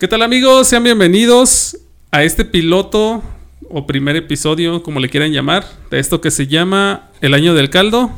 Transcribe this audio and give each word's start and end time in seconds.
¿Qué 0.00 0.08
tal 0.08 0.22
amigos? 0.22 0.66
Sean 0.66 0.82
bienvenidos 0.82 1.76
a 2.10 2.24
este 2.24 2.46
piloto 2.46 3.22
o 3.68 3.86
primer 3.86 4.16
episodio, 4.16 4.82
como 4.82 4.98
le 4.98 5.10
quieran 5.10 5.30
llamar, 5.30 5.66
de 5.90 5.98
esto 5.98 6.22
que 6.22 6.30
se 6.30 6.46
llama 6.46 7.10
El 7.20 7.34
Año 7.34 7.52
del 7.52 7.68
Caldo. 7.68 8.10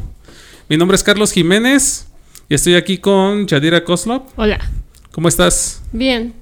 Mi 0.69 0.77
nombre 0.77 0.95
es 0.95 1.03
Carlos 1.03 1.33
Jiménez 1.33 2.07
y 2.49 2.55
estoy 2.55 2.77
aquí 2.77 2.99
con 2.99 3.49
Yadira 3.49 3.83
Koslov. 3.83 4.23
Hola. 4.37 4.61
¿Cómo 5.11 5.27
estás? 5.27 5.83
Bien. 5.91 6.33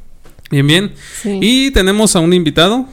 Bien, 0.50 0.66
bien. 0.66 0.92
Sí. 1.22 1.38
Y 1.40 1.70
tenemos 1.70 2.14
a 2.16 2.20
un 2.20 2.34
invitado, 2.34 2.86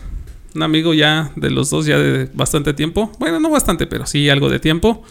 un 0.55 0.63
amigo 0.63 0.93
ya 0.93 1.33
de 1.35 1.49
los 1.49 1.69
dos, 1.69 1.85
ya 1.85 1.97
de 1.97 2.29
bastante 2.33 2.73
tiempo. 2.73 3.11
Bueno, 3.19 3.41
no 3.41 3.49
bastante, 3.49 3.87
pero 3.87 4.05
sí 4.05 4.29
algo 4.29 4.49
de 4.49 4.59
tiempo. 4.59 5.03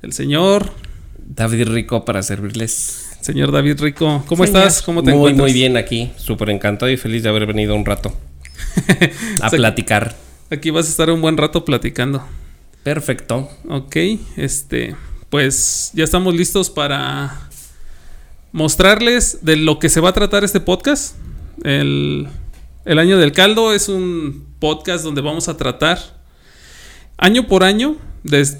El 0.00 0.14
señor, 0.14 0.72
David 1.18 1.68
Rico 1.68 2.06
para 2.06 2.22
servirles. 2.22 3.09
Señor 3.20 3.52
David 3.52 3.80
Rico. 3.80 4.24
¿Cómo 4.26 4.44
Señor. 4.44 4.62
estás? 4.62 4.82
¿Cómo 4.82 5.02
te 5.02 5.10
muy, 5.10 5.18
encuentras? 5.18 5.44
muy 5.44 5.52
bien 5.52 5.76
aquí. 5.76 6.12
Súper 6.16 6.50
encantado 6.50 6.90
y 6.90 6.96
feliz 6.96 7.22
de 7.22 7.28
haber 7.28 7.46
venido 7.46 7.74
un 7.74 7.84
rato 7.84 8.12
a 9.40 9.50
platicar. 9.50 10.16
Aquí 10.50 10.70
vas 10.70 10.86
a 10.86 10.90
estar 10.90 11.10
un 11.10 11.20
buen 11.20 11.36
rato 11.36 11.64
platicando. 11.64 12.24
Perfecto. 12.82 13.48
Ok, 13.68 13.96
este, 14.36 14.96
pues 15.28 15.90
ya 15.94 16.04
estamos 16.04 16.34
listos 16.34 16.70
para 16.70 17.48
mostrarles 18.52 19.38
de 19.42 19.56
lo 19.56 19.78
que 19.78 19.88
se 19.88 20.00
va 20.00 20.10
a 20.10 20.12
tratar 20.12 20.44
este 20.44 20.60
podcast. 20.60 21.16
El, 21.62 22.28
el 22.84 22.98
año 22.98 23.18
del 23.18 23.32
caldo 23.32 23.72
es 23.72 23.88
un 23.88 24.46
podcast 24.58 25.04
donde 25.04 25.20
vamos 25.20 25.48
a 25.48 25.56
tratar 25.56 25.98
año 27.18 27.46
por 27.46 27.64
año, 27.64 27.96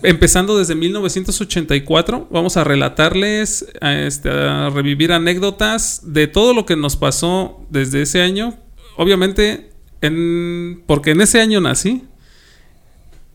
empezando 0.02 0.56
desde 0.58 0.74
1984, 0.74 2.28
vamos 2.30 2.56
a 2.56 2.64
relatarles, 2.64 3.66
a, 3.80 3.94
este, 3.94 4.30
a 4.30 4.70
revivir 4.70 5.12
anécdotas 5.12 6.12
de 6.12 6.26
todo 6.26 6.54
lo 6.54 6.64
que 6.66 6.76
nos 6.76 6.96
pasó 6.96 7.66
desde 7.70 8.02
ese 8.02 8.22
año. 8.22 8.58
Obviamente, 8.96 9.70
en, 10.00 10.82
porque 10.86 11.10
en 11.10 11.20
ese 11.20 11.40
año 11.40 11.60
nací. 11.60 12.04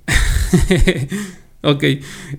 ok, 1.62 1.84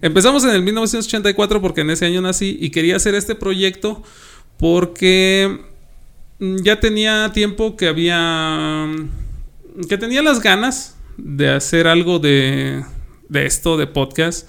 empezamos 0.02 0.44
en 0.44 0.50
el 0.50 0.62
1984 0.62 1.60
porque 1.60 1.82
en 1.82 1.90
ese 1.90 2.06
año 2.06 2.20
nací 2.20 2.56
y 2.60 2.70
quería 2.70 2.96
hacer 2.96 3.14
este 3.14 3.34
proyecto 3.34 4.02
porque 4.58 5.60
mm, 6.38 6.56
ya 6.62 6.80
tenía 6.80 7.30
tiempo 7.32 7.76
que 7.76 7.88
había 7.88 8.86
que 9.88 9.98
tenía 9.98 10.22
las 10.22 10.40
ganas 10.40 10.96
de 11.18 11.50
hacer 11.50 11.86
algo 11.86 12.18
de, 12.18 12.82
de 13.28 13.46
esto 13.46 13.76
de 13.76 13.86
podcast 13.86 14.48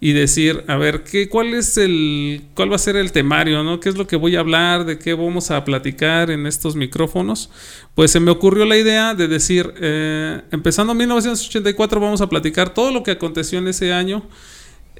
y 0.00 0.12
decir, 0.12 0.64
a 0.68 0.76
ver, 0.76 1.02
¿qué, 1.02 1.28
cuál 1.28 1.54
es 1.54 1.76
el, 1.76 2.42
cuál 2.54 2.70
va 2.70 2.76
a 2.76 2.78
ser 2.78 2.94
el 2.94 3.10
temario, 3.10 3.64
¿no? 3.64 3.80
¿Qué 3.80 3.88
es 3.88 3.96
lo 3.96 4.06
que 4.06 4.14
voy 4.14 4.36
a 4.36 4.40
hablar? 4.40 4.84
¿De 4.84 4.98
qué 4.98 5.14
vamos 5.14 5.50
a 5.50 5.64
platicar 5.64 6.30
en 6.30 6.46
estos 6.46 6.76
micrófonos? 6.76 7.50
Pues 7.96 8.12
se 8.12 8.20
me 8.20 8.30
ocurrió 8.30 8.64
la 8.64 8.76
idea 8.76 9.14
de 9.14 9.26
decir, 9.26 9.74
eh, 9.80 10.40
empezando 10.52 10.92
en 10.92 10.98
1984 10.98 12.00
vamos 12.00 12.20
a 12.20 12.28
platicar 12.28 12.72
todo 12.72 12.92
lo 12.92 13.02
que 13.02 13.10
aconteció 13.10 13.58
en 13.58 13.66
ese 13.66 13.92
año. 13.92 14.22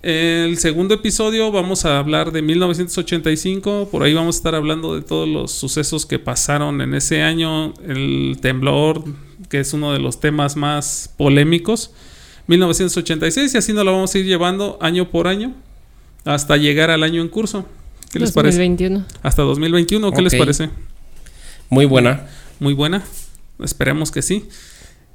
El 0.03 0.59
segundo 0.59 0.95
episodio 0.95 1.51
vamos 1.51 1.85
a 1.85 1.99
hablar 1.99 2.31
de 2.31 2.41
1985, 2.43 3.89
por 3.91 4.03
ahí 4.05 4.15
vamos 4.15 4.37
a 4.37 4.39
estar 4.39 4.55
hablando 4.55 4.95
de 4.95 5.03
todos 5.03 5.29
los 5.29 5.51
sucesos 5.51 6.07
que 6.07 6.21
pasaron 6.21 6.81
en 6.81 6.95
ese 6.95 7.23
año, 7.23 7.75
el 7.85 8.39
temblor, 8.41 9.05
que 9.49 9.59
es 9.59 9.73
uno 9.73 9.93
de 9.93 9.99
los 9.99 10.21
temas 10.21 10.57
más 10.57 11.13
polémicos, 11.17 11.93
1986, 12.49 13.55
y 13.55 13.59
así 13.59 13.73
nos 13.73 13.85
lo 13.85 13.93
vamos 13.93 14.15
a 14.15 14.19
ir 14.19 14.25
llevando 14.27 14.79
año 14.81 15.11
por 15.11 15.29
año 15.29 15.55
hasta 16.25 16.57
llegar 16.57 16.91
al 16.91 17.03
año 17.03 17.23
en 17.23 17.29
curso. 17.29 17.67
¿Qué 18.11 18.19
les 18.19 18.33
parece? 18.33 18.59
2021. 18.59 19.05
Hasta 19.23 19.43
2021, 19.43 20.13
¿qué 20.13 20.23
les 20.23 20.35
parece? 20.35 20.71
Muy 21.71 21.85
buena. 21.85 22.27
Muy 22.59 22.73
buena, 22.75 23.05
esperemos 23.63 24.11
que 24.11 24.23
sí. 24.23 24.47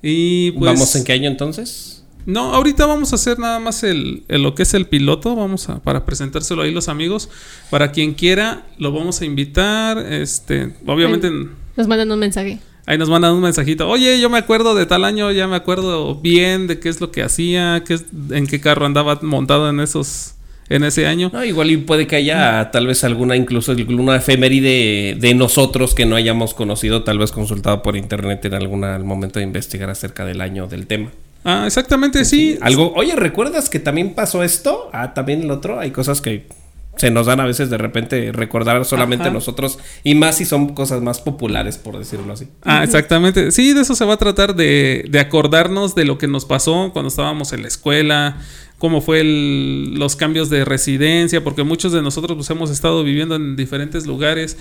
Y 0.01 0.51
pues... 0.51 0.71
¿Vamos 0.73 0.95
en 0.95 1.03
qué 1.03 1.13
año 1.13 1.29
entonces? 1.29 2.03
No, 2.25 2.53
ahorita 2.53 2.85
vamos 2.85 3.11
a 3.11 3.15
hacer 3.15 3.37
nada 3.39 3.59
más 3.59 3.83
el, 3.83 4.23
el- 4.29 4.43
lo 4.43 4.55
que 4.55 4.63
es 4.63 4.73
el 4.73 4.85
piloto, 4.85 5.35
vamos 5.35 5.67
a 5.67 5.79
para 5.79 6.05
presentárselo 6.05 6.61
ahí 6.61 6.71
los 6.71 6.87
amigos, 6.87 7.29
para 7.69 7.91
quien 7.91 8.13
quiera 8.13 8.65
lo 8.77 8.93
vamos 8.93 9.19
a 9.19 9.25
invitar, 9.25 9.97
este, 9.97 10.73
obviamente 10.85 11.27
en- 11.27 11.49
Nos 11.75 11.87
mandan 11.87 12.09
un 12.11 12.19
mensaje. 12.19 12.59
Ahí 12.85 12.97
nos 12.97 13.09
mandan 13.09 13.33
un 13.33 13.41
mensajito, 13.41 13.87
oye, 13.89 14.19
yo 14.19 14.29
me 14.29 14.37
acuerdo 14.37 14.75
de 14.75 14.85
tal 14.85 15.05
año, 15.05 15.31
ya 15.31 15.47
me 15.47 15.55
acuerdo 15.55 16.15
bien 16.15 16.67
de 16.67 16.79
qué 16.79 16.89
es 16.89 16.99
lo 17.01 17.11
que 17.11 17.23
hacía, 17.23 17.83
qué 17.85 17.95
es- 17.95 18.05
en 18.31 18.47
qué 18.47 18.59
carro 18.59 18.85
andaba 18.85 19.19
montado 19.21 19.69
en 19.69 19.79
esos, 19.79 20.35
en 20.69 20.83
ese 20.83 21.07
año. 21.07 21.29
No, 21.33 21.43
igual 21.43 21.71
y 21.71 21.77
puede 21.77 22.07
que 22.07 22.15
haya 22.15 22.71
tal 22.71 22.87
vez 22.87 23.03
alguna, 23.03 23.35
incluso 23.35 23.71
alguna 23.73 24.15
efeméride 24.15 25.15
de 25.19 25.33
nosotros 25.33 25.93
que 25.95 26.05
no 26.05 26.15
hayamos 26.15 26.53
conocido, 26.53 27.03
tal 27.03 27.19
vez 27.19 27.31
consultado 27.31 27.81
por 27.83 27.95
internet 27.95 28.43
en 28.45 28.53
algún 28.53 28.81
momento 29.05 29.39
de 29.39 29.45
investigar 29.45 29.89
acerca 29.89 30.25
del 30.25 30.41
año 30.41 30.67
del 30.67 30.87
tema. 30.87 31.09
Ah, 31.45 31.63
exactamente, 31.67 32.23
sí. 32.23 32.57
Algo, 32.61 32.93
oye, 32.95 33.15
¿recuerdas 33.17 33.69
que 33.69 33.79
también 33.79 34.13
pasó 34.13 34.43
esto? 34.43 34.89
Ah, 34.93 35.13
también 35.13 35.41
el 35.43 35.51
otro. 35.51 35.77
Hay 35.79 35.91
cosas 35.91 36.21
que 36.21 36.47
se 36.95 37.09
nos 37.11 37.25
dan 37.25 37.39
a 37.39 37.45
veces 37.45 37.69
de 37.69 37.77
repente 37.77 38.31
recordar 38.31 38.85
solamente 38.85 39.25
Ajá. 39.25 39.33
nosotros. 39.33 39.79
Y 40.03 40.15
más 40.15 40.37
si 40.37 40.45
son 40.45 40.73
cosas 40.75 41.01
más 41.01 41.19
populares, 41.21 41.77
por 41.77 41.97
decirlo 41.97 42.33
así. 42.33 42.47
Ah, 42.61 42.83
exactamente. 42.83 43.51
Sí, 43.51 43.73
de 43.73 43.81
eso 43.81 43.95
se 43.95 44.05
va 44.05 44.13
a 44.13 44.17
tratar 44.17 44.55
de, 44.55 45.05
de 45.09 45.19
acordarnos 45.19 45.95
de 45.95 46.05
lo 46.05 46.17
que 46.17 46.27
nos 46.27 46.45
pasó 46.45 46.91
cuando 46.93 47.07
estábamos 47.09 47.51
en 47.51 47.63
la 47.63 47.67
escuela, 47.67 48.37
cómo 48.77 49.01
fue 49.01 49.21
el- 49.21 49.95
los 49.95 50.15
cambios 50.15 50.49
de 50.49 50.65
residencia, 50.65 51.43
porque 51.43 51.63
muchos 51.63 51.91
de 51.93 52.01
nosotros 52.01 52.35
pues, 52.37 52.49
hemos 52.51 52.69
estado 52.69 53.03
viviendo 53.03 53.35
en 53.35 53.55
diferentes 53.55 54.05
lugares. 54.05 54.57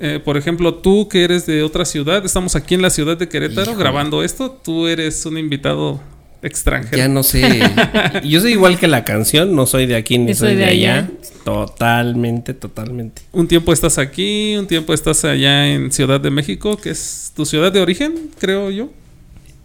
Eh, 0.00 0.20
por 0.22 0.36
ejemplo, 0.36 0.74
tú 0.74 1.08
que 1.08 1.24
eres 1.24 1.46
de 1.46 1.62
otra 1.62 1.84
ciudad, 1.84 2.24
estamos 2.24 2.56
aquí 2.56 2.74
en 2.74 2.82
la 2.82 2.90
ciudad 2.90 3.16
de 3.16 3.28
Querétaro 3.28 3.70
Híjole. 3.72 3.78
grabando 3.78 4.22
esto, 4.22 4.50
tú 4.50 4.86
eres 4.86 5.24
un 5.26 5.36
invitado 5.38 6.00
extranjero. 6.42 6.96
Ya 6.96 7.08
no 7.08 7.22
sé. 7.22 7.60
Yo 8.24 8.40
soy 8.40 8.52
igual 8.52 8.78
que 8.78 8.88
la 8.88 9.04
canción, 9.04 9.54
no 9.54 9.66
soy 9.66 9.86
de 9.86 9.96
aquí 9.96 10.18
ni 10.18 10.34
soy 10.34 10.50
soy 10.50 10.56
de 10.56 10.64
de 10.64 10.64
allá. 10.66 10.94
allá. 10.98 11.10
Totalmente, 11.44 12.54
totalmente. 12.54 13.22
Un 13.32 13.48
tiempo 13.48 13.72
estás 13.72 13.98
aquí, 13.98 14.56
un 14.56 14.66
tiempo 14.66 14.94
estás 14.94 15.24
allá 15.24 15.68
en 15.68 15.92
Ciudad 15.92 16.20
de 16.20 16.30
México, 16.30 16.76
que 16.76 16.90
es 16.90 17.32
tu 17.34 17.46
ciudad 17.46 17.72
de 17.72 17.80
origen, 17.80 18.30
creo 18.38 18.70
yo. 18.70 18.90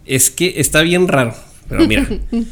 Es 0.04 0.30
que 0.30 0.54
está 0.56 0.82
bien 0.82 1.08
raro. 1.08 1.34
Pero 1.68 1.86
mira. 1.86 2.06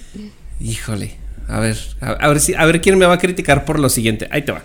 híjole. 0.61 1.17
A 1.47 1.61
ver, 1.61 1.77
a, 2.01 2.13
a 2.13 2.29
ver 2.29 2.41
si, 2.41 2.55
a 2.55 2.65
ver 2.65 2.81
quién 2.81 2.99
me 2.99 3.07
va 3.07 3.15
a 3.15 3.19
criticar 3.19 3.65
por 3.65 3.79
lo 3.79 3.89
siguiente. 3.89 4.29
Ahí 4.31 4.43
te 4.43 4.53
va. 4.53 4.65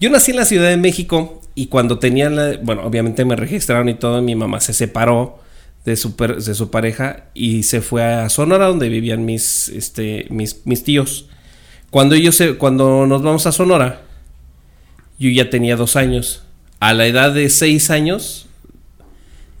Yo 0.00 0.10
nací 0.10 0.30
en 0.30 0.36
la 0.36 0.44
Ciudad 0.44 0.68
de 0.68 0.76
México 0.76 1.42
y 1.54 1.66
cuando 1.66 1.98
tenía 1.98 2.30
la, 2.30 2.56
bueno, 2.62 2.84
obviamente 2.84 3.24
me 3.24 3.34
registraron 3.34 3.88
y 3.88 3.94
todo, 3.94 4.22
mi 4.22 4.36
mamá 4.36 4.60
se 4.60 4.72
separó 4.72 5.40
de 5.84 5.96
su, 5.96 6.16
per- 6.16 6.42
de 6.42 6.54
su 6.54 6.70
pareja 6.70 7.24
y 7.34 7.62
se 7.62 7.80
fue 7.80 8.04
a 8.04 8.28
Sonora 8.28 8.66
donde 8.66 8.88
vivían 8.88 9.24
mis, 9.24 9.68
este, 9.70 10.26
mis, 10.30 10.66
mis 10.66 10.84
tíos. 10.84 11.28
Cuando 11.90 12.14
ellos 12.14 12.34
se, 12.36 12.56
cuando 12.56 13.06
nos 13.06 13.22
vamos 13.22 13.46
a 13.46 13.52
Sonora, 13.52 14.02
yo 15.18 15.30
ya 15.30 15.48
tenía 15.50 15.76
dos 15.76 15.96
años. 15.96 16.44
A 16.80 16.92
la 16.94 17.06
edad 17.06 17.32
de 17.32 17.48
seis 17.48 17.90
años, 17.90 18.46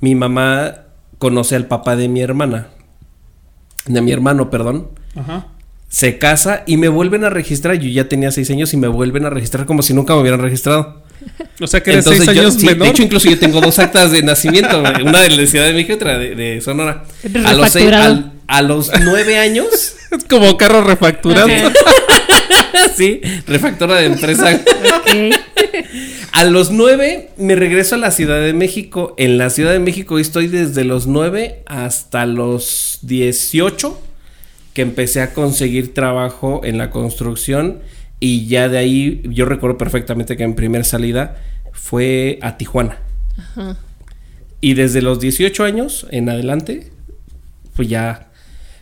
mi 0.00 0.14
mamá 0.14 0.82
conoce 1.18 1.56
al 1.56 1.66
papá 1.66 1.96
de 1.96 2.08
mi 2.08 2.20
hermana. 2.20 2.68
De 3.86 4.00
mi 4.02 4.12
hermano, 4.12 4.50
perdón. 4.50 4.90
Ajá. 5.16 5.46
Se 5.88 6.18
casa 6.18 6.62
y 6.66 6.76
me 6.76 6.88
vuelven 6.88 7.24
a 7.24 7.30
registrar. 7.30 7.76
Yo 7.76 7.88
ya 7.88 8.08
tenía 8.08 8.30
seis 8.30 8.50
años 8.50 8.74
y 8.74 8.76
me 8.76 8.88
vuelven 8.88 9.24
a 9.24 9.30
registrar 9.30 9.64
como 9.66 9.80
si 9.82 9.94
nunca 9.94 10.14
me 10.14 10.20
hubieran 10.20 10.40
registrado. 10.42 11.02
O 11.60 11.66
sea 11.66 11.82
que 11.82 11.90
eres 11.92 12.04
Entonces 12.06 12.24
seis 12.26 12.36
yo- 12.36 12.42
años 12.42 12.54
sí, 12.54 12.66
menor. 12.66 12.82
De 12.84 12.88
hecho, 12.90 13.02
incluso 13.02 13.28
yo 13.28 13.38
tengo 13.38 13.60
dos 13.60 13.78
actas 13.78 14.12
de 14.12 14.22
nacimiento. 14.22 14.78
Una 14.80 15.22
de 15.22 15.30
la 15.30 15.46
Ciudad 15.46 15.66
de 15.66 15.72
México 15.72 15.92
y 15.92 15.96
otra 15.96 16.18
de, 16.18 16.34
de 16.34 16.60
Sonora. 16.60 17.04
A 17.44 17.52
los, 17.54 17.70
seis- 17.72 17.86
refacturado. 17.86 18.04
al- 18.14 18.32
a 18.46 18.62
los 18.62 18.90
nueve 19.02 19.38
años, 19.38 19.66
Es 20.10 20.24
como 20.24 20.56
carro 20.56 20.82
refacturado. 20.82 21.48
Sí, 22.96 23.20
refactora 23.46 23.96
de 23.96 24.06
empresa. 24.06 24.58
A 26.32 26.44
los 26.44 26.70
nueve 26.70 27.30
me 27.36 27.54
regreso 27.54 27.94
a 27.94 27.98
la 27.98 28.10
Ciudad 28.10 28.40
de 28.40 28.52
México. 28.52 29.14
En 29.18 29.38
la 29.38 29.50
Ciudad 29.50 29.72
de 29.72 29.78
México 29.78 30.18
estoy 30.18 30.48
desde 30.48 30.84
los 30.84 31.06
nueve 31.06 31.62
hasta 31.66 32.26
los 32.26 32.98
18 33.02 34.00
que 34.74 34.82
empecé 34.82 35.20
a 35.20 35.32
conseguir 35.32 35.94
trabajo 35.94 36.60
en 36.64 36.78
la 36.78 36.90
construcción 36.90 37.78
y 38.20 38.46
ya 38.46 38.68
de 38.68 38.78
ahí 38.78 39.22
yo 39.24 39.44
recuerdo 39.44 39.78
perfectamente 39.78 40.36
que 40.36 40.44
en 40.44 40.54
primera 40.54 40.84
salida 40.84 41.36
fue 41.72 42.38
a 42.42 42.56
Tijuana. 42.56 42.98
Ajá. 43.36 43.76
Y 44.60 44.74
desde 44.74 45.02
los 45.02 45.20
18 45.20 45.64
años 45.64 46.06
en 46.10 46.28
adelante, 46.28 46.90
pues 47.76 47.88
ya 47.88 48.28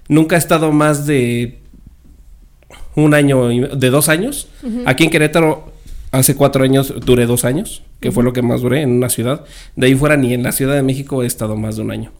nunca 0.08 0.36
he 0.36 0.38
estado 0.38 0.72
más 0.72 1.06
de 1.06 1.58
un 2.94 3.12
año, 3.12 3.48
de 3.48 3.90
dos 3.90 4.08
años. 4.08 4.48
Aquí 4.86 5.04
en 5.04 5.10
Querétaro, 5.10 5.72
hace 6.12 6.34
cuatro 6.34 6.64
años 6.64 6.94
duré 7.04 7.26
dos 7.26 7.44
años, 7.44 7.82
que 8.00 8.10
fue 8.10 8.24
lo 8.24 8.32
que 8.32 8.40
más 8.40 8.62
duré 8.62 8.80
en 8.80 8.90
una 8.90 9.10
ciudad. 9.10 9.44
De 9.76 9.86
ahí 9.86 9.94
fuera, 9.94 10.16
ni 10.16 10.32
en 10.32 10.42
la 10.42 10.52
Ciudad 10.52 10.74
de 10.74 10.82
México 10.82 11.22
he 11.22 11.26
estado 11.26 11.56
más 11.56 11.76
de 11.76 11.82
un 11.82 11.90
año. 11.90 12.12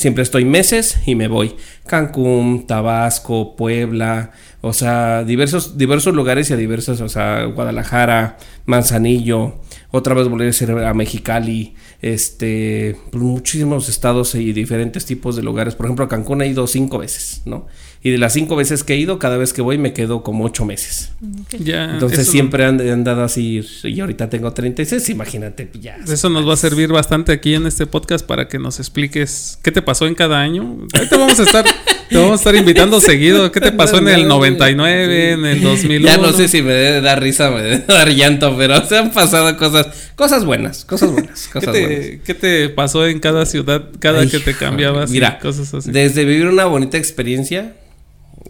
Siempre 0.00 0.22
estoy 0.22 0.46
meses 0.46 0.96
y 1.04 1.14
me 1.14 1.28
voy. 1.28 1.56
Cancún, 1.86 2.66
Tabasco, 2.66 3.54
Puebla, 3.54 4.30
O 4.62 4.72
sea, 4.72 5.24
diversos, 5.24 5.76
diversos 5.76 6.14
lugares 6.14 6.48
y 6.48 6.54
a 6.54 6.56
diversos, 6.56 7.02
o 7.02 7.08
sea, 7.10 7.44
Guadalajara, 7.44 8.38
Manzanillo, 8.64 9.60
otra 9.90 10.14
vez 10.14 10.26
volver 10.26 10.48
a 10.48 10.52
ser 10.54 10.70
a 10.70 10.94
Mexicali, 10.94 11.74
este, 12.00 12.96
pues, 13.10 13.22
muchísimos 13.22 13.90
estados 13.90 14.34
y 14.34 14.54
diferentes 14.54 15.04
tipos 15.04 15.36
de 15.36 15.42
lugares. 15.42 15.74
Por 15.74 15.84
ejemplo, 15.84 16.06
a 16.06 16.08
Cancún 16.08 16.40
he 16.40 16.46
ido 16.46 16.66
cinco 16.66 16.96
veces, 16.96 17.42
¿no? 17.44 17.66
Y 18.02 18.10
de 18.10 18.16
las 18.16 18.32
cinco 18.32 18.56
veces 18.56 18.82
que 18.82 18.94
he 18.94 18.96
ido, 18.96 19.18
cada 19.18 19.36
vez 19.36 19.52
que 19.52 19.60
voy 19.60 19.76
me 19.76 19.92
quedo 19.92 20.22
como 20.22 20.44
ocho 20.44 20.64
meses. 20.64 21.10
Ya, 21.58 21.84
Entonces 21.92 22.26
siempre 22.28 22.64
han, 22.64 22.80
han 22.80 23.04
dado 23.04 23.22
así, 23.24 23.60
y 23.84 24.00
ahorita 24.00 24.30
tengo 24.30 24.50
36, 24.54 25.10
imagínate, 25.10 25.66
pues, 25.66 25.84
ya. 25.84 25.98
Eso 26.08 26.30
nos 26.30 26.48
va 26.48 26.54
a 26.54 26.56
servir 26.56 26.88
bastante 26.88 27.32
aquí 27.32 27.54
en 27.54 27.66
este 27.66 27.86
podcast 27.86 28.24
para 28.26 28.48
que 28.48 28.58
nos 28.58 28.78
expliques 28.78 29.58
qué 29.62 29.70
te 29.70 29.82
pasó 29.82 30.06
en 30.06 30.14
cada 30.14 30.40
año. 30.40 30.78
Ahí 30.94 31.08
te 31.10 31.16
vamos 31.18 31.38
a 31.40 31.42
estar, 31.42 31.66
te 32.08 32.16
vamos 32.16 32.32
a 32.32 32.34
estar 32.36 32.56
invitando 32.56 33.00
seguido. 33.02 33.52
¿Qué 33.52 33.60
te 33.60 33.70
pasó 33.72 33.98
en 33.98 34.08
el 34.08 34.26
99, 34.26 35.32
en 35.32 35.44
el 35.44 35.60
2001? 35.60 36.06
Ya 36.06 36.16
no 36.16 36.32
sé 36.32 36.48
si 36.48 36.62
me 36.62 36.72
debe 36.72 37.00
dar 37.02 37.20
risa 37.22 37.50
o 37.50 37.54
me 37.54 37.62
debe 37.62 37.84
dar 37.86 38.08
llanto, 38.08 38.56
pero 38.56 38.82
se 38.86 38.96
han 38.96 39.10
pasado 39.12 39.54
cosas, 39.58 40.12
cosas 40.16 40.46
buenas, 40.46 40.86
cosas 40.86 41.12
buenas, 41.12 41.48
¿Qué 41.48 41.52
cosas 41.52 41.70
buenas. 41.72 41.90
te, 42.00 42.20
qué 42.24 42.32
te 42.32 42.68
pasó 42.70 43.06
en 43.06 43.20
cada 43.20 43.44
ciudad, 43.44 43.90
cada 43.98 44.20
Ay, 44.20 44.28
que 44.28 44.38
te 44.38 44.54
cambiabas? 44.54 45.10
Mira, 45.10 45.38
cosas 45.38 45.74
así. 45.74 45.90
desde 45.90 46.24
vivir 46.24 46.46
una 46.46 46.64
bonita 46.64 46.96
experiencia, 46.96 47.74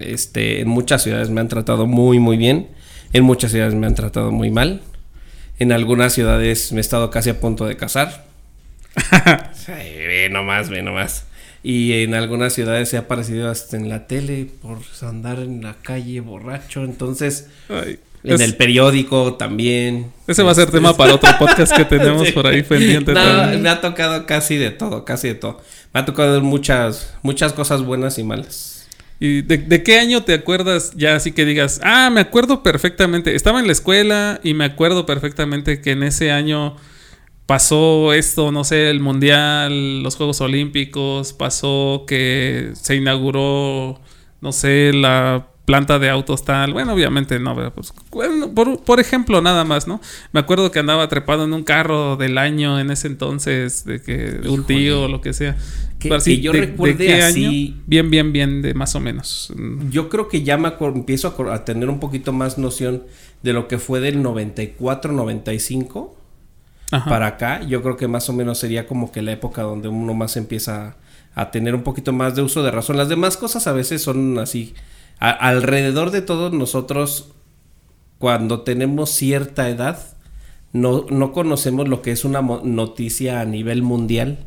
este, 0.01 0.61
en 0.61 0.69
muchas 0.69 1.03
ciudades 1.03 1.31
me 1.31 1.41
han 1.41 1.49
tratado 1.49 1.87
muy, 1.87 2.19
muy 2.19 2.37
bien. 2.37 2.69
En 3.13 3.25
muchas 3.25 3.51
ciudades 3.53 3.75
me 3.75 3.87
han 3.87 3.95
tratado 3.95 4.31
muy 4.33 4.51
mal. 4.51 4.81
En 5.59 5.73
algunas 5.73 6.13
ciudades 6.13 6.73
me 6.73 6.79
he 6.79 6.81
estado 6.81 7.11
casi 7.11 7.31
a 7.31 7.39
punto 7.41 7.67
de 7.67 7.77
casar. 7.77 8.25
Sí, 9.55 9.73
ve 9.73 10.29
nomás, 10.31 10.69
ve 10.71 10.83
nomás. 10.83 11.25
Y 11.63 11.93
en 12.03 12.15
algunas 12.15 12.55
ciudades 12.55 12.93
he 12.95 12.97
aparecido 12.97 13.51
hasta 13.51 13.77
en 13.77 13.89
la 13.89 14.07
tele 14.07 14.47
por 14.63 14.79
andar 15.03 15.39
en 15.41 15.63
la 15.63 15.75
calle 15.83 16.21
borracho. 16.21 16.83
Entonces, 16.85 17.49
Ay, 17.69 17.99
en 18.25 18.35
es- 18.35 18.41
el 18.41 18.57
periódico 18.57 19.35
también. 19.35 20.07
ese 20.27 20.43
va 20.43 20.53
a 20.53 20.55
ser 20.55 20.71
tema 20.71 20.97
para 20.97 21.15
otro 21.15 21.31
podcast 21.39 21.77
que 21.77 21.85
tenemos 21.99 22.27
Sí. 22.29 22.33
por 22.33 22.47
ahí 22.47 22.63
pendiente. 22.63 23.13
No, 23.13 23.21
también. 23.23 23.63
me 23.63 23.69
ha 23.69 23.81
tocado 23.83 24.25
casi 24.27 24.57
de 24.57 24.71
todo, 24.71 25.05
casi 25.05 25.29
de 25.29 25.35
todo. 25.35 25.61
Me 25.93 26.01
ha 26.01 26.05
tocado 26.07 26.41
muchas, 26.41 27.15
muchas 27.23 27.53
cosas 27.53 27.83
buenas 27.83 28.19
y 28.19 28.25
malas. 28.25 28.80
¿Y 29.23 29.43
de, 29.43 29.83
qué 29.83 29.99
año 29.99 30.25
te 30.25 30.33
acuerdas 30.33 30.93
ya 30.97 31.15
así 31.15 31.33
que 31.33 31.45
digas, 31.45 31.79
ah, 31.85 32.09
me 32.11 32.23
acuerdo 32.23 32.63
perfectamente, 32.63 33.35
estaba 33.35 33.61
en 33.61 33.67
la 33.67 33.73
escuela 33.73 34.41
y 34.43 34.55
me 34.55 34.65
acuerdo 34.65 35.05
perfectamente 35.05 35.83
que 35.83 35.91
en 35.91 36.03
ese 36.03 36.33
año 36.33 36.77
pasó 37.45 38.15
esto, 38.15 38.51
no 38.51 38.65
sé, 38.65 38.89
el 38.89 39.01
Mundial, 39.01 40.03
los 40.03 40.17
Juegos 40.17 40.41
Olímpicos, 40.41 41.35
pasó 41.35 42.05
que 42.07 42.71
se 42.75 42.97
inauguró, 42.97 44.01
no 44.41 44.53
sé, 44.53 44.93
la 44.95 45.50
planta 45.71 45.99
de 45.99 46.11
autos 46.11 46.45
tal, 46.45 46.73
bueno, 46.73 46.93
obviamente 46.95 47.39
no, 47.39 47.55
pero 47.55 47.73
pues, 47.73 47.93
bueno, 48.11 48.51
por, 48.53 48.83
por 48.83 48.99
ejemplo, 49.01 49.41
nada 49.41 49.65
más, 49.65 49.87
¿no? 49.87 50.01
Me 50.33 50.41
acuerdo 50.41 50.71
que 50.71 50.79
andaba 50.81 51.09
trepado 51.09 51.45
en 51.45 51.53
un 51.53 51.63
carro 51.65 52.17
del 52.17 52.39
año 52.39 52.79
en 52.81 52.91
ese 52.91 53.07
entonces, 53.07 53.85
de 53.85 54.03
que 54.03 54.41
un 54.49 54.65
tío 54.65 55.03
o 55.03 55.09
lo 55.09 55.21
que 55.21 55.33
sea. 55.33 55.57
Que- 55.99 56.09
Pero 56.09 56.15
así, 56.17 56.37
que 56.37 56.43
yo 56.43 56.53
de- 56.53 56.61
de 56.63 56.67
recuerde 56.67 57.07
qué 57.07 57.23
así- 57.23 57.45
año? 57.47 57.83
Bien, 57.87 58.11
bien, 58.11 58.33
bien, 58.33 58.63
de 58.63 58.75
más 58.75 58.95
o 58.97 59.01
menos. 59.01 59.53
Mm, 59.57 59.91
Yo 59.91 60.09
creo 60.09 60.29
que 60.29 60.43
ya 60.43 60.57
me 60.57 60.73
empiezo 60.81 61.35
a, 61.53 61.65
tener 61.65 61.89
un 61.91 62.01
poquito 62.01 62.33
más 62.33 62.57
noción 62.59 63.05
de 63.43 63.53
lo 63.53 63.69
que 63.69 63.79
fue 63.79 64.01
del 64.01 64.23
94-95 64.23 66.17
Ajá. 66.91 67.09
para 67.09 67.27
acá. 67.29 67.63
Yo 67.67 67.83
creo 67.83 67.97
que 67.97 68.09
más 68.09 68.29
o 68.29 68.33
menos 68.33 68.59
sería 68.59 68.87
como 68.87 69.13
que 69.13 69.23
la 69.23 69.33
época 69.33 69.63
donde 69.63 69.89
uno 69.89 70.15
más 70.15 70.37
empieza 70.37 70.97
a 71.35 71.51
tener 71.51 71.75
un 71.75 71.83
poquito 71.83 72.13
más 72.13 72.35
de 72.35 72.43
uso 72.43 72.63
de 72.63 72.71
razón. 72.71 72.97
Las 72.97 73.09
demás 73.09 73.37
cosas 73.37 73.67
a 73.67 73.73
veces 73.73 74.03
son 74.03 74.39
así. 74.39 74.75
A- 75.21 75.31
alrededor 75.31 76.11
de 76.11 76.23
todos 76.23 76.53
nosotros, 76.53 77.31
cuando 78.19 78.61
tenemos 78.63 79.11
cierta 79.11 79.69
edad, 79.69 79.99
no, 80.73 81.07
no 81.11 81.33
conocemos 81.33 81.89
lo 81.89 82.03
que 82.03 82.13
es 82.13 82.25
una 82.25 82.41
noticia 82.43 83.41
a 83.41 83.45
nivel 83.45 83.83
mundial. 83.83 84.39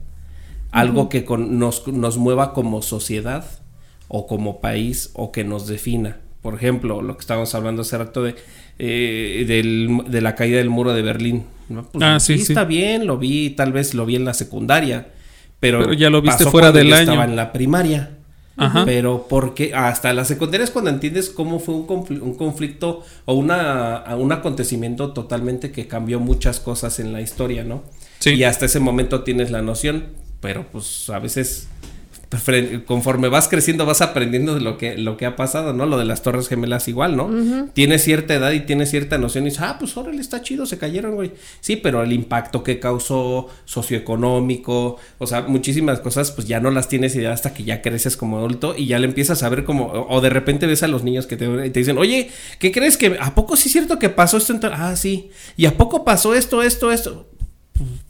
Algo 0.72 1.08
que 1.10 1.24
con- 1.26 1.60
nos, 1.60 1.88
nos 1.88 2.18
mueva 2.18 2.54
como 2.54 2.82
sociedad 2.82 3.46
o 4.08 4.26
como 4.28 4.60
país 4.60 5.12
o 5.14 5.32
que 5.32 5.44
nos 5.44 5.68
defina. 5.68 6.18
Por 6.42 6.56
ejemplo, 6.56 7.02
lo 7.02 7.16
que 7.16 7.22
estábamos 7.22 7.54
hablando 7.56 7.84
hace 7.84 7.98
rato 7.98 8.24
de, 8.24 8.36
eh, 8.80 9.46
del- 9.48 10.04
de 10.10 10.22
la 10.22 10.36
caída 10.36 10.58
del 10.58 10.70
muro 10.72 10.94
de 10.94 11.02
Berlín. 11.04 11.46
¿no? 11.70 11.84
Pues 11.84 12.04
Ah, 12.04 12.20
sí, 12.20 12.38
sí, 12.38 12.52
está 12.52 12.66
bien, 12.66 13.06
lo 13.08 13.18
vi, 13.18 13.52
tal 13.52 13.72
vez 13.72 13.94
lo 13.94 14.06
vi 14.06 14.16
en 14.16 14.26
la 14.26 14.34
secundaria, 14.34 15.08
pero, 15.60 15.80
Pero 15.80 15.94
ya 15.94 16.10
lo 16.10 16.22
viste 16.22 16.40
pasó 16.40 16.52
fuera 16.52 16.72
del 16.72 16.92
año. 16.92 17.02
Estaba 17.04 17.24
en 17.26 17.36
la 17.36 17.54
primaria. 17.54 18.18
Ajá. 18.56 18.86
Pero 18.86 19.26
porque 19.28 19.74
hasta 19.74 20.14
la 20.14 20.26
secundaria 20.26 20.64
es 20.64 20.70
cuando 20.72 20.92
entiendes 20.92 21.30
cómo 21.30 21.60
fue 21.60 21.74
un, 21.76 21.88
confl- 21.88 22.22
un 22.22 22.36
conflicto 22.36 23.04
o 23.26 23.34
una, 23.34 24.04
un 24.18 24.32
acontecimiento 24.32 25.12
totalmente 25.14 25.72
que 25.72 25.88
cambió 25.88 26.20
muchas 26.20 26.60
cosas 26.60 27.00
en 27.00 27.14
la 27.14 27.22
historia, 27.22 27.64
¿no? 27.64 27.84
Sí. 28.20 28.32
Y 28.36 28.44
hasta 28.44 28.66
ese 28.68 28.80
momento 28.80 29.24
tienes 29.24 29.50
la 29.50 29.62
noción, 29.62 30.08
pero 30.40 30.66
pues 30.72 31.10
a 31.10 31.20
veces 31.20 31.68
conforme 32.86 33.28
vas 33.28 33.48
creciendo 33.48 33.86
vas 33.86 34.02
aprendiendo 34.02 34.56
de 34.56 34.62
lo 34.62 34.78
que, 34.78 34.98
lo 34.98 35.18
que 35.18 35.26
ha 35.26 35.36
pasado, 35.36 35.74
¿no? 35.74 35.86
Lo 35.86 35.98
de 35.98 36.06
las 36.06 36.22
Torres 36.22 36.48
Gemelas 36.48 36.88
igual, 36.88 37.16
¿no? 37.16 37.30
Tienes 37.74 38.04
cierta 38.04 38.34
edad 38.34 38.52
y 38.52 38.62
tienes 38.62 38.90
cierta 38.90 39.18
noción 39.18 39.46
y 39.46 39.50
dices, 39.50 39.62
ah, 39.62 39.78
pues 39.80 39.96
órale, 39.98 40.22
está 40.22 40.42
chido, 40.42 40.66
se 40.66 40.78
cayeron, 40.78 41.16
güey. 41.16 41.32
Sí, 41.60 41.76
pero 41.76 42.04
el 42.04 42.14
impacto 42.14 42.64
que 42.64 42.80
causó 42.80 43.48
socioeconómico, 43.66 44.98
o 45.18 45.28
sea, 45.28 45.42
muchísimas 45.42 46.00
cosas, 46.00 46.32
pues 46.32 46.48
ya 46.48 46.60
no 46.60 46.72
las 46.72 46.88
tienes 46.88 47.16
idea 47.16 47.34
hasta 47.34 47.54
que 47.54 47.64
ya 47.64 47.82
creces 47.82 48.18
como 48.18 48.38
adulto 48.38 48.76
y 48.78 48.88
ya 48.88 49.00
le 49.00 49.06
empiezas 49.06 49.44
a 49.44 49.50
ver 49.50 49.64
como, 49.64 49.86
o, 49.86 50.16
o 50.16 50.22
de 50.22 50.30
repente 50.30 50.68
ves 50.68 50.84
a 50.84 50.88
los 50.88 51.04
niños 51.04 51.28
que 51.28 51.38
te, 51.38 51.48
te 51.70 51.80
dicen, 51.80 51.98
oye, 51.98 52.30
¿qué 52.60 52.72
crees 52.72 52.98
que, 52.98 53.18
a 53.20 53.36
poco 53.36 53.56
sí 53.56 53.70
es 53.70 53.74
cierto 53.74 54.00
que 54.00 54.10
pasó 54.10 54.38
esto? 54.38 54.54
en 54.54 54.60
tal-?" 54.60 54.74
Ah, 54.76 54.96
sí. 54.96 55.30
¿Y 55.58 55.66
a 55.66 55.78
poco 55.78 56.04
pasó 56.04 56.34
esto, 56.34 56.62
esto, 56.64 56.92
esto? 56.92 57.28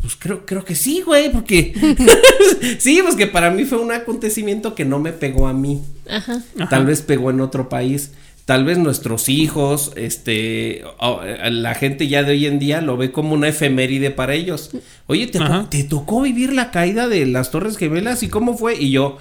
Pues, 0.01 0.15
creo, 0.17 0.45
creo 0.45 0.65
que 0.65 0.75
sí, 0.75 1.01
güey, 1.01 1.31
porque 1.31 1.73
sí, 2.79 2.99
pues 3.03 3.15
que 3.15 3.27
para 3.27 3.51
mí 3.51 3.65
fue 3.65 3.79
un 3.79 3.91
acontecimiento 3.91 4.75
que 4.75 4.85
no 4.85 4.99
me 4.99 5.13
pegó 5.13 5.47
a 5.47 5.53
mí. 5.53 5.81
Ajá. 6.09 6.43
Ajá. 6.57 6.69
Tal 6.69 6.85
vez 6.85 7.01
pegó 7.01 7.29
en 7.29 7.41
otro 7.41 7.69
país. 7.69 8.11
Tal 8.45 8.65
vez 8.65 8.77
nuestros 8.77 9.29
hijos, 9.29 9.93
este, 9.95 10.81
eh, 10.81 11.49
la 11.49 11.75
gente 11.75 12.09
ya 12.09 12.23
de 12.23 12.31
hoy 12.31 12.45
en 12.45 12.59
día 12.59 12.81
lo 12.81 12.97
ve 12.97 13.13
como 13.13 13.33
una 13.33 13.47
efeméride 13.47 14.11
para 14.11 14.33
ellos. 14.33 14.71
Oye, 15.07 15.27
¿te, 15.27 15.39
te 15.69 15.83
tocó 15.85 16.21
vivir 16.21 16.51
la 16.51 16.69
caída 16.69 17.07
de 17.07 17.25
las 17.25 17.51
Torres 17.51 17.77
Gemelas 17.77 18.21
y 18.21 18.27
cómo 18.27 18.57
fue? 18.57 18.75
Y 18.75 18.91
yo, 18.91 19.17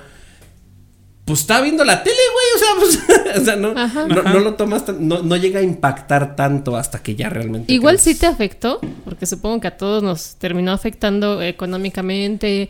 pues 1.33 1.41
estaba 1.41 1.61
viendo 1.63 1.85
la 1.85 2.03
tele, 2.03 2.17
güey, 2.33 2.47
o 2.55 2.59
sea, 2.59 2.69
pues, 2.79 3.37
o 3.43 3.45
sea, 3.45 3.57
no, 3.57 3.71
Ajá. 3.77 4.07
no, 4.07 4.21
Ajá. 4.21 4.33
no 4.33 4.41
lo 4.41 4.55
tomas, 4.55 4.85
tan- 4.87 5.07
no, 5.09 5.23
no 5.23 5.37
llega 5.37 5.61
a 5.61 5.63
impactar 5.63 6.37
tanto 6.37 6.77
hasta 6.77 7.03
que 7.03 7.15
ya 7.15 7.29
realmente. 7.29 7.73
Igual 7.73 7.99
sí 7.99 8.15
te 8.15 8.27
afectó, 8.27 8.81
porque 9.05 9.27
supongo 9.27 9.61
que 9.61 9.69
a 9.69 9.77
todos 9.77 10.03
nos 10.03 10.37
terminó 10.37 10.73
afectando 10.73 11.41
económicamente. 11.43 12.69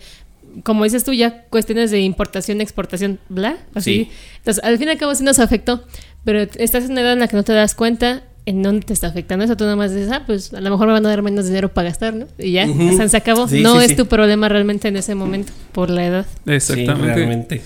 Como 0.65 0.85
dices 0.85 1.05
tú, 1.05 1.13
ya 1.13 1.45
cuestiones 1.45 1.91
de 1.91 2.01
importación, 2.01 2.61
exportación, 2.61 3.19
bla, 3.29 3.57
así. 3.75 4.05
Sí. 4.05 4.11
Entonces, 4.39 4.63
al 4.65 4.79
fin 4.79 4.89
y 4.89 4.91
al 4.93 4.99
cabo 4.99 5.15
sí 5.15 5.25
nos 5.25 5.39
afectó, 5.39 5.83
pero 6.25 6.41
estás 6.57 6.85
en 6.85 6.93
una 6.93 7.01
edad 7.01 7.13
en 7.15 7.21
la 7.21 7.29
que 7.29 7.37
no 7.37 7.43
te 7.43 7.53
das 7.53 7.75
cuenta 7.75 8.23
en 8.45 8.63
dónde 8.63 8.85
te 8.85 8.93
está 8.93 9.07
afectando 9.07 9.45
eso. 9.45 9.57
Tú 9.57 9.65
nada 9.65 9.77
más 9.77 9.95
dices, 9.95 10.11
ah, 10.13 10.25
pues 10.27 10.53
a 10.53 10.61
lo 10.61 10.69
mejor 10.71 10.89
me 10.89 10.93
van 10.95 11.07
a 11.07 11.09
dar 11.09 11.23
menos 11.23 11.47
dinero 11.47 11.73
para 11.73 11.89
gastar, 11.89 12.13
¿no? 12.15 12.27
Y 12.39 12.53
ya, 12.53 12.67
Ujú. 12.69 12.93
o 12.93 12.97
sea, 12.97 13.09
se 13.09 13.17
acabó. 13.17 13.49
Sí, 13.49 13.63
no 13.63 13.79
sí, 13.79 13.85
es 13.85 13.91
sí. 13.93 13.97
tu 13.97 14.07
problema 14.07 14.49
realmente 14.49 14.89
en 14.89 14.97
ese 14.97 15.15
momento, 15.15 15.53
por 15.73 15.89
la 15.91 16.05
edad. 16.07 16.27
Sí, 16.45 16.53
Exactamente. 16.53 17.63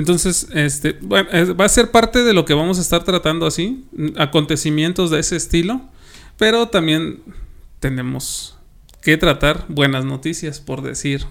Entonces, 0.00 0.48
este, 0.54 0.98
va 1.02 1.62
a 1.62 1.68
ser 1.68 1.90
parte 1.90 2.24
de 2.24 2.32
lo 2.32 2.46
que 2.46 2.54
vamos 2.54 2.78
a 2.78 2.80
estar 2.80 3.04
tratando 3.04 3.44
así, 3.44 3.84
acontecimientos 4.16 5.10
de 5.10 5.20
ese 5.20 5.36
estilo, 5.36 5.82
pero 6.38 6.68
también 6.68 7.20
tenemos 7.80 8.56
que 9.02 9.18
tratar 9.18 9.66
buenas 9.68 10.06
noticias, 10.06 10.58
por 10.58 10.80
decir, 10.80 11.26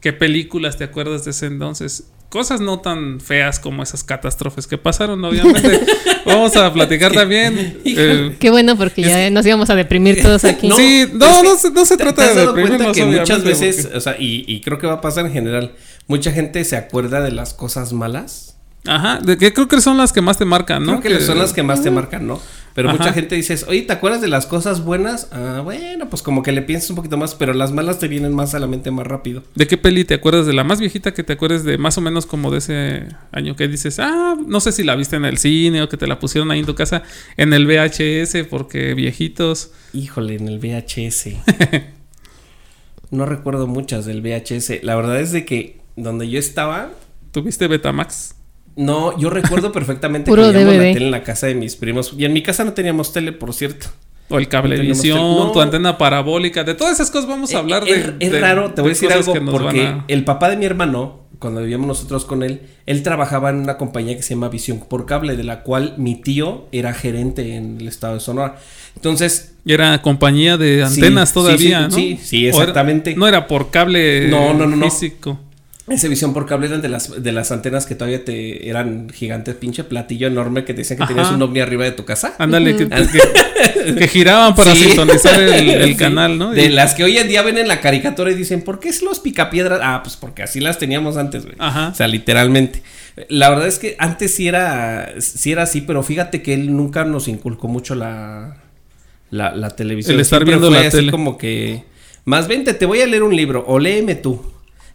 qué 0.00 0.12
películas 0.12 0.76
te 0.76 0.84
acuerdas 0.84 1.24
de 1.24 1.32
ese 1.32 1.46
entonces. 1.46 2.08
Cosas 2.28 2.60
no 2.60 2.80
tan 2.80 3.20
feas 3.20 3.60
como 3.60 3.82
esas 3.82 4.02
catástrofes 4.02 4.66
que 4.66 4.76
pasaron, 4.78 5.24
obviamente. 5.24 5.80
Vamos 6.26 6.56
a 6.56 6.72
platicar 6.72 7.12
también. 7.12 7.78
eh, 7.84 8.36
Qué 8.40 8.50
bueno, 8.50 8.76
porque 8.76 9.02
ya 9.02 9.30
nos 9.30 9.46
íbamos 9.46 9.70
a 9.70 9.76
deprimir 9.76 10.20
todos 10.22 10.44
aquí. 10.44 10.66
No, 10.68 10.76
sí, 10.76 11.06
no, 11.12 11.42
no, 11.42 11.56
se- 11.56 11.70
no 11.70 11.84
se 11.86 11.96
¿Te- 11.96 12.02
trata 12.02 12.22
te 12.24 12.28
has 12.30 12.34
de 12.34 12.40
dado 12.42 12.52
deprimirnos, 12.52 12.96
que 12.96 13.04
muchas 13.04 13.44
veces, 13.44 13.82
porque- 13.82 13.96
o 13.96 14.00
sea, 14.00 14.16
y, 14.18 14.44
y 14.48 14.60
creo 14.60 14.78
que 14.78 14.86
va 14.88 14.94
a 14.94 15.00
pasar 15.00 15.24
en 15.26 15.32
general, 15.32 15.74
mucha 16.08 16.32
gente 16.32 16.64
se 16.64 16.76
acuerda 16.76 17.20
de 17.20 17.30
las 17.30 17.54
cosas 17.54 17.92
malas. 17.92 18.55
Ajá, 18.86 19.18
de 19.20 19.36
que 19.36 19.52
creo 19.52 19.68
que 19.68 19.80
son 19.80 19.96
las 19.96 20.12
que 20.12 20.20
más 20.20 20.38
te 20.38 20.44
marcan, 20.44 20.84
¿no? 20.84 21.00
Creo 21.00 21.18
que, 21.18 21.24
son 21.24 21.38
las 21.38 21.52
que 21.52 21.62
más 21.62 21.82
te 21.82 21.90
marcan, 21.90 22.26
¿no? 22.26 22.40
Pero 22.74 22.90
Ajá. 22.90 22.98
mucha 22.98 23.12
gente 23.14 23.34
dices, 23.34 23.64
oye, 23.68 23.82
¿te 23.82 23.92
acuerdas 23.94 24.20
de 24.20 24.28
las 24.28 24.44
cosas 24.44 24.84
buenas? 24.84 25.28
Ah, 25.32 25.62
bueno, 25.64 26.10
pues 26.10 26.20
como 26.22 26.42
que 26.42 26.52
le 26.52 26.60
piensas 26.60 26.90
un 26.90 26.96
poquito 26.96 27.16
más, 27.16 27.34
pero 27.34 27.54
las 27.54 27.72
malas 27.72 27.98
te 27.98 28.06
vienen 28.06 28.34
más 28.34 28.54
a 28.54 28.58
la 28.58 28.66
mente 28.66 28.90
más 28.90 29.06
rápido. 29.06 29.42
¿De 29.54 29.66
qué 29.66 29.78
peli 29.78 30.04
te 30.04 30.12
acuerdas 30.12 30.44
de 30.44 30.52
la 30.52 30.62
más 30.62 30.78
viejita 30.78 31.14
que 31.14 31.22
te 31.22 31.32
acuerdes 31.32 31.64
de 31.64 31.78
más 31.78 31.96
o 31.96 32.02
menos 32.02 32.26
como 32.26 32.50
de 32.50 32.58
ese 32.58 33.06
año 33.32 33.56
que 33.56 33.66
dices, 33.66 33.98
ah, 33.98 34.36
no 34.46 34.60
sé 34.60 34.72
si 34.72 34.82
la 34.82 34.94
viste 34.94 35.16
en 35.16 35.24
el 35.24 35.38
cine 35.38 35.82
o 35.82 35.88
que 35.88 35.96
te 35.96 36.06
la 36.06 36.18
pusieron 36.18 36.50
ahí 36.50 36.60
en 36.60 36.66
tu 36.66 36.74
casa 36.74 37.02
en 37.38 37.54
el 37.54 37.66
VHS 37.66 38.46
porque 38.50 38.92
viejitos? 38.92 39.72
Híjole, 39.94 40.34
en 40.34 40.48
el 40.48 40.58
VHS. 40.58 41.28
no 43.10 43.24
recuerdo 43.24 43.66
muchas 43.66 44.04
del 44.04 44.20
VHS. 44.20 44.82
La 44.82 44.96
verdad 44.96 45.18
es 45.18 45.32
de 45.32 45.46
que 45.46 45.80
donde 45.96 46.28
yo 46.28 46.38
estaba, 46.38 46.90
¿Tuviste 47.36 47.68
Betamax? 47.68 48.35
No, 48.76 49.18
yo 49.18 49.30
recuerdo 49.30 49.72
perfectamente 49.72 50.30
que 50.30 50.36
veíamos 50.36 50.74
la 50.74 50.80
tele 50.92 51.06
en 51.06 51.10
la 51.10 51.22
casa 51.22 51.46
de 51.46 51.54
mis 51.54 51.76
primos. 51.76 52.14
Y 52.16 52.24
en 52.26 52.32
mi 52.32 52.42
casa 52.42 52.62
no 52.64 52.72
teníamos 52.74 53.12
tele, 53.12 53.32
por 53.32 53.52
cierto. 53.54 53.86
O 54.28 54.38
el 54.38 54.48
cablevisión, 54.48 55.18
no. 55.18 55.52
tu 55.52 55.60
antena 55.60 55.96
parabólica, 55.98 56.64
de 56.64 56.74
todas 56.74 56.94
esas 56.94 57.10
cosas 57.12 57.28
vamos 57.28 57.54
a 57.54 57.58
hablar 57.58 57.84
de. 57.84 57.92
es, 57.92 58.10
es 58.18 58.32
de- 58.32 58.40
raro, 58.40 58.72
te 58.72 58.82
voy 58.82 58.90
a 58.90 58.94
de 58.94 59.00
decir 59.00 59.12
algo, 59.12 59.34
porque 59.52 59.82
a- 59.82 60.04
el 60.08 60.24
papá 60.24 60.50
de 60.50 60.56
mi 60.56 60.64
hermano, 60.66 61.20
cuando 61.38 61.60
vivíamos 61.60 61.86
nosotros 61.86 62.24
con 62.24 62.42
él, 62.42 62.62
él 62.86 63.02
trabajaba 63.04 63.50
en 63.50 63.56
una 63.56 63.76
compañía 63.78 64.16
que 64.16 64.22
se 64.22 64.34
llama 64.34 64.48
Visión 64.48 64.80
por 64.80 65.06
Cable, 65.06 65.36
de 65.36 65.44
la 65.44 65.62
cual 65.62 65.94
mi 65.96 66.16
tío 66.16 66.66
era 66.72 66.92
gerente 66.92 67.54
en 67.54 67.80
el 67.80 67.86
estado 67.86 68.14
de 68.14 68.20
Sonora. 68.20 68.56
Entonces, 68.96 69.54
Y 69.64 69.72
era 69.72 70.02
compañía 70.02 70.56
de 70.56 70.82
antenas 70.82 71.28
sí, 71.28 71.34
todavía, 71.34 71.78
sí, 71.78 71.84
¿no? 71.88 71.90
sí, 71.96 72.18
sí, 72.22 72.44
O 72.46 72.48
era- 72.48 72.58
exactamente. 72.62 73.14
no 73.14 73.28
era 73.28 73.46
por 73.46 73.70
cable 73.70 74.26
No, 74.28 74.54
no, 74.54 74.66
no, 74.66 74.74
no. 74.76 74.90
físico. 74.90 75.38
Ese 75.88 76.08
Visión 76.08 76.34
por 76.34 76.46
Cable 76.46 76.66
eran 76.66 76.82
de 76.82 76.88
las, 76.88 77.22
de 77.22 77.32
las 77.32 77.52
antenas 77.52 77.86
que 77.86 77.94
todavía 77.94 78.24
te 78.24 78.68
eran 78.68 79.08
gigantes, 79.10 79.54
pinche 79.54 79.84
platillo 79.84 80.26
enorme 80.26 80.64
que 80.64 80.74
te 80.74 80.78
decían 80.80 80.96
que 80.98 81.04
Ajá. 81.04 81.14
tenías 81.14 81.30
un 81.32 81.40
ovni 81.42 81.60
arriba 81.60 81.84
de 81.84 81.92
tu 81.92 82.04
casa. 82.04 82.34
Ándale, 82.38 82.74
que, 82.76 82.88
que- 82.88 83.94
que 83.94 84.08
giraban 84.08 84.54
para 84.56 84.74
Sí. 84.74 84.84
sintonizar 84.84 85.40
el, 85.40 85.68
el 85.70 85.88
Sí, 85.90 85.96
canal, 85.96 86.38
¿no? 86.38 86.50
De 86.52 86.64
Y- 86.64 86.68
las 86.70 86.94
que 86.94 87.04
hoy 87.04 87.16
en 87.18 87.28
día 87.28 87.42
ven 87.42 87.56
en 87.58 87.68
la 87.68 87.80
caricatura 87.80 88.32
y 88.32 88.34
dicen, 88.34 88.62
¿por 88.62 88.80
qué 88.80 88.88
es 88.88 89.00
los 89.02 89.20
picapiedras? 89.20 89.78
Ah, 89.82 90.00
pues 90.02 90.16
porque 90.16 90.42
así 90.42 90.58
las 90.60 90.78
teníamos 90.78 91.16
antes, 91.16 91.44
güey. 91.44 91.54
Ajá. 91.58 91.88
O 91.90 91.94
sea, 91.94 92.08
literalmente. 92.08 92.82
La 93.28 93.48
verdad 93.48 93.68
es 93.68 93.78
que 93.78 93.94
antes 94.00 94.34
sí 94.34 94.48
era, 94.48 95.14
sí 95.20 95.52
era 95.52 95.62
así, 95.62 95.82
pero 95.82 96.02
fíjate 96.02 96.42
que 96.42 96.52
él 96.52 96.76
nunca 96.76 97.04
nos 97.04 97.28
inculcó 97.28 97.68
mucho 97.68 97.94
la, 97.94 98.56
la, 99.30 99.54
la 99.54 99.70
televisión. 99.70 100.14
El 100.16 100.20
estar 100.20 100.40
Siempre 100.40 100.54
viendo 100.56 100.68
fue 100.68 100.80
la 100.82 100.88
así 100.88 100.96
tele. 100.98 101.10
como 101.12 101.38
que, 101.38 101.84
más 102.24 102.48
vente, 102.48 102.74
te 102.74 102.86
voy 102.86 103.00
a 103.02 103.06
leer 103.06 103.22
un 103.22 103.34
libro 103.36 103.64
o 103.68 103.78
léeme 103.78 104.16
tú. 104.16 104.42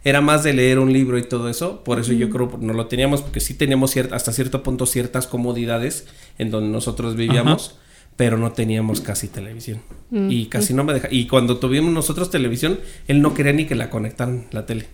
Era 0.03 0.19
más 0.21 0.43
de 0.43 0.53
leer 0.53 0.79
un 0.79 0.91
libro 0.91 1.17
y 1.17 1.23
todo 1.23 1.47
eso. 1.49 1.83
Por 1.83 1.99
eso 1.99 2.11
yo 2.13 2.29
creo 2.29 2.49
que 2.49 2.57
no 2.65 2.73
lo 2.73 2.87
teníamos, 2.87 3.21
porque 3.21 3.39
sí 3.39 3.53
teníamos 3.53 3.95
cier- 3.95 4.11
hasta 4.13 4.31
cierto 4.33 4.63
punto 4.63 4.85
ciertas 4.87 5.27
comodidades 5.27 6.07
en 6.39 6.49
donde 6.49 6.69
nosotros 6.71 7.15
vivíamos, 7.15 7.75
pero 8.15 8.37
no 8.37 8.51
teníamos 8.51 8.99
casi 9.01 9.27
televisión. 9.27 9.79
Y 10.11 10.45
casi 10.47 10.73
no 10.73 10.83
me 10.83 10.93
deja. 10.93 11.07
Y 11.11 11.27
cuando 11.27 11.57
tuvimos 11.57 11.93
nosotros 11.93 12.29
televisión, 12.31 12.79
él 13.07 13.21
no 13.21 13.33
quería 13.33 13.53
ni 13.53 13.65
que 13.65 13.75
la 13.75 13.89
conectaran 13.89 14.47
la 14.51 14.65
tele. 14.65 14.87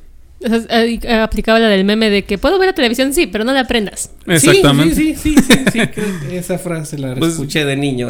O 0.43 0.47
sea, 0.49 0.61
ahí, 0.77 0.99
eh, 1.01 1.13
aplicaba 1.15 1.57
la 1.57 1.67
del 1.67 1.83
meme 1.83 2.11
de 2.11 2.23
que 2.25 2.37
puedo 2.37 2.59
ver 2.59 2.67
la 2.67 2.75
televisión, 2.75 3.11
sí, 3.13 3.25
pero 3.25 3.43
no 3.43 3.53
la 3.53 3.61
aprendas. 3.61 4.11
Exactamente. 4.27 4.93
Sí, 4.93 5.15
sí, 5.15 5.35
sí, 5.35 5.41
sí, 5.71 5.79
sí, 5.81 5.81
esa 6.35 6.59
frase 6.59 6.97
la 6.99 7.15
Pues- 7.15 7.31
escuché 7.33 7.65
de 7.65 7.75
niño. 7.75 8.09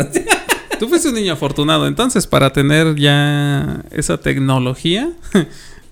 Tú 0.80 0.90
fuiste 0.90 1.08
un 1.10 1.16
niño 1.16 1.34
afortunado, 1.34 1.88
entonces, 1.88 2.28
para 2.28 2.52
tener 2.52 2.96
ya 2.96 3.84
esa 3.92 4.18
tecnología. 4.20 5.10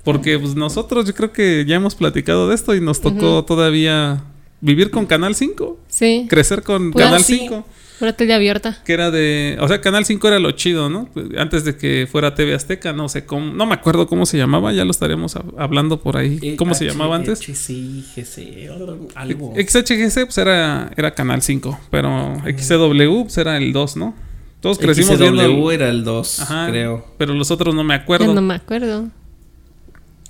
Porque 0.06 0.40
pues, 0.40 0.56
nosotros 0.56 1.06
yo 1.06 1.14
creo 1.14 1.34
que 1.34 1.66
ya 1.68 1.76
hemos 1.76 1.96
platicado 1.96 2.48
de 2.48 2.56
esto 2.56 2.74
y 2.76 2.80
nos 2.80 3.02
tocó 3.02 3.44
todavía 3.44 4.24
vivir 4.62 4.90
con 4.92 5.06
Canal 5.06 5.36
5. 5.36 5.78
Sí. 5.90 6.28
Crecer 6.30 6.62
con 6.64 6.92
Pues, 6.92 7.04
Canal 7.06 7.22
sí. 7.24 7.40
5. 7.40 7.66
Una 8.02 8.12
tele 8.12 8.34
abierta. 8.34 8.82
Que 8.84 8.92
era 8.92 9.10
de. 9.10 9.56
O 9.62 9.68
sea, 9.70 9.80
Canal 9.80 10.04
5 10.06 10.28
era 10.28 10.38
lo 10.40 10.52
chido, 10.52 10.90
¿no? 10.90 11.08
Pues, 11.14 11.28
Antes 11.38 11.64
de 11.64 11.78
que 11.78 12.08
fuera 12.12 12.36
TV 12.36 12.54
Azteca, 12.54 12.92
no 12.92 13.08
sé 13.08 13.26
cómo. 13.26 13.54
No 13.54 13.66
me 13.66 13.74
acuerdo 13.74 14.06
cómo 14.06 14.26
se 14.26 14.38
llamaba, 14.38 14.74
ya 14.74 14.84
lo 14.84 14.92
estaremos 14.92 15.38
hab- 15.38 15.54
hablando 15.58 16.02
por 16.02 16.18
ahí. 16.18 16.58
¿Cómo 16.58 16.74
se 16.74 16.86
llamaba 16.86 17.16
antes? 17.16 17.40
HC, 17.40 18.04
GC, 18.14 18.70
algo. 19.16 19.54
XHGC 19.56 20.26
pues 20.26 20.38
era, 20.38 20.92
era 20.98 21.16
Canal 21.16 21.42
5, 21.42 21.80
pero 21.90 22.36
XCW 22.46 23.24
pues 23.24 23.38
era 23.38 23.56
el 23.58 23.72
2, 23.72 23.96
¿no? 23.96 24.14
Todos 24.60 24.78
crecimos 24.78 25.18
viendo. 25.18 25.42
XW 25.44 25.70
el- 25.72 25.76
era 25.82 25.90
el 25.90 26.04
2, 26.04 26.40
Ajá, 26.42 26.68
creo. 26.70 27.06
Pero 27.18 27.34
los 27.34 27.50
otros 27.50 27.74
no 27.74 27.84
me 27.86 27.96
Ya 27.96 28.02
acuerdo. 28.04 28.34
no 28.34 28.42
me 28.42 28.56
acuerdo. 28.56 29.08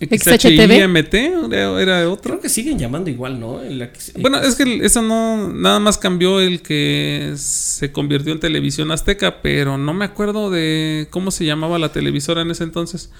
XHIMT 0.10 1.14
era, 1.54 1.82
era 1.82 2.10
otro. 2.10 2.32
Creo 2.32 2.40
que 2.42 2.50
siguen 2.50 2.80
llamando 2.80 3.10
igual, 3.10 3.40
¿no? 3.40 3.62
El 3.62 3.90
Bueno, 4.20 4.40
es 4.40 4.56
que 4.56 4.80
eso 4.84 5.02
no, 5.02 5.52
nada 5.52 5.80
más 5.80 5.98
cambió 5.98 6.40
el 6.40 6.62
que 6.62 7.34
se 7.36 7.92
convirtió 7.92 8.34
en 8.34 8.40
televisión 8.40 8.92
azteca, 8.92 9.42
pero 9.42 9.78
no 9.78 9.94
me 9.94 10.06
acuerdo 10.06 10.50
de 10.50 11.08
cómo 11.10 11.32
se 11.32 11.46
llamaba 11.46 11.80
la 11.80 11.92
televisora 11.92 12.42
en 12.42 12.52
ese 12.52 12.64
entonces. 12.64 13.12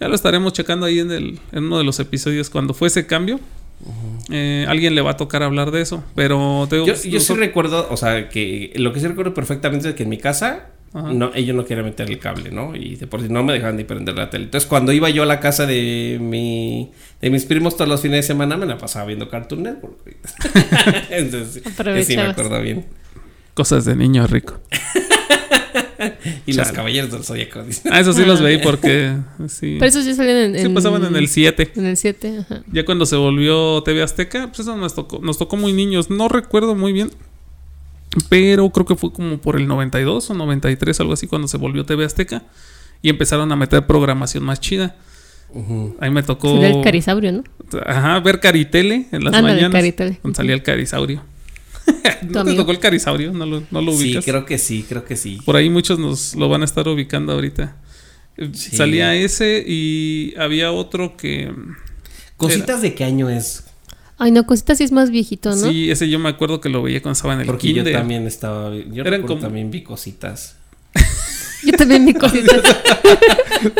Ya 0.00 0.08
lo 0.08 0.14
estaremos 0.14 0.52
checando 0.52 0.86
ahí 0.86 1.00
en, 1.00 1.10
el, 1.10 1.40
en 1.52 1.64
uno 1.64 1.78
de 1.78 1.84
los 1.84 1.98
episodios 1.98 2.50
cuando 2.50 2.74
fue 2.74 2.88
ese 2.88 3.06
cambio. 3.06 3.40
Eh, 4.30 4.66
alguien 4.68 4.94
le 4.94 5.00
va 5.00 5.12
a 5.12 5.16
tocar 5.16 5.42
hablar 5.42 5.70
de 5.70 5.80
eso, 5.80 6.04
pero 6.14 6.66
te 6.68 6.78
Yo, 6.78 6.84
pues, 6.84 7.04
yo 7.04 7.20
sí 7.20 7.34
recuerdo, 7.34 7.86
o 7.90 7.96
sea, 7.96 8.28
que 8.28 8.72
lo 8.76 8.92
que 8.92 9.00
sí 9.00 9.06
recuerdo 9.06 9.34
perfectamente 9.34 9.90
es 9.90 9.94
que 9.94 10.02
en 10.02 10.08
mi 10.08 10.18
casa, 10.18 10.70
Ajá. 10.94 11.12
no, 11.12 11.30
ellos 11.34 11.54
no 11.54 11.64
querían 11.64 11.84
meter 11.86 12.08
el 12.10 12.18
cable, 12.18 12.50
¿no? 12.50 12.74
Y 12.74 12.96
de 12.96 13.06
por 13.06 13.20
si 13.20 13.28
no 13.28 13.44
me 13.44 13.52
dejaban 13.52 13.76
ni 13.76 13.84
prender 13.84 14.14
la 14.14 14.30
tele. 14.30 14.44
Entonces, 14.44 14.66
cuando 14.68 14.92
iba 14.92 15.10
yo 15.10 15.22
a 15.22 15.26
la 15.26 15.38
casa 15.40 15.66
de 15.66 16.18
mi 16.20 16.90
de 17.20 17.30
mis 17.30 17.44
primos 17.44 17.76
todos 17.76 17.88
los 17.88 18.00
fines 18.00 18.18
de 18.18 18.22
semana, 18.22 18.56
me 18.56 18.64
la 18.66 18.78
pasaba 18.78 19.04
viendo 19.06 19.28
Cartoon 19.28 19.62
Network. 19.64 19.96
Entonces, 21.10 21.62
sí, 21.64 22.04
sí 22.04 22.16
me 22.16 22.22
acuerdo 22.22 22.60
bien. 22.62 22.86
cosas 23.54 23.84
de 23.84 23.96
niño 23.96 24.26
rico. 24.26 24.60
Y 26.46 26.52
los 26.52 26.64
Chale. 26.66 26.76
caballeros 26.76 27.10
del 27.10 27.24
Zodíaco. 27.24 27.62
dice. 27.64 27.88
Ah, 27.90 27.98
eso 28.00 28.12
sí 28.12 28.24
los 28.24 28.40
veí 28.40 28.58
porque 28.58 29.16
sí, 29.48 29.76
Pero 29.80 29.86
esos 29.88 30.04
ya 30.04 30.14
salían 30.14 30.36
en, 30.36 30.54
sí 30.54 30.66
en- 30.66 30.74
pasaban 30.74 31.04
en 31.04 31.16
el 31.16 31.26
7. 31.28 31.72
En 31.74 31.86
el 31.86 31.96
7, 31.96 32.38
ajá. 32.38 32.62
Ya 32.72 32.84
cuando 32.84 33.04
se 33.04 33.16
volvió 33.16 33.82
TV 33.82 34.02
Azteca, 34.02 34.46
pues 34.46 34.60
eso 34.60 34.76
nos 34.76 34.94
tocó, 34.94 35.18
nos 35.18 35.38
tocó 35.38 35.56
muy 35.56 35.72
niños. 35.72 36.08
No 36.08 36.28
recuerdo 36.28 36.76
muy 36.76 36.92
bien. 36.92 37.10
Pero 38.28 38.70
creo 38.70 38.86
que 38.86 38.96
fue 38.96 39.12
como 39.12 39.38
por 39.38 39.56
el 39.56 39.66
92 39.66 40.30
o 40.30 40.34
93, 40.34 41.00
algo 41.00 41.12
así, 41.12 41.26
cuando 41.26 41.46
se 41.48 41.56
volvió 41.58 41.84
TV 41.84 42.04
Azteca. 42.04 42.44
Y 43.02 43.10
empezaron 43.10 43.52
a 43.52 43.56
meter 43.56 43.86
programación 43.86 44.42
más 44.44 44.60
chida. 44.60 44.96
Ahí 46.00 46.10
me 46.10 46.22
tocó. 46.22 46.52
Salía 46.54 46.68
el 46.70 46.82
carisaurio, 46.82 47.32
¿no? 47.32 47.44
Ajá, 47.86 48.18
ver 48.20 48.40
Caritele 48.40 49.06
en 49.12 49.24
las 49.24 49.32
Ándale, 49.34 49.54
mañanas. 49.54 49.72
Caritele. 49.72 50.20
Donde 50.22 50.36
salía 50.36 50.54
el 50.54 50.62
carisaurio. 50.62 51.22
¿No 52.28 52.44
te 52.44 52.54
tocó 52.54 52.70
el 52.72 52.78
carisaurio? 52.80 53.32
¿No 53.32 53.46
lo, 53.46 53.62
no 53.70 53.80
lo 53.80 53.92
Sí, 53.92 53.98
ubicas? 54.08 54.24
creo 54.24 54.44
que 54.44 54.58
sí, 54.58 54.84
creo 54.86 55.04
que 55.04 55.16
sí. 55.16 55.38
Por 55.46 55.56
ahí 55.56 55.70
muchos 55.70 55.98
nos 55.98 56.34
lo 56.34 56.48
van 56.48 56.62
a 56.62 56.64
estar 56.64 56.86
ubicando 56.88 57.32
ahorita. 57.32 57.76
Sí. 58.52 58.76
Salía 58.76 59.14
ese 59.14 59.64
y 59.66 60.34
había 60.38 60.70
otro 60.72 61.16
que. 61.16 61.52
¿Cositas 62.36 62.82
de 62.82 62.94
qué 62.94 63.04
año 63.04 63.30
es? 63.30 63.64
Ay, 64.18 64.32
no, 64.32 64.44
cositas 64.46 64.78
sí 64.78 64.84
es 64.84 64.92
más 64.92 65.10
viejito, 65.10 65.50
¿no? 65.54 65.70
Sí, 65.70 65.90
ese 65.90 66.08
yo 66.10 66.18
me 66.18 66.28
acuerdo 66.28 66.60
que 66.60 66.68
lo 66.68 66.82
veía 66.82 67.00
cuando 67.00 67.14
estaba 67.16 67.34
en 67.34 67.40
el 67.40 67.46
Porque 67.46 67.68
kinder. 67.68 67.86
yo 67.86 67.92
también 67.92 68.26
estaba. 68.26 68.70
Yo 68.74 69.02
Eran 69.02 69.12
recuerdo 69.12 69.26
como- 69.28 69.40
también 69.40 69.70
vi 69.70 69.82
cositas. 69.82 70.56
Yo 71.64 71.72
también 71.72 72.06
vi 72.06 72.14
cositas. 72.14 72.62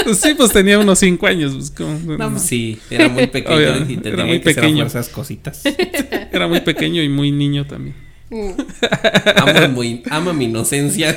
Pues 0.04 0.18
sí, 0.18 0.34
pues 0.36 0.52
tenía 0.52 0.76
unos 0.80 0.98
5 0.98 1.24
años. 1.28 1.52
pues, 1.54 1.70
como- 1.70 2.16
No, 2.16 2.36
sí, 2.40 2.78
era 2.90 3.08
muy 3.08 3.26
pequeño 3.28 3.56
Obviamente, 3.56 3.92
y 3.92 3.96
te 3.98 4.08
era 4.08 4.24
muy 4.24 4.40
que 4.40 4.52
pequeño. 4.52 4.78
fuerzas 4.78 5.08
cositas. 5.08 5.62
Era 6.32 6.48
muy 6.48 6.60
pequeño 6.62 7.00
y 7.02 7.08
muy 7.08 7.30
niño 7.30 7.64
también. 7.66 7.94
Amo, 9.36 9.68
muy, 9.74 10.02
amo 10.10 10.32
mi 10.34 10.46
inocencia. 10.46 11.14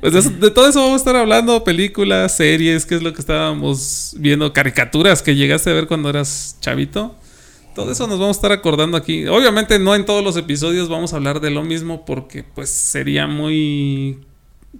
Pues 0.00 0.12
de, 0.12 0.18
eso- 0.18 0.30
de 0.30 0.50
todo 0.50 0.68
eso 0.68 0.80
vamos 0.80 0.94
a 0.94 0.96
estar 0.96 1.16
hablando, 1.16 1.64
películas, 1.64 2.36
series, 2.36 2.84
qué 2.86 2.96
es 2.96 3.02
lo 3.02 3.12
que 3.12 3.20
estábamos 3.20 4.14
viendo, 4.18 4.52
caricaturas 4.52 5.22
que 5.22 5.34
llegaste 5.34 5.70
a 5.70 5.74
ver 5.74 5.86
cuando 5.86 6.08
eras 6.10 6.56
chavito. 6.60 7.16
Todo 7.74 7.92
eso 7.92 8.06
nos 8.06 8.18
vamos 8.18 8.36
a 8.36 8.38
estar 8.38 8.52
acordando 8.52 8.96
aquí. 8.96 9.26
Obviamente 9.26 9.78
no 9.78 9.94
en 9.94 10.04
todos 10.04 10.22
los 10.24 10.36
episodios 10.36 10.88
vamos 10.88 11.12
a 11.12 11.16
hablar 11.16 11.40
de 11.40 11.50
lo 11.50 11.62
mismo 11.62 12.04
porque 12.04 12.42
pues 12.42 12.68
sería 12.68 13.26
muy, 13.26 14.18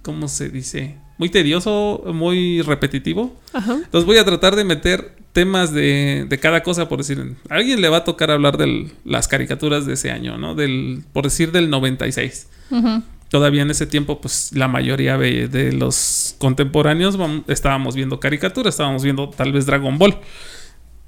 ¿cómo 0.03 0.27
se 0.27 0.49
dice? 0.49 0.97
Muy 1.17 1.29
tedioso, 1.29 2.03
muy 2.13 2.61
repetitivo. 2.61 3.35
Ajá. 3.53 3.73
Entonces 3.75 4.05
voy 4.05 4.17
a 4.17 4.25
tratar 4.25 4.55
de 4.55 4.65
meter 4.65 5.15
temas 5.33 5.71
de, 5.73 6.25
de 6.27 6.37
cada 6.39 6.61
cosa, 6.63 6.89
por 6.89 6.97
decir. 6.97 7.35
A 7.49 7.55
alguien 7.55 7.79
le 7.79 7.87
va 7.89 7.97
a 7.97 8.03
tocar 8.03 8.29
hablar 8.31 8.57
de 8.57 8.91
las 9.05 9.27
caricaturas 9.27 9.85
de 9.85 9.93
ese 9.93 10.11
año, 10.11 10.37
¿no? 10.37 10.55
Del, 10.55 11.03
por 11.13 11.23
decir 11.23 11.51
del 11.51 11.69
96. 11.69 12.47
Ujú. 12.71 13.03
Todavía 13.31 13.61
en 13.61 13.71
ese 13.71 13.87
tiempo, 13.87 14.19
pues 14.19 14.51
la 14.53 14.67
mayoría 14.67 15.17
de, 15.17 15.47
de 15.47 15.71
los 15.71 16.35
contemporáneos 16.37 17.17
estábamos 17.47 17.95
viendo 17.95 18.19
caricaturas, 18.19 18.73
estábamos 18.75 19.03
viendo 19.03 19.29
tal 19.29 19.53
vez 19.53 19.65
Dragon 19.65 19.97
Ball. 19.97 20.17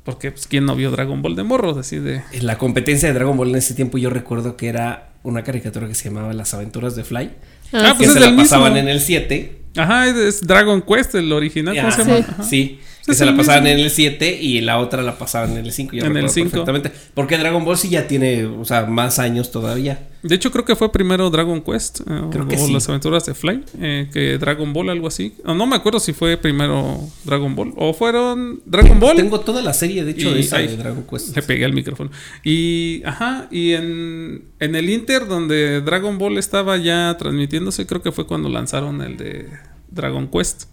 Porque, 0.05 0.31
pues, 0.31 0.47
¿quién 0.47 0.65
no 0.65 0.73
vio 0.75 0.89
Dragon 0.89 1.21
Ball 1.21 1.35
de 1.35 1.43
morros? 1.43 1.77
Así 1.77 1.97
de. 1.99 2.21
En 2.31 2.45
la 2.47 2.57
competencia 2.57 3.09
de 3.09 3.13
Dragon 3.13 3.35
Ball 3.35 3.49
en 3.49 3.55
ese 3.57 3.73
tiempo 3.73 3.97
yo 3.97 4.09
recuerdo 4.09 4.55
que 4.55 4.67
era 4.69 5.09
una 5.23 5.43
caricatura 5.43 5.87
que 5.87 5.95
se 5.95 6.09
llamaba 6.09 6.33
Las 6.33 6.53
aventuras 6.53 6.95
de 6.95 7.03
Fly. 7.03 7.29
Ah, 7.73 7.93
pues 7.97 7.99
que 7.99 8.05
es 8.05 8.13
se 8.13 8.19
la 8.21 8.27
mismo. 8.27 8.43
pasaban 8.43 8.77
en 8.77 8.87
el 8.87 9.01
7. 9.01 9.59
Ajá, 9.75 10.07
es 10.07 10.45
Dragon 10.47 10.81
Quest, 10.81 11.15
el 11.15 11.31
original, 11.31 11.75
¿cómo 11.75 11.87
Ah, 11.87 11.91
se 11.91 12.03
sí, 12.03 12.09
llama? 12.09 12.43
Sí. 12.43 12.79
Que 13.05 13.13
se 13.15 13.25
la 13.25 13.35
pasaban 13.35 13.63
mismo. 13.63 13.79
en 13.79 13.83
el 13.85 13.91
7 13.91 14.39
y 14.41 14.61
la 14.61 14.79
otra 14.79 15.01
la 15.03 15.17
pasaban 15.17 15.51
en 15.57 15.65
el 15.65 15.71
5. 15.73 15.91
Yo 15.93 15.99
En 16.05 16.05
el 16.07 16.13
recuerdo 16.23 16.33
5. 16.33 16.49
perfectamente. 16.49 16.91
Porque 17.13 17.37
Dragon 17.37 17.65
Ball 17.65 17.77
sí 17.77 17.89
ya 17.89 18.07
tiene, 18.07 18.45
o 18.45 18.63
sea, 18.63 18.85
más 18.85 19.19
años 19.19 19.51
todavía. 19.51 20.07
De 20.21 20.35
hecho, 20.35 20.51
creo 20.51 20.63
que 20.63 20.77
fue 20.77 20.89
primero 20.89 21.29
Dragon 21.29 21.59
Quest 21.61 21.99
eh, 21.99 22.03
Creo 22.31 22.45
o, 22.45 22.47
que 22.47 22.55
o 22.55 22.65
sí. 22.65 22.71
las 22.71 22.87
aventuras 22.87 23.25
de 23.25 23.33
Fly 23.33 23.61
eh, 23.81 24.09
que 24.13 24.37
Dragon 24.37 24.71
Ball, 24.71 24.89
algo 24.89 25.07
así. 25.07 25.35
O 25.43 25.53
no 25.53 25.65
me 25.65 25.75
acuerdo 25.75 25.99
si 25.99 26.13
fue 26.13 26.37
primero 26.37 26.97
Dragon 27.25 27.53
Ball 27.53 27.73
o 27.75 27.93
fueron 27.93 28.61
Dragon 28.65 28.97
Ball. 29.01 29.17
Tengo 29.17 29.41
toda 29.41 29.61
la 29.61 29.73
serie, 29.73 30.05
de 30.05 30.11
hecho, 30.11 30.29
Y- 30.29 30.35
de 30.35 30.39
esa 30.39 30.57
ay, 30.57 30.67
de 30.67 30.77
Dragon 30.77 31.03
Quest. 31.03 31.35
Le 31.35 31.41
pegué 31.41 31.65
al 31.65 31.73
micrófono. 31.73 32.09
Y, 32.41 33.03
ajá, 33.05 33.47
y 33.51 33.73
en, 33.73 34.45
en 34.61 34.75
el 34.75 34.89
Inter, 34.89 35.27
donde 35.27 35.81
Dragon 35.81 36.17
Ball 36.17 36.37
estaba 36.37 36.77
ya 36.77 37.17
transmitiéndose, 37.19 37.85
creo 37.85 38.01
que 38.01 38.13
fue 38.13 38.25
cuando 38.25 38.47
lanzaron 38.47 39.01
el 39.01 39.17
de 39.17 39.49
Dragon 39.89 40.29
Quest. 40.29 40.67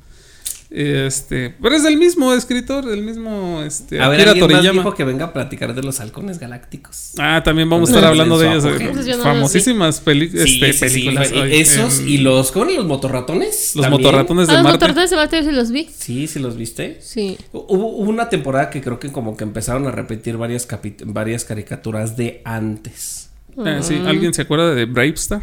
Este, 0.73 1.50
pero 1.61 1.75
es 1.75 1.83
del 1.83 1.97
mismo 1.97 2.33
escritor, 2.33 2.85
del 2.87 3.03
mismo 3.03 3.61
este 3.67 4.00
A 4.00 4.09
ver, 4.09 4.21
Akira 4.21 4.31
alguien 4.31 4.47
más 4.47 4.57
Toriyama. 4.59 4.83
dijo 4.83 4.95
que 4.95 5.03
venga 5.05 5.25
a 5.27 5.33
platicar 5.33 5.75
de 5.75 5.83
los 5.83 5.99
halcones 5.99 6.39
galácticos. 6.39 7.15
Ah, 7.19 7.43
también 7.45 7.69
vamos 7.69 7.91
a 7.91 7.93
estar 7.95 8.05
hablando 8.09 8.39
de 8.39 8.49
apogeo. 8.50 8.77
eh, 8.77 8.93
los 9.05 9.17
famosísimas 9.19 9.99
peli- 10.00 10.29
Sí, 10.31 10.61
este, 10.65 10.89
sí, 10.89 11.00
películas. 11.07 11.33
esos 11.50 12.00
y 12.03 12.19
los 12.19 12.53
¿cómo 12.53 12.67
eran 12.67 12.77
los 12.77 12.87
motorratones? 12.87 13.73
los 13.75 13.83
También. 13.85 14.03
motorratones 14.05 14.49
Ah, 14.49 14.53
de 14.53 14.57
los 14.59 14.62
Marte. 14.62 14.77
motorratones 14.77 15.11
de 15.11 15.17
Marte 15.17 15.43
sí 15.43 15.50
los 15.50 15.71
vi. 15.73 15.89
Sí, 15.93 16.27
sí 16.29 16.39
los 16.39 16.57
viste. 16.57 16.99
Sí. 17.03 17.37
Hubo, 17.53 17.67
hubo 17.89 18.09
una 18.09 18.29
temporada 18.29 18.71
que 18.71 18.81
creo 18.81 19.00
que 19.00 19.11
como 19.11 19.37
que 19.37 19.43
empezaron 19.43 19.89
a 19.89 19.91
repetir 19.91 20.37
varias 20.37 20.69
varias 21.05 21.45
caricaturas 21.45 22.17
de 22.17 22.43
antes. 22.45 23.31
Eh, 23.67 23.81
sí, 23.83 24.00
¿alguien 24.07 24.33
se 24.33 24.43
acuerda 24.43 24.73
de 24.73 24.85
Bravestar? 24.85 25.43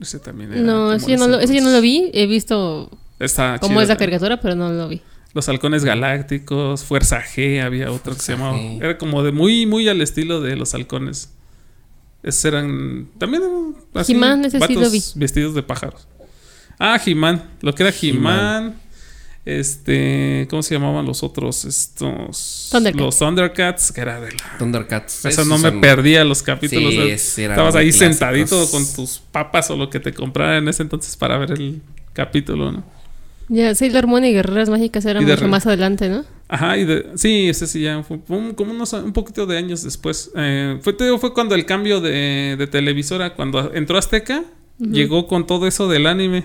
Ese 0.00 0.18
también 0.20 0.52
era 0.54 0.62
No, 0.62 0.92
ese 0.94 1.10
yo 1.12 1.18
no, 1.18 1.28
lo, 1.28 1.38
ese 1.38 1.54
yo 1.54 1.60
no 1.60 1.70
lo 1.70 1.76
entonces. 1.76 1.82
vi. 1.82 2.10
He 2.14 2.26
visto 2.26 2.90
Está 3.18 3.58
cómo 3.60 3.74
chido 3.74 3.82
es 3.82 3.88
la 3.88 3.94
también. 3.96 4.10
caricatura, 4.18 4.40
pero 4.40 4.54
no 4.54 4.70
lo 4.70 4.88
vi. 4.88 5.00
Los 5.34 5.48
halcones 5.48 5.84
galácticos, 5.84 6.84
Fuerza 6.84 7.20
G, 7.22 7.62
había 7.62 7.90
otro 7.90 8.14
que 8.14 8.20
se 8.20 8.32
llamaba. 8.32 8.56
G. 8.56 8.82
Era 8.82 8.98
como 8.98 9.22
de 9.22 9.32
muy, 9.32 9.66
muy 9.66 9.88
al 9.88 10.00
estilo 10.00 10.40
de 10.40 10.54
los 10.56 10.74
halcones. 10.74 11.30
Esos 12.22 12.44
eran. 12.46 13.08
También 13.18 13.42
eran 13.42 13.74
así. 13.94 14.12
He-Man, 14.12 14.44
ese 14.44 14.58
sí 14.60 14.74
lo 14.74 14.80
vatos 14.80 14.92
vi. 14.92 15.02
Vestidos 15.16 15.54
de 15.54 15.62
pájaros. 15.62 16.06
Ah, 16.78 17.00
He-Man. 17.04 17.50
Lo 17.60 17.74
que 17.74 17.82
era 17.82 17.92
He-Man. 18.00 18.76
Este. 19.44 20.46
¿Cómo 20.48 20.62
se 20.62 20.74
llamaban 20.74 21.04
los 21.04 21.22
otros? 21.22 21.64
Estos. 21.64 22.68
Thundercats. 22.70 23.04
Los 23.04 23.18
Thundercats, 23.18 23.92
que 23.92 24.00
era 24.00 24.20
de 24.20 24.32
la. 24.32 24.58
Thundercats. 24.58 25.18
Eso 25.18 25.28
esos 25.28 25.46
no 25.46 25.58
me 25.58 25.70
son- 25.70 25.80
perdía 25.80 26.24
los 26.24 26.42
capítulos. 26.42 26.92
Sí, 26.94 27.00
es- 27.00 27.38
eran 27.38 27.52
Estabas 27.52 27.74
ahí 27.74 27.90
clásicos. 27.90 28.08
sentadito 28.16 28.70
con 28.70 28.94
tus 28.94 29.18
papas 29.32 29.70
o 29.70 29.76
lo 29.76 29.90
que 29.90 30.00
te 30.00 30.14
comprara 30.14 30.56
en 30.58 30.68
ese 30.68 30.82
entonces 30.82 31.16
para 31.16 31.36
ver 31.38 31.52
el 31.52 31.82
capítulo, 32.14 32.72
¿no? 32.72 32.84
Ya, 33.48 33.74
Sailor 33.74 34.06
Moon 34.06 34.24
y 34.24 34.32
Guerreras 34.32 34.70
Mágicas 34.70 35.04
eran 35.04 35.24
mucho 35.24 35.48
más 35.48 35.66
adelante, 35.66 36.08
¿no? 36.08 36.24
Ajá, 36.48 36.78
y 36.78 36.84
de, 36.84 37.06
sí, 37.16 37.48
ese 37.48 37.66
sí 37.66 37.82
ya 37.82 38.02
fue 38.02 38.18
un- 38.28 38.54
como 38.54 38.72
unos 38.72 38.92
un 38.94 39.12
poquito 39.12 39.44
de 39.46 39.58
años 39.58 39.82
después. 39.82 40.30
Eh, 40.36 40.78
fue, 40.82 40.92
te 40.92 41.04
digo, 41.04 41.18
fue 41.18 41.34
cuando 41.34 41.54
el 41.54 41.66
cambio 41.66 42.00
de, 42.00 42.56
de 42.58 42.66
televisora, 42.66 43.34
cuando 43.34 43.72
entró 43.74 43.98
Azteca, 43.98 44.44
llegó 44.78 45.26
con 45.26 45.46
todo 45.46 45.66
eso 45.66 45.88
del 45.88 46.06
anime. 46.06 46.44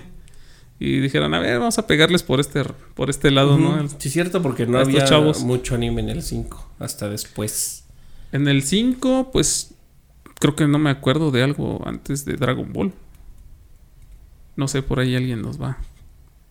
Y 0.78 0.98
dijeron, 1.00 1.34
a 1.34 1.40
ver, 1.40 1.58
vamos 1.58 1.78
a 1.78 1.86
pegarles 1.86 2.22
por 2.22 2.40
este, 2.40 2.64
por 2.94 3.10
este 3.10 3.30
lado. 3.30 3.58
¿no? 3.58 3.86
Sí, 3.98 4.08
es 4.08 4.12
cierto, 4.14 4.40
porque 4.40 4.66
no 4.66 4.78
había 4.78 5.04
chavos. 5.04 5.42
mucho 5.42 5.74
anime 5.74 6.00
en 6.00 6.08
el 6.08 6.22
5 6.22 6.70
hasta 6.78 7.08
después. 7.10 7.84
En 8.32 8.48
el 8.48 8.62
5, 8.62 9.30
pues 9.32 9.74
creo 10.38 10.56
que 10.56 10.66
no 10.66 10.78
me 10.78 10.88
acuerdo 10.88 11.30
de 11.30 11.42
algo 11.42 11.82
antes 11.86 12.24
de 12.24 12.36
Dragon 12.36 12.72
Ball. 12.72 12.92
No 14.56 14.68
sé, 14.68 14.82
por 14.82 15.00
ahí 15.00 15.14
alguien 15.16 15.42
nos 15.42 15.60
va. 15.60 15.78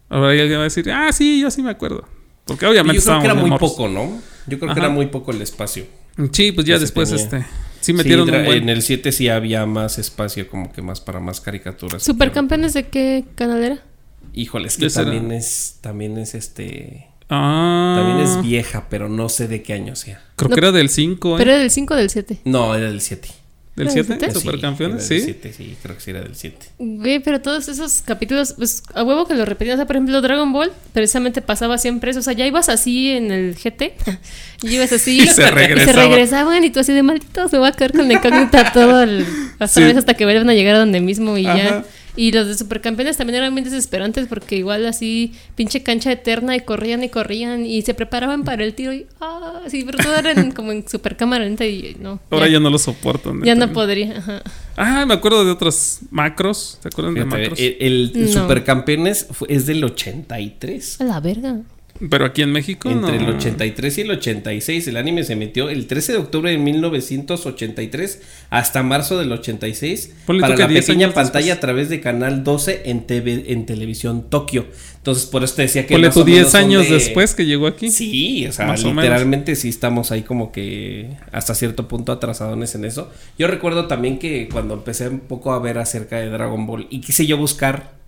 Ahora 0.10 0.30
ahí 0.32 0.40
alguien 0.40 0.58
va 0.58 0.64
a 0.64 0.66
decir, 0.66 0.90
ah, 0.92 1.12
sí, 1.12 1.40
yo 1.42 1.52
sí 1.52 1.62
me 1.62 1.70
acuerdo. 1.72 2.04
Porque 2.46 2.66
obviamente 2.66 3.00
yo 3.02 3.06
creo 3.06 3.20
que 3.20 3.26
era 3.26 3.36
muy 3.36 3.50
morros. 3.52 3.72
poco, 3.72 3.88
¿no? 3.88 4.20
Yo 4.48 4.58
creo 4.60 4.74
que 4.74 4.80
era 4.80 4.90
muy 4.90 5.06
poco 5.08 5.32
el 5.32 5.42
espacio. 5.42 5.86
Sí, 6.32 6.52
pues 6.52 6.66
ya 6.68 6.76
que 6.76 6.80
después, 6.82 7.10
tenía. 7.10 7.24
este, 7.24 7.46
sí 7.80 7.94
metieron 7.94 8.28
Sí, 8.28 8.32
un 8.34 8.40
dra- 8.40 8.46
buen- 8.46 8.64
En 8.64 8.70
el 8.70 8.82
7 8.82 9.12
sí 9.12 9.30
había 9.30 9.66
más 9.66 10.00
espacio, 10.00 10.48
como 10.50 10.72
que 10.74 10.82
más 10.82 11.00
para 11.00 11.20
más 11.20 11.40
caricaturas. 11.42 12.02
¿Supercampeones 12.04 12.74
de 12.74 12.88
qué 12.88 13.24
canal 13.36 13.64
era? 13.64 13.84
Híjole, 14.34 14.68
es 14.68 14.78
que 14.78 14.86
era- 14.86 14.94
también 14.96 15.32
es, 15.32 15.78
también 15.82 16.18
es 16.18 16.34
este. 16.36 17.06
Ah, 17.30 17.96
También 18.00 18.28
es 18.28 18.42
vieja, 18.42 18.88
pero 18.90 19.08
no 19.08 19.30
sé 19.30 19.48
de 19.48 19.62
qué 19.62 19.74
año 19.74 19.96
sea. 19.96 20.20
Creo 20.36 20.50
No, 20.50 20.56
que 20.56 20.60
era 20.62 20.72
del 20.72 20.90
5, 20.90 21.36
¿eh? 21.36 21.38
Pero 21.38 21.52
era 21.52 21.60
del 21.60 21.70
5 21.70 21.94
o 21.94 21.98
del 21.98 22.10
7. 22.10 22.40
No, 22.46 22.74
era 22.74 22.88
del 22.90 23.02
7. 23.02 23.30
¿Del 23.80 23.88
¿Era 23.88 23.94
7? 23.94 24.10
del 24.14 24.20
siete? 24.20 24.40
¿Supercampeones? 24.40 25.04
Sí. 25.08 25.20
Sí. 25.22 25.26
del 25.28 25.36
7, 25.42 25.54
sí, 25.54 25.78
creo 25.82 25.96
que 25.96 26.02
sí 26.02 26.12
era 26.12 26.22
del 26.22 26.36
7. 26.36 26.58
Güey, 26.80 27.20
pero 27.20 27.42
todos 27.42 27.68
esos 27.70 28.02
capítulos, 28.04 28.54
pues 28.58 28.84
a 28.94 29.04
huevo 29.04 29.26
que 29.26 29.34
lo 29.36 29.46
repetían. 29.46 29.76
O 29.76 29.78
sea, 29.78 29.88
por 29.88 29.96
ejemplo, 29.96 30.22
Dragon 30.22 30.52
Ball, 30.52 30.72
precisamente 30.94 31.42
pasaba 31.42 31.78
siempre 31.78 32.12
eso. 32.12 32.20
O 32.20 32.24
sea, 32.24 32.34
ya 32.34 32.46
ibas 32.46 32.70
así 32.70 33.12
en 33.12 33.32
el 33.32 33.56
GT. 33.56 33.94
y 34.64 34.76
ibas 34.76 34.92
así. 34.92 35.20
Y 35.24 35.28
se 35.28 35.50
regresaban. 35.50 36.10
regresaban 36.12 36.64
y 36.64 36.70
tú 36.70 36.80
así 36.82 36.94
de 36.94 37.02
malditos, 37.04 37.52
me 37.54 37.60
voy 37.60 37.70
a 37.70 37.72
quedar 37.72 37.94
con 37.94 38.08
la 38.08 38.14
incógnita 38.16 38.72
todo 38.74 39.02
el. 39.02 39.26
Hasta, 39.60 39.80
Sí. 39.80 39.84
vez 39.88 39.98
hasta 39.98 40.14
que 40.14 40.26
vuelvan 40.26 40.50
a 40.50 40.54
llegar 40.54 40.76
a 40.76 40.80
donde 40.80 41.00
mismo 41.02 41.38
y 41.38 41.46
Ajá. 41.48 41.58
ya. 41.58 41.84
Y 42.20 42.34
los 42.34 42.48
de 42.48 42.58
supercampeones 42.58 43.16
también 43.16 43.38
eran 43.38 43.56
bien 43.56 43.64
desesperantes 43.64 44.28
porque 44.28 44.58
igual 44.58 44.86
así, 44.86 45.32
pinche 45.56 45.84
cancha 45.84 46.12
eterna 46.12 46.54
y 46.56 46.60
corrían 46.60 47.02
y 47.02 47.08
corrían 47.08 47.66
y 47.66 47.82
se 47.84 47.94
preparaban 47.94 48.44
para 48.44 48.66
el 48.66 48.74
tiro 48.74 48.92
y. 48.92 49.06
Ah, 49.22 49.62
sí, 49.68 49.84
pero 49.86 50.00
todo 50.00 50.16
era 50.18 50.32
en- 50.32 50.52
como 50.60 50.74
en 50.74 50.86
supercámara 50.86 51.46
lenta 51.46 51.66
y 51.66 51.96
no. 52.00 52.20
Ahora 52.30 52.48
ya, 52.48 52.54
ya, 52.54 52.60
no 52.60 52.70
lo 52.70 52.78
soporto. 52.78 53.34
ya 53.44 53.56
no 53.56 53.72
podría. 53.72 54.18
Ajá. 54.18 54.42
Ah, 54.76 55.06
me 55.06 55.14
acuerdo 55.14 55.46
de 55.46 55.52
otros 55.52 56.00
macros. 56.12 56.78
¿Se 56.82 56.90
acuerdan 56.90 57.14
de 57.14 57.24
macros? 57.24 57.58
el, 57.60 57.78
el 58.16 58.34
No. 58.34 58.42
Supercampeones 58.42 59.28
fue- 59.32 59.48
es 59.54 59.66
del 59.66 59.82
83. 59.84 61.00
A 61.00 61.04
la 61.06 61.20
verga. 61.22 61.62
Pero 62.10 62.26
aquí 62.26 62.42
en 62.42 62.52
México. 62.52 62.90
Entre 62.90 63.18
no. 63.20 63.30
el 63.30 63.36
83 63.36 63.98
y 63.98 64.02
el 64.02 64.12
86, 64.12 64.88
el 64.88 64.98
anime 64.98 65.24
se 65.24 65.34
emitió 65.34 65.70
el 65.70 65.86
13 65.88 66.14
de 66.14 66.18
octubre 66.20 66.52
de 66.52 66.58
1983 66.58 68.22
hasta 68.50 68.84
marzo 68.84 69.18
del 69.18 69.32
86 69.32 70.14
Ponle 70.26 70.42
para 70.42 70.56
la 70.56 70.68
10 70.68 70.86
pequeña 70.86 71.14
pantalla 71.14 71.40
después. 71.48 71.58
a 71.58 71.60
través 71.60 71.90
de 71.90 72.00
Canal 72.02 72.44
12 72.44 72.84
en, 72.86 73.06
TV, 73.06 73.46
en 73.48 73.66
televisión 73.66 74.30
Tokio. 74.30 74.68
Entonces, 74.98 75.26
por 75.26 75.44
eso 75.44 75.56
te 75.56 75.64
decía 75.64 75.86
que. 75.88 75.94
Ponle 75.96 76.10
tú 76.10 76.22
o 76.22 76.26
menos 76.26 76.40
10 76.40 76.52
son 76.52 76.62
años 76.62 76.88
de- 76.88 76.94
después 76.96 77.34
que 77.36 77.46
llegó 77.46 77.68
aquí. 77.68 77.90
Sí, 77.92 78.46
o 78.48 78.52
sea, 78.52 78.68
Más 78.68 78.84
o 78.84 78.94
literalmente 78.94 79.56
sí 79.56 79.70
estamos 79.70 80.12
ahí 80.12 80.22
como 80.24 80.52
que 80.52 81.10
hasta 81.32 81.54
cierto 81.56 81.88
punto 81.88 82.12
atrasadones 82.12 82.76
en 82.76 82.86
eso. 82.86 83.12
Yo 83.38 83.48
recuerdo 83.48 83.88
también 83.88 84.20
que 84.20 84.48
cuando 84.52 84.74
empecé 84.74 85.10
un 85.10 85.20
poco 85.20 85.52
a 85.54 85.60
ver 85.60 85.78
acerca 85.78 86.18
de 86.18 86.30
Dragon 86.30 86.66
Ball 86.66 86.88
y 86.90 87.02
quise 87.02 87.26
yo 87.26 87.38
buscar 87.38 87.99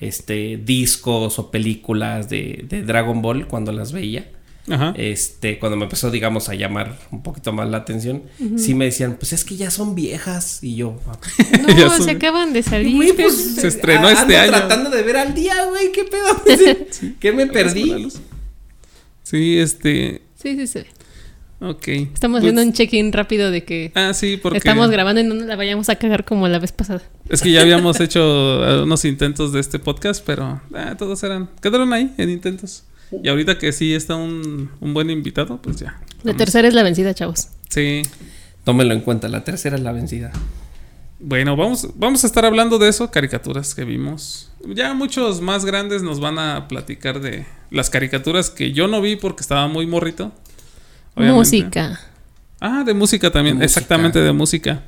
este 0.00 0.56
discos 0.56 1.38
o 1.38 1.50
películas 1.50 2.28
de, 2.28 2.64
de 2.68 2.82
Dragon 2.82 3.20
Ball 3.22 3.46
cuando 3.48 3.72
las 3.72 3.92
veía. 3.92 4.30
Ajá. 4.70 4.92
Este, 4.98 5.58
cuando 5.58 5.78
me 5.78 5.84
empezó, 5.84 6.10
digamos, 6.10 6.50
a 6.50 6.54
llamar 6.54 6.98
un 7.10 7.22
poquito 7.22 7.54
más 7.54 7.70
la 7.70 7.78
atención, 7.78 8.24
sí 8.58 8.74
me 8.74 8.84
decían, 8.84 9.16
pues 9.18 9.32
es 9.32 9.42
que 9.44 9.56
ya 9.56 9.70
son 9.70 9.94
viejas. 9.94 10.58
Y 10.62 10.76
yo, 10.76 11.00
"Ah, 11.06 11.18
Ya 11.68 11.86
No, 11.86 11.90
son- 11.96 12.04
se 12.04 12.10
acaban 12.10 12.52
de 12.52 12.62
salir. 12.62 12.94
güey, 12.94 13.14
pues 13.14 13.34
Se 13.54 13.66
estrenó 13.66 14.08
a- 14.08 14.12
este 14.12 14.36
ando 14.36 14.56
año. 14.56 14.66
tratando 14.66 14.90
de 14.90 15.02
ver 15.02 15.16
al 15.16 15.34
día, 15.34 15.54
güey, 15.70 15.90
qué 15.90 16.04
pedo. 16.04 17.14
¿Qué 17.20 17.32
me 17.32 17.46
perdí? 17.46 18.08
Sí, 19.22 19.58
este. 19.58 20.22
pues, 20.40 20.56
Sí, 20.56 20.66
sí, 20.66 20.80
sí. 20.80 20.86
Ok. 21.60 21.88
Estamos 21.88 22.40
Pues- 22.40 22.44
haciendo 22.52 22.62
un 22.62 22.72
check-in 22.72 23.12
rápido 23.12 23.50
de 23.50 23.64
que 23.64 23.90
Ah, 23.94 24.14
sí, 24.14 24.36
porque. 24.40 24.58
estamos 24.58 24.90
grabando 24.90 25.20
y 25.20 25.24
no 25.24 25.34
nos 25.34 25.46
la 25.46 25.56
vayamos 25.56 25.88
a 25.88 25.96
cagar 25.96 26.24
como 26.24 26.46
la 26.48 26.58
vez 26.60 26.70
pasada. 26.72 27.02
Es 27.28 27.42
que 27.42 27.50
ya 27.50 27.60
habíamos 27.62 27.98
hecho 28.00 28.82
unos 28.84 29.04
intentos 29.04 29.52
de 29.52 29.60
este 29.60 29.78
podcast, 29.78 30.24
pero 30.24 30.60
ah, 30.74 30.94
todos 30.96 31.22
eran. 31.24 31.48
Quedaron 31.60 31.92
ahí 31.92 32.12
en 32.16 32.30
intentos. 32.30 32.84
Y 33.24 33.28
ahorita 33.28 33.58
que 33.58 33.72
sí 33.72 33.94
está 33.94 34.14
un, 34.16 34.70
un 34.80 34.94
buen 34.94 35.10
invitado, 35.10 35.60
pues 35.62 35.76
ya. 35.78 36.00
La 36.22 36.34
tercera 36.34 36.68
es 36.68 36.74
la 36.74 36.82
vencida, 36.82 37.14
chavos. 37.14 37.48
Sí. 37.70 38.02
Tómelo 38.64 38.92
en 38.92 39.00
cuenta, 39.00 39.28
la 39.28 39.44
tercera 39.44 39.76
es 39.76 39.82
la 39.82 39.92
vencida. 39.92 40.30
Bueno, 41.20 41.56
vamos, 41.56 41.88
vamos 41.96 42.22
a 42.22 42.26
estar 42.28 42.44
hablando 42.44 42.78
de 42.78 42.88
eso, 42.88 43.10
caricaturas 43.10 43.74
que 43.74 43.84
vimos. 43.84 44.52
Ya 44.66 44.92
muchos 44.94 45.40
más 45.40 45.64
grandes 45.64 46.02
nos 46.02 46.20
van 46.20 46.38
a 46.38 46.68
platicar 46.68 47.20
de 47.20 47.46
las 47.70 47.90
caricaturas 47.90 48.50
que 48.50 48.72
yo 48.72 48.86
no 48.86 49.00
vi 49.00 49.16
porque 49.16 49.40
estaba 49.40 49.66
muy 49.68 49.86
morrito. 49.86 50.30
Obviamente. 51.18 51.38
Música. 51.38 52.00
Ah, 52.60 52.82
de 52.84 52.94
música 52.94 53.30
también, 53.30 53.58
De 53.58 53.64
música. 53.64 53.80
exactamente 53.80 54.20
de 54.20 54.32
música. 54.32 54.82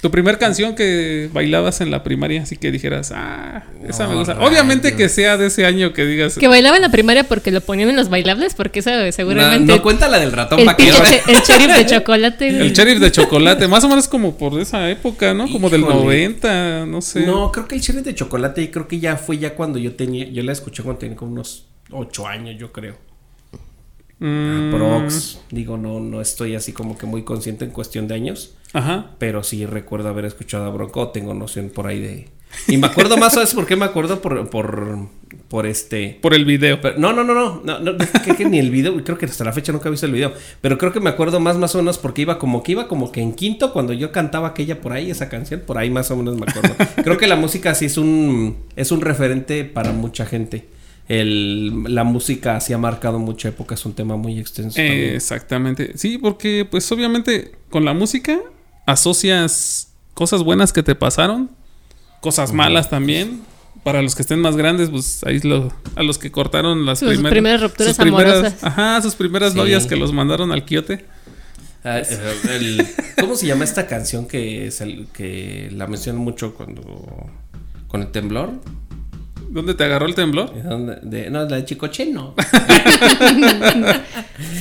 Tu 0.00 0.12
primer 0.12 0.38
canción 0.38 0.76
que 0.76 1.28
bailabas 1.32 1.80
en 1.80 1.90
la 1.90 2.04
primaria, 2.04 2.42
así 2.44 2.56
que 2.56 2.70
dijeras, 2.70 3.10
ah, 3.12 3.64
esa 3.88 4.06
me 4.06 4.12
No, 4.12 4.18
gusta. 4.20 4.34
rayos. 4.34 4.48
Obviamente 4.48 4.94
que 4.94 5.08
sea 5.08 5.36
de 5.36 5.46
ese 5.48 5.66
año 5.66 5.92
que 5.92 6.04
digas. 6.06 6.38
Que 6.38 6.46
bailaba 6.46 6.76
en 6.76 6.82
la 6.82 6.90
primaria 6.92 7.24
porque 7.24 7.50
lo 7.50 7.60
ponían 7.60 7.88
en 7.88 7.96
los 7.96 8.08
bailables, 8.08 8.54
porque 8.54 8.78
esa 8.78 9.04
No, 9.04 9.10
seguramente. 9.10 9.72
no 9.74 9.82
cuenta 9.82 10.06
la 10.06 10.20
del 10.20 10.30
ratón 10.30 10.60
el, 10.60 10.66
vaquero. 10.66 10.98
che- 11.02 11.20
el 11.26 11.40
sheriff 11.40 11.76
de 11.76 11.86
chocolate. 11.96 12.46
El 12.48 12.72
sheriff 12.72 13.00
de 13.00 13.10
chocolate, 13.10 13.66
más 13.66 13.82
o 13.82 13.88
menos 13.88 14.06
como 14.06 14.38
por 14.38 14.60
esa 14.60 14.88
época, 14.88 15.34
¿no? 15.34 15.50
Como 15.50 15.68
del 15.68 15.80
Híjole. 15.80 15.96
90, 15.96 16.86
no 16.86 17.00
sé. 17.02 17.26
No, 17.26 17.50
creo 17.50 17.66
que 17.66 17.74
el 17.74 17.80
chile 17.80 18.02
de 18.02 18.14
chocolate 18.14 18.70
creo 18.70 18.86
que 18.86 19.00
ya 19.00 19.16
fue 19.16 19.38
ya 19.38 19.56
cuando 19.56 19.80
yo 19.80 19.96
tenía, 19.96 20.26
yo 20.28 20.44
la 20.44 20.52
escuché 20.52 20.84
cuando 20.84 21.00
tenía 21.00 21.16
como 21.16 21.32
unos 21.32 21.66
ocho 21.90 22.24
años, 22.28 22.54
yo 22.56 22.70
creo. 22.70 22.96
Mm, 24.20 24.72
Prox, 24.72 25.40
digo, 25.50 25.76
no, 25.76 26.00
no 26.00 26.20
estoy 26.20 26.54
así 26.56 26.72
como 26.72 26.98
que 26.98 27.06
muy 27.06 27.22
consciente 27.22 27.64
en 27.64 27.70
cuestión 27.70 28.08
de 28.08 28.14
años, 28.14 28.54
Ajá. 28.72 29.12
pero 29.18 29.42
sí 29.44 29.64
recuerdo 29.64 30.08
haber 30.08 30.24
escuchado 30.24 30.64
a 30.64 30.70
Bronco, 30.70 31.08
tengo 31.08 31.34
noción 31.34 31.70
por 31.72 31.86
ahí 31.86 32.00
de... 32.00 32.28
Y 32.66 32.78
me 32.78 32.86
acuerdo 32.86 33.18
más, 33.18 33.34
¿sabes 33.34 33.52
por 33.54 33.66
qué 33.66 33.76
me 33.76 33.84
acuerdo? 33.84 34.20
Por, 34.22 34.48
por, 34.48 35.06
por 35.48 35.66
este... 35.66 36.18
Por 36.22 36.32
el 36.32 36.46
video. 36.46 36.80
Pero- 36.80 36.98
no, 36.98 37.12
no, 37.12 37.22
no, 37.22 37.34
no, 37.34 37.60
no, 37.62 37.78
no, 37.78 37.96
creo 38.24 38.36
que 38.36 38.46
ni 38.46 38.58
el 38.58 38.70
video, 38.70 39.04
creo 39.04 39.18
que 39.18 39.26
hasta 39.26 39.44
la 39.44 39.52
fecha 39.52 39.70
nunca 39.70 39.88
he 39.88 39.90
visto 39.90 40.06
el 40.06 40.12
video, 40.12 40.32
pero 40.62 40.78
creo 40.78 40.90
que 40.90 40.98
me 40.98 41.10
acuerdo 41.10 41.40
más 41.40 41.56
más 41.58 41.74
o 41.74 41.78
menos 41.78 41.98
porque 41.98 42.22
iba 42.22 42.38
como 42.38 42.62
que 42.62 42.72
iba 42.72 42.88
como 42.88 43.12
que 43.12 43.20
en 43.20 43.34
quinto 43.34 43.72
cuando 43.72 43.92
yo 43.92 44.12
cantaba 44.12 44.48
aquella 44.48 44.80
por 44.80 44.94
ahí, 44.94 45.10
esa 45.10 45.28
canción, 45.28 45.60
por 45.66 45.76
ahí 45.78 45.90
más 45.90 46.10
o 46.10 46.16
menos 46.16 46.36
me 46.36 46.46
acuerdo. 46.48 46.74
creo 47.04 47.18
que 47.18 47.26
la 47.26 47.36
música 47.36 47.74
sí 47.74 47.84
es 47.84 47.98
un, 47.98 48.56
es 48.76 48.90
un 48.90 49.02
referente 49.02 49.64
para 49.64 49.92
mucha 49.92 50.24
gente. 50.26 50.66
El, 51.08 51.84
la 51.94 52.04
música 52.04 52.60
sí 52.60 52.72
ha 52.74 52.78
marcado 52.78 53.18
mucha 53.18 53.48
época, 53.48 53.74
es 53.74 53.84
un 53.86 53.94
tema 53.94 54.16
muy 54.16 54.38
extenso. 54.38 54.78
Eh, 54.80 55.14
exactamente. 55.16 55.96
Sí, 55.96 56.18
porque 56.18 56.66
pues 56.70 56.90
obviamente 56.92 57.52
con 57.70 57.84
la 57.86 57.94
música 57.94 58.38
asocias 58.86 59.92
cosas 60.14 60.42
buenas 60.42 60.72
que 60.72 60.82
te 60.82 60.94
pasaron, 60.94 61.50
cosas 62.20 62.52
malas 62.52 62.90
también. 62.90 63.40
para 63.84 64.02
los 64.02 64.14
que 64.16 64.22
estén 64.22 64.40
más 64.40 64.56
grandes, 64.56 64.90
pues 64.90 65.22
ahí 65.24 65.38
lo, 65.40 65.72
a 65.94 66.02
los 66.02 66.18
que 66.18 66.30
cortaron 66.30 66.84
las 66.84 66.98
Sus 66.98 67.08
primeras, 67.08 67.30
primeras 67.32 67.62
rupturas 67.62 67.96
sus 67.96 68.04
primeras- 68.04 68.34
amorosas. 68.38 68.64
Ajá, 68.64 69.00
sus 69.02 69.14
primeras 69.14 69.52
Sí. 69.52 69.58
novias 69.58 69.86
que 69.86 69.96
los 69.96 70.12
mandaron 70.12 70.52
al 70.52 70.64
quiote. 70.64 71.06
Ah, 71.84 72.00
el- 72.00 72.86
¿Cómo 73.20 73.34
se 73.36 73.46
llama 73.46 73.64
esta 73.64 73.86
canción 73.86 74.26
que, 74.26 74.66
es 74.66 74.80
el- 74.82 75.06
que 75.14 75.70
la 75.72 75.86
mencionan 75.86 76.20
mucho 76.20 76.52
cuando 76.54 76.82
con 77.86 78.02
el 78.02 78.10
temblor? 78.10 78.60
¿Dónde 79.50 79.74
te 79.74 79.84
agarró 79.84 80.06
el 80.06 80.14
temblor? 80.14 80.52
¿De 80.54 80.62
dónde? 80.62 80.98
De- 81.02 81.30
no, 81.30 81.44
la 81.44 81.56
de 81.56 81.64
Chicocheno. 81.64 82.34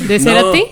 ¿De 0.08 0.19
Cerati? 0.19 0.63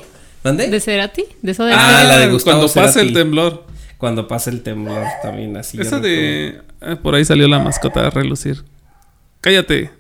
¿Dónde? 0.44 0.68
¿De 0.70 0.80
Cerati? 0.80 1.26
¿De 1.42 1.52
eso 1.52 1.66
de 1.66 1.74
Ah, 1.74 2.04
la 2.08 2.20
de 2.20 2.30
Gustavo 2.32 2.58
Cuando 2.60 2.74
pase 2.74 2.94
Cerati. 2.94 3.08
el 3.10 3.14
temblor. 3.14 3.66
Cuando 3.98 4.28
pasa 4.28 4.50
el 4.50 4.62
temblor 4.62 5.04
también 5.22 5.56
así. 5.58 5.80
Esa 5.80 6.00
de... 6.00 6.62
ah, 6.82 6.98
por 7.02 7.16
ahí 7.16 7.26
salió 7.26 7.48
la 7.48 7.60
mascota 7.60 8.08
a 8.08 8.10
relucir. 8.10 8.64
Cállate, 9.42 9.92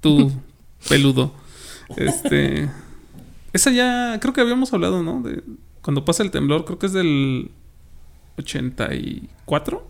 tú 0.00 0.32
peludo. 0.88 1.32
Este... 1.96 2.68
Esa 3.52 3.70
ya... 3.70 4.18
Creo 4.20 4.32
que 4.32 4.40
habíamos 4.40 4.72
hablado, 4.72 5.02
¿no? 5.02 5.22
De 5.22 5.42
cuando 5.82 6.04
pasa 6.04 6.22
el 6.22 6.30
temblor, 6.30 6.64
creo 6.64 6.78
que 6.78 6.86
es 6.86 6.92
del 6.92 7.50
84. 8.38 9.86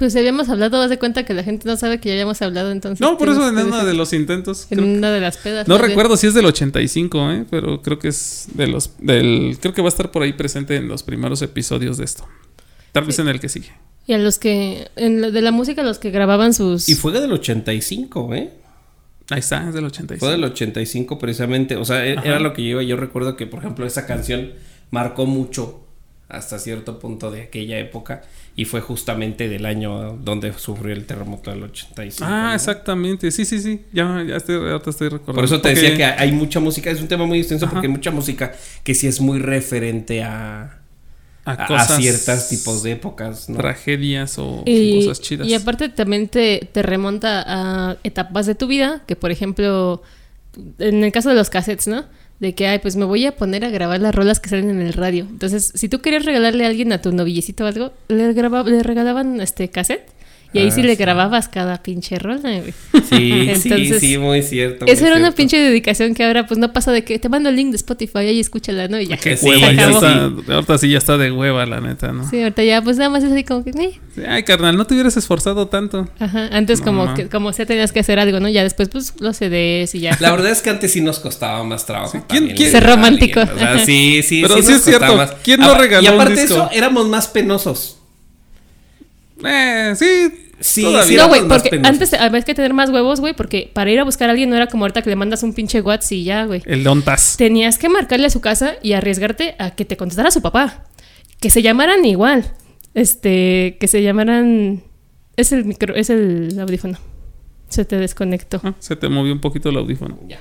Pues 0.00 0.16
habíamos 0.16 0.48
hablado, 0.48 0.80
haz 0.80 0.88
de 0.88 0.98
cuenta 0.98 1.26
que 1.26 1.34
la 1.34 1.42
gente 1.44 1.68
no 1.68 1.76
sabe 1.76 2.00
que 2.00 2.08
ya 2.08 2.14
habíamos 2.14 2.40
hablado 2.40 2.70
entonces. 2.72 3.02
No, 3.02 3.18
por 3.18 3.28
eso 3.28 3.46
en 3.46 3.58
uno 3.58 3.84
de 3.84 3.92
los 3.92 4.14
intentos. 4.14 4.66
En 4.70 4.82
una 4.82 5.12
de 5.12 5.20
las 5.20 5.36
pedas. 5.36 5.68
No 5.68 5.76
recuerdo 5.76 6.16
si 6.16 6.26
es 6.26 6.32
del 6.32 6.46
85, 6.46 7.30
¿eh? 7.32 7.44
Pero 7.50 7.82
creo 7.82 7.98
que 7.98 8.08
es 8.08 8.48
de 8.54 8.66
los... 8.66 8.92
Del, 8.96 9.58
creo 9.60 9.74
que 9.74 9.82
va 9.82 9.88
a 9.88 9.90
estar 9.90 10.10
por 10.10 10.22
ahí 10.22 10.32
presente 10.32 10.76
en 10.76 10.88
los 10.88 11.02
primeros 11.02 11.42
episodios 11.42 11.98
de 11.98 12.04
esto. 12.06 12.26
Tal 12.92 13.04
vez 13.04 13.18
en 13.18 13.28
el 13.28 13.40
que 13.40 13.50
sigue. 13.50 13.72
Y 14.06 14.14
a 14.14 14.18
los 14.18 14.38
que, 14.38 14.88
en 14.96 15.20
la- 15.20 15.30
de 15.30 15.42
la 15.42 15.52
música, 15.52 15.82
los 15.82 15.98
que 15.98 16.10
grababan 16.10 16.54
sus... 16.54 16.88
Y 16.88 16.94
fue 16.94 17.12
del 17.12 17.30
85, 17.30 18.34
¿eh? 18.34 18.54
Ahí 19.28 19.40
está, 19.40 19.68
es 19.68 19.74
del 19.74 19.84
85. 19.84 20.18
Fue 20.18 20.30
del 20.32 20.44
85 20.44 21.18
precisamente. 21.18 21.76
O 21.76 21.84
sea, 21.84 22.06
e- 22.06 22.16
Ajá. 22.16 22.26
era 22.26 22.40
lo 22.40 22.54
que 22.54 22.62
yo 22.62 22.68
iba. 22.70 22.82
Yo 22.82 22.96
recuerdo 22.96 23.36
que, 23.36 23.46
por 23.46 23.58
ejemplo, 23.58 23.84
esa 23.84 24.06
canción 24.06 24.52
marcó 24.90 25.26
mucho 25.26 25.80
hasta 26.30 26.58
cierto 26.58 26.98
punto 26.98 27.30
de 27.30 27.42
aquella 27.42 27.78
época. 27.78 28.22
Y 28.56 28.64
fue 28.66 28.80
justamente 28.80 29.48
del 29.48 29.64
año 29.64 30.18
donde 30.22 30.52
sufrió 30.52 30.92
el 30.92 31.06
terremoto 31.06 31.50
del 31.50 31.62
85. 31.62 32.28
Ah, 32.30 32.48
¿no? 32.48 32.54
exactamente. 32.54 33.30
Sí, 33.30 33.44
sí, 33.44 33.58
sí. 33.60 33.82
Ya, 33.92 34.22
ya 34.26 34.36
estoy, 34.36 34.56
ahorita 34.56 34.90
estoy 34.90 35.08
recordando. 35.08 35.34
Por 35.34 35.44
eso 35.44 35.60
te 35.62 35.70
Porque- 35.70 35.80
decía 35.80 35.96
que 35.96 36.04
hay 36.04 36.32
mucha 36.32 36.60
música. 36.60 36.90
Es 36.90 37.00
un 37.00 37.08
tema 37.08 37.24
muy 37.26 37.38
extenso 37.38 37.64
Ajá. 37.66 37.74
porque 37.74 37.86
hay 37.86 37.92
mucha 37.92 38.10
música 38.10 38.52
que 38.84 38.94
sí 38.94 39.06
es 39.06 39.20
muy 39.20 39.38
referente 39.38 40.22
a, 40.22 40.78
a, 41.46 41.52
a, 41.52 41.84
ciertos 41.96 42.48
tipos 42.48 42.82
de 42.82 42.92
épocas, 42.92 43.48
¿no? 43.48 43.56
tragedias 43.56 44.36
o 44.38 44.62
Y, 44.66 45.06
cosas 45.06 45.20
chidas. 45.22 45.46
y 45.48 45.54
aparte 45.54 45.88
también 45.88 46.28
te, 46.28 46.68
te 46.72 46.82
remonta 46.82 47.42
a 47.46 47.96
etapas 48.04 48.44
de 48.46 48.54
tu 48.56 48.66
vida, 48.66 49.02
que 49.06 49.16
por 49.16 49.30
ejemplo, 49.30 50.02
en 50.78 51.02
el 51.02 51.12
caso 51.12 51.30
de 51.30 51.36
los 51.36 51.48
cassettes, 51.48 51.86
¿no? 51.86 52.04
De 52.40 52.54
que, 52.54 52.66
ay, 52.66 52.78
pues 52.78 52.96
me 52.96 53.04
voy 53.04 53.26
a 53.26 53.36
poner 53.36 53.64
a 53.64 53.70
grabar 53.70 54.00
las 54.00 54.14
rolas 54.14 54.40
que 54.40 54.48
salen 54.48 54.70
en 54.70 54.80
el 54.80 54.94
radio. 54.94 55.26
Entonces, 55.28 55.72
si 55.74 55.88
tú 55.90 56.00
querías 56.00 56.24
regalarle 56.24 56.64
a 56.64 56.68
alguien 56.68 56.90
a 56.92 57.00
tu 57.02 57.12
novillecito 57.12 57.64
o 57.64 57.66
algo, 57.66 57.92
le, 58.08 58.32
graba- 58.32 58.64
le 58.64 58.82
regalaban 58.82 59.40
este 59.42 59.68
cassette. 59.68 60.10
Y 60.52 60.58
ahí 60.58 60.68
Ah, 60.68 60.70
sí 60.72 60.82
le 60.82 60.96
sí. 60.96 61.00
grababas 61.02 61.48
cada 61.48 61.82
pinche 61.82 62.18
rola, 62.18 62.40
güey. 62.40 62.72
Sí, 62.92 63.00
sí, 63.08 63.68
Entonces, 63.68 64.00
sí, 64.00 64.18
muy 64.18 64.42
cierto. 64.42 64.84
muy 64.84 64.92
Esa 64.92 65.06
era 65.06 65.16
una 65.16 65.30
pinche 65.32 65.56
dedicación 65.58 66.14
que 66.14 66.24
ahora 66.24 66.46
pues 66.46 66.58
no 66.58 66.72
pasa 66.72 66.90
de 66.92 67.04
que 67.04 67.18
te 67.18 67.28
mando 67.28 67.48
el 67.50 67.56
link 67.56 67.70
de 67.70 67.76
Spotify 67.76 68.20
y 68.30 68.40
escúchala, 68.40 68.88
¿no? 68.88 69.00
Y 69.00 69.06
ya. 69.06 69.16
Qué 69.16 69.36
Sí, 69.36 69.46
hueva, 69.46 69.72
ya 69.72 69.90
está. 69.90 70.24
Ahorita 70.54 70.78
sí 70.78 70.90
ya 70.90 70.98
está 70.98 71.16
de 71.18 71.30
hueva, 71.30 71.64
la 71.66 71.80
neta, 71.80 72.12
¿no? 72.12 72.28
Sí, 72.28 72.40
ahorita 72.42 72.64
ya 72.64 72.82
pues 72.82 72.96
nada 72.96 73.10
más 73.10 73.22
es 73.22 73.30
así 73.32 73.44
como 73.44 73.62
que... 73.64 73.72
Sí, 73.72 74.22
Ay, 74.26 74.42
carnal, 74.42 74.76
no 74.76 74.86
te 74.86 74.94
hubieras 74.94 75.16
esforzado 75.16 75.68
tanto. 75.68 76.08
Ajá, 76.18 76.48
antes 76.52 76.80
No, 76.80 76.84
como 76.86 77.06
no. 77.06 77.14
que 77.14 77.28
como 77.28 77.52
sea 77.52 77.64
tenías 77.66 77.92
que 77.92 78.00
hacer 78.00 78.18
algo, 78.18 78.40
¿no? 78.40 78.48
Ya 78.48 78.62
después 78.64 78.88
pues 78.88 79.14
los 79.20 79.36
CDs 79.36 79.94
y 79.94 80.00
ya. 80.00 80.16
La 80.20 80.32
verdad 80.32 80.50
es 80.50 80.62
que 80.62 80.70
antes 80.70 80.92
sí 80.92 81.00
nos 81.00 81.20
costaba 81.20 81.62
más 81.64 81.86
trabajo. 81.86 82.10
¿quién- 82.12 82.24
también 82.26 82.56
quién- 82.56 82.70
Ser 82.72 82.84
romántico. 82.84 83.40
alguien, 83.40 83.56
o 83.56 83.60
sea, 83.60 83.78
sí, 83.86 84.22
sí, 84.24 84.42
Pero 84.42 84.56
sí, 84.56 84.62
sí 84.64 84.72
es 84.72 84.82
cierto, 84.84 85.16
más. 85.16 85.32
¿quién 85.44 85.60
no 85.60 85.70
Ah, 85.72 85.78
regaló 85.78 86.04
Y 86.04 86.08
un 86.08 86.14
aparte 86.14 86.34
de 86.34 86.40
disco? 86.42 86.56
eso, 86.56 86.70
éramos 86.72 87.08
más 87.08 87.28
penosos. 87.28 87.96
Eh, 89.44 89.94
sí. 89.96 90.46
Sí, 90.60 90.84
sí, 91.04 91.16
no, 91.16 91.28
güey, 91.28 91.48
porque 91.48 91.80
antes 91.84 92.12
había 92.12 92.42
que 92.42 92.54
tener 92.54 92.74
más 92.74 92.90
huevos, 92.90 93.20
güey, 93.20 93.32
porque 93.32 93.70
para 93.72 93.90
ir 93.90 93.98
a 93.98 94.04
buscar 94.04 94.28
a 94.28 94.32
alguien 94.32 94.50
no 94.50 94.56
era 94.56 94.66
como 94.66 94.84
ahorita 94.84 95.00
que 95.00 95.08
le 95.08 95.16
mandas 95.16 95.42
un 95.42 95.54
pinche 95.54 95.80
WhatsApp 95.80 96.12
y 96.12 96.24
ya, 96.24 96.44
güey. 96.44 96.60
El 96.66 96.84
Dontas. 96.84 97.36
Tenías 97.38 97.78
que 97.78 97.88
marcarle 97.88 98.26
a 98.26 98.30
su 98.30 98.42
casa 98.42 98.74
y 98.82 98.92
arriesgarte 98.92 99.54
a 99.58 99.70
que 99.70 99.86
te 99.86 99.96
contestara 99.96 100.30
su 100.30 100.42
papá. 100.42 100.84
Que 101.40 101.48
se 101.48 101.62
llamaran 101.62 102.04
igual. 102.04 102.52
Este, 102.92 103.78
que 103.80 103.88
se 103.88 104.02
llamaran... 104.02 104.82
Es 105.36 105.52
el 105.52 105.64
micro, 105.64 105.94
es 105.94 106.10
el 106.10 106.54
audífono. 106.60 106.98
Se 107.70 107.86
te 107.86 107.96
desconectó. 107.96 108.60
Ah, 108.62 108.74
se 108.80 108.96
te 108.96 109.08
movió 109.08 109.32
un 109.32 109.40
poquito 109.40 109.70
el 109.70 109.78
audífono. 109.78 110.18
Ya. 110.28 110.40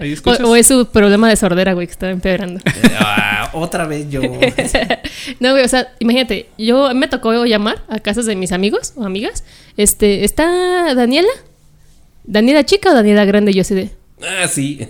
Ahí 0.00 0.16
O, 0.44 0.56
es 0.56 0.66
su 0.66 0.86
problema 0.86 1.28
de 1.28 1.36
sordera, 1.36 1.72
güey, 1.74 1.86
que 1.86 1.92
estaba 1.92 2.12
empeorando. 2.12 2.60
Ah, 3.00 3.50
otra 3.54 3.86
vez 3.86 4.08
yo. 4.10 4.20
No, 5.40 5.52
güey, 5.52 5.64
o 5.64 5.68
sea, 5.68 5.92
imagínate, 6.00 6.48
yo 6.58 6.86
a 6.86 6.94
me 6.94 7.08
tocó 7.08 7.44
llamar 7.44 7.82
a 7.88 7.98
casas 8.00 8.26
de 8.26 8.36
mis 8.36 8.52
amigos 8.52 8.92
o 8.96 9.04
amigas. 9.04 9.44
Este, 9.76 10.24
¿está 10.24 10.94
Daniela? 10.94 11.28
¿Daniela 12.24 12.64
chica 12.64 12.90
o 12.90 12.94
Daniela 12.94 13.24
grande? 13.24 13.52
Yo 13.54 13.62
así 13.62 13.74
de, 13.74 13.90
Ah, 14.20 14.48
sí. 14.48 14.80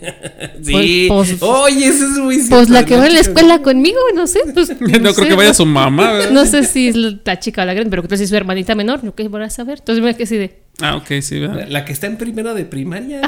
sí. 0.63 1.07
Pues- 1.09 1.33
pues- 1.39 1.43
Oye, 1.43 1.87
eso 1.87 2.05
es 2.07 2.19
muy 2.19 2.37
cierto. 2.37 2.57
pues 2.57 2.71
la 2.71 2.87
que 2.87 2.97
va 2.97 3.07
en 3.07 3.13
la 3.13 3.19
chica. 3.21 3.31
escuela 3.33 3.59
conmigo, 3.63 3.99
no 4.15 4.27
sé. 4.27 4.41
Pues, 4.55 4.71
no, 4.71 4.77
creo 4.87 5.13
sé, 5.13 5.29
que 5.29 5.35
vaya 5.35 5.53
su 5.53 5.67
mamá, 5.67 6.13
¿verdad? 6.13 6.31
No 6.31 6.47
sé 6.47 6.65
si 6.65 6.89
es 6.89 6.97
la 6.97 7.39
chica 7.39 7.63
o 7.63 7.65
la 7.67 7.75
grande, 7.75 7.91
pero 7.91 8.03
que 8.09 8.17
si 8.17 8.25
es 8.25 8.31
su 8.31 8.37
hermanita 8.37 8.75
menor, 8.75 9.03
yo 9.05 9.15
qué 9.15 9.29
voy 9.29 9.43
a 9.43 9.51
saber. 9.51 9.81
Entonces 9.81 10.03
me 10.03 10.15
quedé 10.15 10.25
así 10.25 10.37
de, 10.39 10.63
Ah, 10.81 10.97
ok, 10.97 11.21
sí, 11.21 11.41
La, 11.41 11.49
¿verdad? 11.49 11.67
la 11.69 11.85
que 11.85 11.93
está 11.93 12.07
en 12.07 12.17
primero 12.17 12.55
de 12.55 12.65
primaria. 12.65 13.21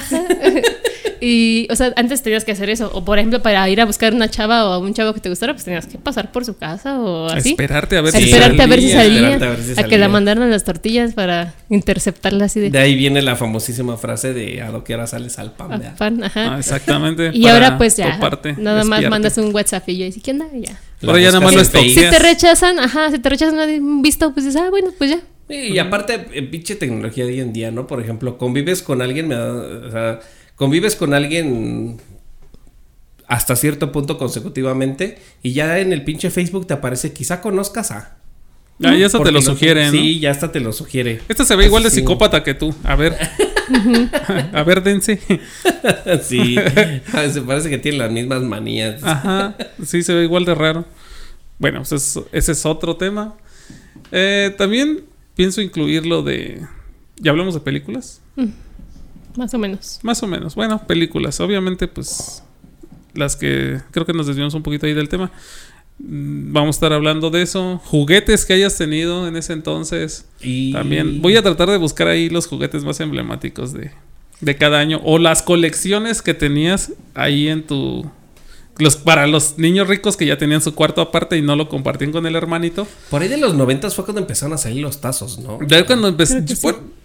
Y, 1.20 1.66
o 1.70 1.76
sea, 1.76 1.92
antes 1.96 2.22
tenías 2.22 2.44
que 2.44 2.52
hacer 2.52 2.70
eso. 2.70 2.90
O, 2.94 3.04
por 3.04 3.18
ejemplo, 3.18 3.42
para 3.42 3.68
ir 3.68 3.80
a 3.80 3.84
buscar 3.84 4.14
una 4.14 4.28
chava 4.30 4.66
o 4.68 4.72
a 4.72 4.78
un 4.78 4.94
chavo 4.94 5.12
que 5.12 5.20
te 5.20 5.28
gustara, 5.28 5.52
pues 5.52 5.64
tenías 5.64 5.86
que 5.86 5.98
pasar 5.98 6.32
por 6.32 6.44
su 6.44 6.56
casa 6.56 7.00
o 7.00 7.26
así. 7.26 7.50
Esperarte 7.50 7.96
a 7.96 8.00
ver 8.00 8.14
A 8.16 8.18
si 8.18 8.24
esperarte 8.30 8.62
a 8.62 8.66
ver 8.66 8.80
si 8.80 8.88
salía. 8.90 9.02
salía. 9.02 9.30
Esperarte 9.32 9.44
a 9.44 9.50
ver 9.50 9.58
si 9.62 9.70
a 9.72 9.74
que 9.76 9.80
salía. 9.82 9.98
la 9.98 10.08
mandaran 10.08 10.50
las 10.50 10.64
tortillas 10.64 11.12
para 11.14 11.54
interceptarla 11.68 12.46
así 12.46 12.60
de... 12.60 12.70
De 12.70 12.78
ahí 12.78 12.94
viene 12.94 13.20
la 13.22 13.36
famosísima 13.36 13.96
frase 13.96 14.32
de 14.32 14.62
a 14.62 14.70
lo 14.70 14.82
que 14.84 14.94
ahora 14.94 15.06
sales 15.06 15.38
al 15.38 15.52
pan. 15.52 15.72
a 15.72 15.76
¿verdad? 15.78 15.96
pan, 15.98 16.24
ajá. 16.24 16.54
Ah, 16.54 16.58
exactamente. 16.58 17.30
Y 17.34 17.46
ahora 17.48 17.76
pues 17.78 17.96
ya, 17.96 18.14
toparte, 18.14 18.54
nada 18.58 18.78
más 18.84 18.98
espiarte. 18.98 19.10
mandas 19.10 19.38
un 19.38 19.54
WhatsApp 19.54 19.88
y 19.88 19.98
yo 19.98 20.04
dice, 20.06 20.20
¿qué 20.20 20.30
onda? 20.32 20.46
Y 20.54 20.62
ya. 20.62 20.78
Ahora 21.06 21.18
ya 21.20 21.26
nada 21.32 21.40
más 21.40 21.54
lo. 21.54 21.64
Si 21.64 21.94
te 21.94 22.18
rechazan, 22.18 22.78
ajá, 22.78 23.10
si 23.10 23.18
te 23.18 23.28
rechazan 23.28 23.58
un 23.82 24.02
visto, 24.02 24.32
pues 24.32 24.46
dices, 24.46 24.60
ah, 24.60 24.70
bueno, 24.70 24.88
pues 24.98 25.10
ya. 25.10 25.18
Y 25.48 25.78
aparte, 25.78 26.26
eh, 26.32 26.42
pinche 26.42 26.76
tecnología 26.76 27.24
de 27.24 27.32
hoy 27.32 27.40
en 27.40 27.52
día, 27.52 27.70
¿no? 27.72 27.86
Por 27.88 28.00
ejemplo, 28.00 28.38
convives 28.38 28.82
con 28.82 29.02
alguien, 29.02 29.26
me 29.26 29.34
da- 29.34 29.52
o 29.52 29.90
sea, 29.90 30.20
convives 30.60 30.94
con 30.94 31.14
alguien 31.14 31.96
hasta 33.26 33.56
cierto 33.56 33.92
punto 33.92 34.18
consecutivamente 34.18 35.18
y 35.42 35.54
ya 35.54 35.78
en 35.78 35.94
el 35.94 36.04
pinche 36.04 36.28
Facebook 36.28 36.66
te 36.66 36.74
aparece, 36.74 37.14
quizá 37.14 37.40
conozcas 37.40 37.90
a. 37.92 38.16
Ah, 38.82 38.94
ya 38.94 39.06
eso 39.06 39.20
te 39.22 39.32
lo 39.32 39.40
sugiere, 39.40 39.86
¿no? 39.86 39.90
Sí, 39.92 40.20
ya 40.20 40.30
hasta 40.30 40.52
te 40.52 40.60
lo 40.60 40.72
sugiere. 40.74 41.20
Esta 41.30 41.44
se 41.46 41.56
ve 41.56 41.64
igual 41.64 41.82
de 41.82 41.88
Sí. 41.90 41.96
psicópata 42.00 42.42
que 42.44 42.52
tú. 42.52 42.74
A 42.84 42.94
ver. 42.94 43.16
a 44.52 44.62
ver, 44.62 44.82
dense. 44.82 45.18
sí, 46.22 46.56
se 47.32 47.40
parece 47.42 47.70
que 47.70 47.78
tiene 47.78 47.96
las 47.98 48.10
mismas 48.10 48.42
manías. 48.42 49.02
Ajá. 49.02 49.54
Sí, 49.84 50.02
se 50.02 50.12
ve 50.12 50.24
igual 50.24 50.44
de 50.44 50.54
raro. 50.54 50.84
Bueno, 51.58 51.78
pues 51.80 51.92
es- 51.92 52.20
ese 52.32 52.52
es 52.52 52.66
otro 52.66 52.96
tema. 52.96 53.34
Eh, 54.12 54.54
también 54.58 55.04
pienso 55.36 55.62
incluir 55.62 56.04
lo 56.04 56.22
de. 56.22 56.60
¿Ya 57.16 57.30
hablamos 57.30 57.54
de 57.54 57.60
películas? 57.60 58.20
Más 59.36 59.54
o 59.54 59.58
menos. 59.58 60.00
Más 60.02 60.22
o 60.22 60.26
menos. 60.26 60.54
Bueno, 60.54 60.86
películas. 60.86 61.40
Obviamente, 61.40 61.88
pues. 61.88 62.42
Las 63.14 63.36
que. 63.36 63.80
Creo 63.90 64.06
que 64.06 64.12
nos 64.12 64.26
desviamos 64.26 64.54
un 64.54 64.62
poquito 64.62 64.86
ahí 64.86 64.94
del 64.94 65.08
tema. 65.08 65.30
Mm, 65.98 66.52
Vamos 66.52 66.76
a 66.76 66.76
estar 66.76 66.92
hablando 66.92 67.30
de 67.30 67.42
eso. 67.42 67.80
Juguetes 67.84 68.44
que 68.44 68.54
hayas 68.54 68.76
tenido 68.76 69.26
en 69.26 69.36
ese 69.36 69.52
entonces. 69.52 70.26
Y 70.40 70.72
También 70.72 71.20
voy 71.20 71.36
a 71.36 71.42
tratar 71.42 71.70
de 71.70 71.76
buscar 71.76 72.08
ahí 72.08 72.28
los 72.28 72.46
juguetes 72.46 72.84
más 72.84 73.00
emblemáticos 73.00 73.72
de, 73.72 73.90
de 74.40 74.56
cada 74.56 74.78
año 74.78 75.00
o 75.04 75.18
las 75.18 75.42
colecciones 75.42 76.22
que 76.22 76.34
tenías 76.34 76.92
ahí 77.14 77.48
en 77.48 77.66
tu 77.66 78.10
los 78.80 78.96
para 78.96 79.26
los 79.26 79.58
niños 79.58 79.86
ricos 79.88 80.16
que 80.16 80.26
ya 80.26 80.36
tenían 80.38 80.60
su 80.60 80.74
cuarto 80.74 81.00
aparte 81.00 81.36
y 81.36 81.42
no 81.42 81.54
lo 81.56 81.68
compartían 81.68 82.12
con 82.12 82.26
el 82.26 82.34
hermanito. 82.36 82.86
Por 83.10 83.22
ahí 83.22 83.28
de 83.28 83.36
los 83.36 83.54
noventas 83.54 83.94
fue 83.94 84.04
cuando 84.04 84.20
empezaron 84.20 84.52
a 84.54 84.58
salir 84.58 84.82
los 84.82 85.00
tazos, 85.00 85.38
¿no? 85.38 85.58
Ya 85.66 85.86
cuando 85.86 86.08
empecé 86.08 86.42
yo, 86.44 86.56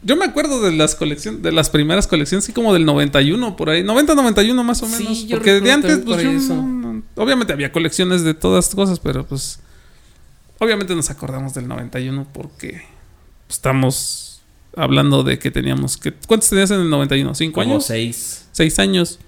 yo 0.03 0.15
me 0.15 0.25
acuerdo 0.25 0.61
de 0.61 0.71
las 0.71 0.95
colecciones 0.95 1.41
de 1.43 1.51
las 1.51 1.69
primeras 1.69 2.07
colecciones, 2.07 2.45
sí 2.45 2.53
como 2.53 2.73
del 2.73 2.85
91 2.85 3.55
por 3.55 3.69
ahí, 3.69 3.83
90 3.83 4.15
91 4.15 4.63
más 4.63 4.81
o 4.81 4.87
Sí, 4.87 5.03
menos, 5.03 5.27
yo 5.27 5.37
porque 5.37 5.59
de 5.59 5.71
antes 5.71 5.99
pues 5.99 6.15
por 6.17 6.21
yo 6.23 6.31
eso. 6.31 6.55
no- 6.55 6.63
no- 6.93 7.03
obviamente 7.15 7.53
había 7.53 7.71
colecciones 7.71 8.23
de 8.23 8.33
todas 8.33 8.73
cosas, 8.73 8.99
pero 8.99 9.25
pues 9.25 9.59
obviamente 10.59 10.95
nos 10.95 11.09
acordamos 11.09 11.53
del 11.53 11.67
91 11.67 12.27
porque 12.33 12.81
estamos 13.49 14.41
hablando 14.75 15.23
de 15.23 15.39
que 15.39 15.51
teníamos 15.51 15.97
que 15.97 16.13
¿cuántos 16.27 16.49
tenías 16.49 16.71
en 16.71 16.81
el 16.81 16.89
91? 16.89 17.33
¿Cinco 17.35 17.61
Como 17.61 17.73
años? 17.75 17.85
seis. 17.85 18.45
Seis 18.51 18.77
años. 18.79 19.19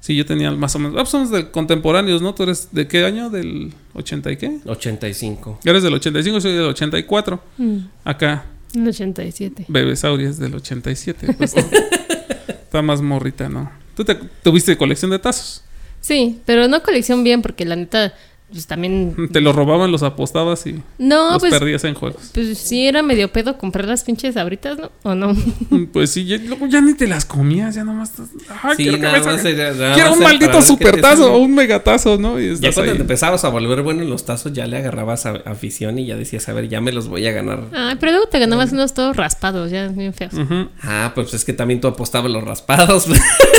Sí, 0.00 0.16
yo 0.16 0.24
tenía 0.24 0.50
más 0.50 0.74
o 0.74 0.78
menos. 0.78 0.94
Ah, 0.94 1.02
pues 1.02 1.10
somos 1.10 1.30
de 1.30 1.50
contemporáneos, 1.50 2.22
¿no? 2.22 2.34
¿Tú 2.34 2.44
eres 2.44 2.68
de 2.72 2.88
qué 2.88 3.04
año? 3.04 3.28
¿Del 3.28 3.74
80 3.92 4.32
y 4.32 4.36
qué? 4.36 4.58
85. 4.64 5.60
Eres 5.64 5.82
del 5.82 5.94
85, 5.94 6.40
soy 6.40 6.52
del 6.52 6.66
84. 6.66 7.40
Mm. 7.58 7.78
Acá. 8.04 8.46
En 8.74 8.88
87. 8.88 9.66
Bebesauria 9.68 10.30
es 10.30 10.38
del 10.38 10.54
87. 10.54 11.34
pues, 11.34 11.54
está 12.48 12.80
más 12.80 13.02
morrita, 13.02 13.48
¿no? 13.50 13.70
¿Tú 13.94 14.04
te, 14.04 14.14
tuviste 14.42 14.76
colección 14.78 15.10
de 15.10 15.18
tazos? 15.18 15.62
Sí, 16.00 16.40
pero 16.46 16.66
no 16.66 16.82
colección 16.82 17.22
bien 17.22 17.42
porque 17.42 17.66
la 17.66 17.76
neta, 17.76 18.14
pues 18.50 18.66
también... 18.66 19.14
Te 19.32 19.40
los 19.40 19.54
robaban, 19.54 19.90
los 19.92 20.02
apostabas 20.02 20.66
y 20.66 20.80
No, 20.98 21.32
los 21.32 21.40
pues, 21.40 21.52
perdías 21.52 21.84
en 21.84 21.94
juegos. 21.94 22.30
pues 22.34 22.58
sí 22.58 22.86
era 22.86 23.02
medio 23.02 23.32
pedo 23.32 23.56
comprar 23.58 23.86
las 23.86 24.04
pinches 24.04 24.36
abritas, 24.36 24.78
¿no? 24.78 24.90
¿O 25.02 25.14
no? 25.14 25.34
Pues 25.92 26.10
sí, 26.10 26.24
ya, 26.26 26.36
luego 26.38 26.66
ya 26.66 26.80
ni 26.80 26.94
te 26.94 27.06
las 27.06 27.24
comías, 27.24 27.74
ya 27.74 27.84
nomás. 27.84 28.10
estás- 28.10 28.28
Ay, 28.62 28.76
Sí, 28.76 28.82
quiero 28.84 28.98
que 28.98 29.02
nada 29.04 29.18
me 29.18 29.24
más 29.24 29.42
salga- 29.42 29.50
era- 29.50 29.72
nada 29.74 29.94
Quiero 29.94 30.10
más 30.10 30.18
un 30.18 30.24
maldito 30.24 30.62
supertazo 30.62 31.32
o 31.34 31.38
un 31.38 31.54
megatazo, 31.54 32.18
¿no? 32.18 32.40
Y 32.40 32.56
Ya 32.56 32.72
cuando 32.72 32.92
ahí. 32.92 32.96
te 32.98 33.02
empezabas 33.02 33.44
a 33.44 33.48
volver 33.48 33.82
bueno 33.82 34.02
en 34.02 34.10
los 34.10 34.24
tazos, 34.24 34.52
ya 34.52 34.66
le 34.66 34.76
agarrabas 34.78 35.26
a- 35.26 35.42
afición 35.46 35.98
y 35.98 36.06
ya 36.06 36.16
decías, 36.16 36.48
a 36.48 36.52
ver, 36.52 36.68
ya 36.68 36.80
me 36.80 36.92
los 36.92 37.08
voy 37.08 37.26
a 37.26 37.32
ganar. 37.32 37.60
Ay, 37.72 37.96
pero 38.00 38.12
luego 38.12 38.26
te 38.28 38.38
ganabas 38.38 38.72
unos 38.72 38.94
todos 38.94 39.16
raspados, 39.16 39.70
ya 39.70 39.88
bien 39.88 40.12
feos. 40.14 40.34
Ujú. 40.34 40.68
Ah, 40.82 41.12
pues 41.14 41.32
es 41.34 41.44
que 41.44 41.52
también 41.52 41.80
tú 41.80 41.88
apostabas 41.88 42.30
los 42.30 42.42
raspados. 42.44 43.06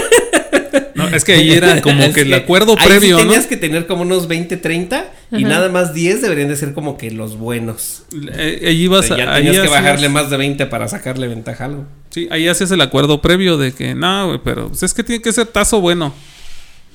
No, 0.96 1.08
es 1.08 1.24
que 1.24 1.34
ahí 1.34 1.52
era 1.52 1.82
como 1.82 2.04
Es 2.04 2.14
que 2.14 2.22
el 2.22 2.34
acuerdo 2.34 2.74
ahí 2.78 2.84
sí 2.84 2.88
previo, 2.90 3.16
¿no? 3.18 3.24
tenías 3.24 3.48
que 3.48 3.58
tener 3.58 3.88
como 3.88 4.02
unos 4.04 4.28
20, 4.28 4.58
30 4.58 5.12
y 5.32 5.36
Ajá. 5.38 5.48
nada 5.48 5.70
más 5.70 5.94
10 5.94 6.22
deberían 6.22 6.50
de 6.50 6.56
ser 6.56 6.74
como 6.74 6.98
que 6.98 7.12
los 7.12 7.38
buenos. 7.38 8.04
Eh, 8.36 8.64
ahí 8.68 8.88
O 8.88 9.02
sea, 9.02 9.18
ya 9.18 9.34
ahí 9.34 9.44
tenías 9.46 9.56
que 9.56 9.68
hacías- 9.68 9.72
bajarle 9.84 10.10
más 10.10 10.30
de 10.30 10.38
20 10.38 10.66
para 10.68 10.88
sacarle 10.88 11.28
ventaja 11.28 11.64
a 11.64 11.68
algo. 11.68 11.86
Sí, 12.10 12.28
ahí 12.32 12.48
hacías 12.48 12.72
el 12.72 12.82
acuerdo 12.82 13.22
previo 13.22 13.58
de 13.58 13.72
que, 13.74 13.96
no, 13.96 14.28
güey, 14.28 14.40
pero 14.44 14.68
pues 14.68 14.84
es 14.84 14.94
que 14.94 15.04
tiene 15.04 15.22
que 15.22 15.32
ser 15.32 15.48
tazo 15.48 15.80
bueno. 15.82 16.14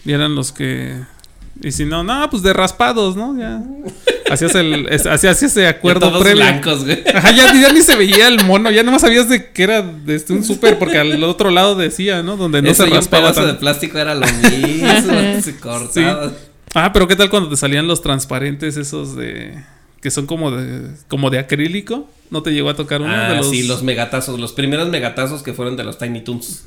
Y 0.04 0.12
eran 0.12 0.34
los 0.34 0.52
que. 0.52 0.94
Y 1.62 1.72
si 1.72 1.84
no, 1.84 2.04
no, 2.04 2.28
pues 2.30 2.42
de 2.42 2.52
raspados, 2.52 3.16
¿no? 3.16 3.36
Ya. 3.38 3.62
Hacías 4.30 4.54
el. 4.56 4.86
es- 4.90 5.06
hacías 5.06 5.42
ese 5.42 5.66
acuerdo 5.68 6.08
todos 6.08 6.22
previo. 6.22 6.42
blancos, 6.42 6.84
güey. 6.84 7.02
Ajá, 7.14 7.30
ya, 7.30 7.52
ya 7.54 7.72
ni 7.72 7.80
se 7.80 7.96
veía 7.96 8.28
el 8.28 8.44
mono, 8.44 8.70
ya 8.70 8.82
nomás 8.82 9.02
sabías 9.02 9.28
de 9.28 9.50
que 9.52 9.62
era 9.62 9.82
desde 9.82 10.34
un 10.34 10.44
súper, 10.44 10.78
porque 10.78 10.98
al 10.98 11.22
otro 11.24 11.50
lado 11.50 11.74
decía, 11.76 12.22
¿no? 12.22 12.36
Donde 12.36 12.60
no 12.62 12.70
Eso 12.70 12.82
se 12.82 12.88
y 12.88 12.92
un 12.92 12.96
raspaba 12.98 13.32
pedazo 13.32 13.46
de 13.46 13.54
plástico 13.54 13.98
era 13.98 14.14
lo 14.14 14.26
mismo, 14.26 15.40
se 15.42 15.56
cortaba. 15.58 16.32
Ah, 16.74 16.92
pero 16.92 17.08
¿qué 17.08 17.16
tal 17.16 17.30
cuando 17.30 17.48
te 17.48 17.56
salían 17.56 17.86
los 17.86 18.02
transparentes 18.02 18.76
esos 18.76 19.16
de. 19.16 19.54
que 20.02 20.10
son 20.10 20.26
como 20.26 20.50
de. 20.50 20.90
como 21.08 21.30
de 21.30 21.38
acrílico? 21.38 22.08
¿No 22.30 22.42
te 22.42 22.50
llegó 22.50 22.68
a 22.70 22.74
tocar 22.74 23.00
uno 23.00 23.12
Ah, 23.14 23.30
de 23.30 23.36
los. 23.36 23.48
sí, 23.50 23.62
los 23.62 23.82
megatazos, 23.82 24.38
los 24.40 24.52
primeros 24.52 24.88
megatazos 24.88 25.42
que 25.42 25.52
fueron 25.54 25.76
de 25.76 25.84
los 25.84 25.96
Tiny 25.98 26.20
Toons. 26.22 26.66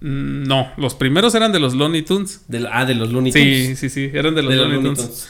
Mm, 0.00 0.44
No, 0.44 0.70
los 0.76 0.94
primeros 0.94 1.34
eran 1.34 1.52
de 1.52 1.58
los 1.60 1.74
Looney 1.74 2.02
Tunes. 2.02 2.42
De, 2.48 2.66
ah, 2.70 2.84
de 2.84 2.94
los 2.94 3.10
Looney 3.12 3.32
Sí, 3.32 3.38
Tunes. 3.38 3.78
sí, 3.78 3.88
sí, 3.88 4.10
eran 4.12 4.34
de 4.34 4.42
los 4.42 4.50
de 4.50 4.56
los 4.56 4.66
Looney 4.68 4.82
Tunes. 4.82 4.98
Tunes. 5.00 5.28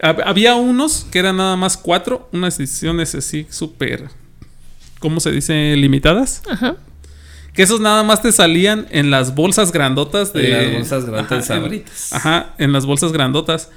Hab- 0.00 0.22
Había 0.24 0.54
unos 0.54 1.06
que 1.10 1.18
eran 1.18 1.36
nada 1.36 1.56
más 1.56 1.76
cuatro, 1.76 2.28
unas 2.32 2.58
ediciones 2.58 3.14
así 3.14 3.46
súper, 3.50 4.08
¿cómo 4.98 5.20
se 5.20 5.30
dice? 5.30 5.74
Limitadas. 5.76 6.42
Ajá. 6.48 6.76
Que 7.52 7.62
esos 7.64 7.80
nada 7.80 8.02
más 8.04 8.22
te 8.22 8.32
salían 8.32 8.86
en 8.90 9.10
las 9.10 9.34
bolsas 9.34 9.72
grandotas 9.72 10.32
de... 10.32 10.46
En 10.46 10.66
las 10.66 10.72
bolsas 10.78 11.04
grandotas 11.04 11.48
de 11.48 11.54
en- 11.54 11.60
Sabritas. 11.62 12.12
ajá, 12.12 12.54
en 12.58 12.72
las 12.72 12.86
bolsas 12.86 13.12
grandotas. 13.12 13.70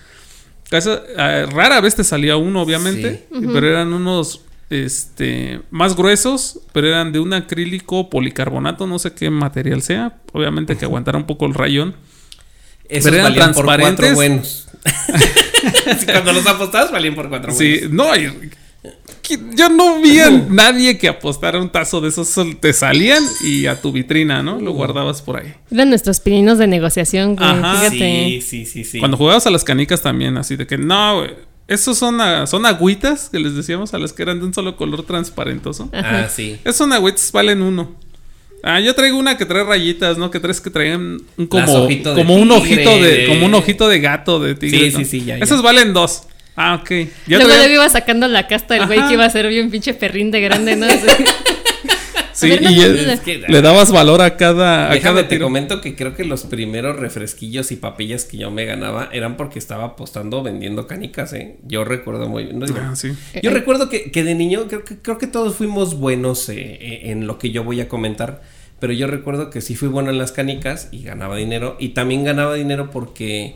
Casi- 0.69 0.89
eh, 1.17 1.47
rara 1.51 1.81
vez 1.81 1.95
te 1.95 2.03
salía 2.03 2.37
uno, 2.37 2.61
obviamente, 2.61 3.27
pero 3.51 3.67
eran 3.67 3.91
unos 3.93 4.41
este 4.73 5.61
más 5.71 5.95
gruesos, 5.95 6.59
pero 6.71 6.87
eran 6.87 7.11
de 7.11 7.19
un 7.19 7.33
acrílico 7.33 8.09
policarbonato, 8.09 8.87
no 8.87 8.97
sé 8.99 9.13
qué 9.13 9.29
material 9.29 9.81
sea, 9.81 10.17
obviamente 10.31 10.75
que 10.77 10.85
aguantara 10.85 11.17
un 11.17 11.25
poco 11.25 11.45
el 11.45 11.53
rayón. 11.53 11.95
Esos 12.89 13.05
Pero 13.05 13.15
eran 13.17 13.31
valían 13.31 13.53
por 13.53 13.65
cuatro 13.65 13.85
transparentes. 13.95 14.15
buenos. 14.15 14.67
Sí, 15.99 16.05
Cuando 16.07 16.33
los 16.33 16.45
apostabas 16.45 16.91
valían 16.91 17.15
por 17.15 17.29
cuatro 17.29 17.53
Sí, 17.53 17.87
buenos. 17.87 17.91
no, 17.91 18.15
y- 18.17 18.49
que- 19.21 19.39
yo 19.55 19.69
no 19.69 20.01
vi 20.01 20.19
a 20.19 20.29
nadie 20.29 20.97
que 20.97 21.07
apostara 21.07 21.61
un 21.61 21.69
tazo 21.71 22.01
de 22.01 22.09
esos, 22.09 22.27
sol- 22.27 22.57
te 22.57 22.73
salían 22.73 23.23
y 23.41 23.67
a 23.67 23.81
tu 23.81 23.93
vitrina, 23.93 24.43
¿no? 24.43 24.59
Lo 24.59 24.73
guardabas 24.73 25.21
por 25.21 25.37
ahí. 25.37 25.53
Eran 25.71 25.87
nuestros 25.89 26.19
pininos 26.19 26.57
de 26.57 26.67
negociación, 26.67 27.37
güey. 27.37 27.47
Ajá. 27.49 27.75
Fíjate. 27.77 27.97
Sí, 27.97 28.41
sí, 28.41 28.65
sí, 28.65 28.83
sí. 28.83 28.99
Cuando 28.99 29.15
jugabas 29.15 29.47
a 29.47 29.51
las 29.51 29.63
canicas 29.63 30.01
también, 30.01 30.35
así 30.37 30.57
de 30.57 30.67
que 30.67 30.77
no, 30.77 31.19
güey, 31.19 31.31
esos 31.67 31.97
son, 31.97 32.19
a- 32.21 32.45
son 32.47 32.65
agüitas 32.65 33.29
que 33.29 33.39
les 33.39 33.55
decíamos 33.55 33.93
a 33.93 33.97
las 33.99 34.13
que 34.13 34.23
eran 34.23 34.39
de 34.39 34.45
un 34.45 34.53
solo 34.53 34.75
color 34.75 35.03
transparentoso. 35.03 35.89
Ah, 35.93 36.27
sí. 36.29 36.57
Esos 36.63 36.77
son 36.77 36.93
agüitas, 36.93 37.31
valen 37.31 37.61
uno. 37.61 37.95
Ah, 38.65 38.79
yo 38.79 38.95
traigo 38.95 39.17
una 39.17 39.37
que 39.37 39.45
trae 39.45 39.63
rayitas, 39.63 40.17
¿no? 40.17 40.31
Que 40.31 40.39
traes 40.39 40.61
que 40.61 40.69
traen 40.69 41.21
un 41.37 41.47
como, 41.47 41.87
como 42.15 42.35
un 42.35 42.51
ojito 42.51 42.97
de, 43.01 43.27
como 43.27 43.45
un 43.45 43.53
ojito 43.55 43.89
de 43.89 43.99
gato 43.99 44.39
de 44.39 44.55
tigre. 44.55 44.89
Sí, 44.89 44.91
¿no? 44.93 44.99
sí, 44.99 45.05
sí, 45.05 45.25
ya, 45.25 45.37
ya. 45.37 45.43
Esos 45.43 45.61
valen 45.61 45.93
dos. 45.93 46.23
Ah, 46.55 46.75
ok. 46.81 46.89
Ya 47.27 47.37
Luego 47.39 47.47
traía- 47.51 47.67
le 47.67 47.73
iba 47.73 47.89
sacando 47.89 48.27
la 48.27 48.47
casta 48.47 48.75
del 48.75 48.85
güey 48.87 49.05
que 49.07 49.13
iba 49.15 49.25
a 49.25 49.29
ser 49.29 49.47
bien 49.49 49.69
pinche 49.71 49.93
perrín 49.93 50.31
de 50.31 50.39
grande, 50.39 50.75
¿no? 50.77 50.85
Sí. 52.33 52.47
Y. 52.59 52.81
Es 52.81 53.19
que- 53.21 53.37
le 53.47 53.61
dabas 53.61 53.91
valor 53.91 54.21
a 54.21 54.35
cada, 54.37 54.89
a 54.89 54.93
Déjame 54.93 55.21
cada 55.21 55.27
te 55.29 55.39
comento 55.39 55.81
que 55.81 55.95
creo 55.95 56.15
que 56.15 56.23
los 56.25 56.43
primeros 56.43 56.97
refresquillos 56.97 57.71
y 57.71 57.75
papillas 57.75 58.25
que 58.25 58.37
yo 58.37 58.51
me 58.51 58.65
ganaba 58.65 59.09
eran 59.11 59.37
porque 59.37 59.59
estaba 59.59 59.83
apostando 59.85 60.43
vendiendo 60.43 60.87
canicas, 60.87 61.33
¿eh? 61.33 61.57
Yo 61.65 61.83
recuerdo 61.83 62.27
muy 62.27 62.43
bien. 62.45 62.59
no 62.59 62.65
Ah, 62.79 62.95
sí. 62.95 63.09
Yo 63.41 63.51
Eh, 63.51 63.53
recuerdo 63.53 63.89
que, 63.89 64.11
que 64.11 64.23
de 64.23 64.35
niño 64.35 64.67
creo 64.67 64.83
que, 64.83 64.97
creo 64.97 65.17
que 65.17 65.27
todos 65.27 65.55
fuimos 65.55 65.95
buenos 65.97 66.49
eh, 66.49 66.55
eh, 66.59 67.01
en 67.11 67.27
lo 67.27 67.37
que 67.37 67.51
yo 67.51 67.63
voy 67.63 67.81
a 67.81 67.87
comentar. 67.87 68.41
Pero 68.79 68.91
yo 68.93 69.07
recuerdo 69.07 69.49
que 69.49 69.61
sí 69.61 69.75
fui 69.75 69.87
bueno 69.87 70.09
en 70.09 70.17
las 70.17 70.31
canicas 70.33 70.89
y 70.91 71.03
ganaba 71.03 71.37
dinero. 71.37 71.77
Y 71.79 71.89
también 71.89 72.23
ganaba 72.25 72.55
dinero 72.55 72.89
porque 72.91 73.55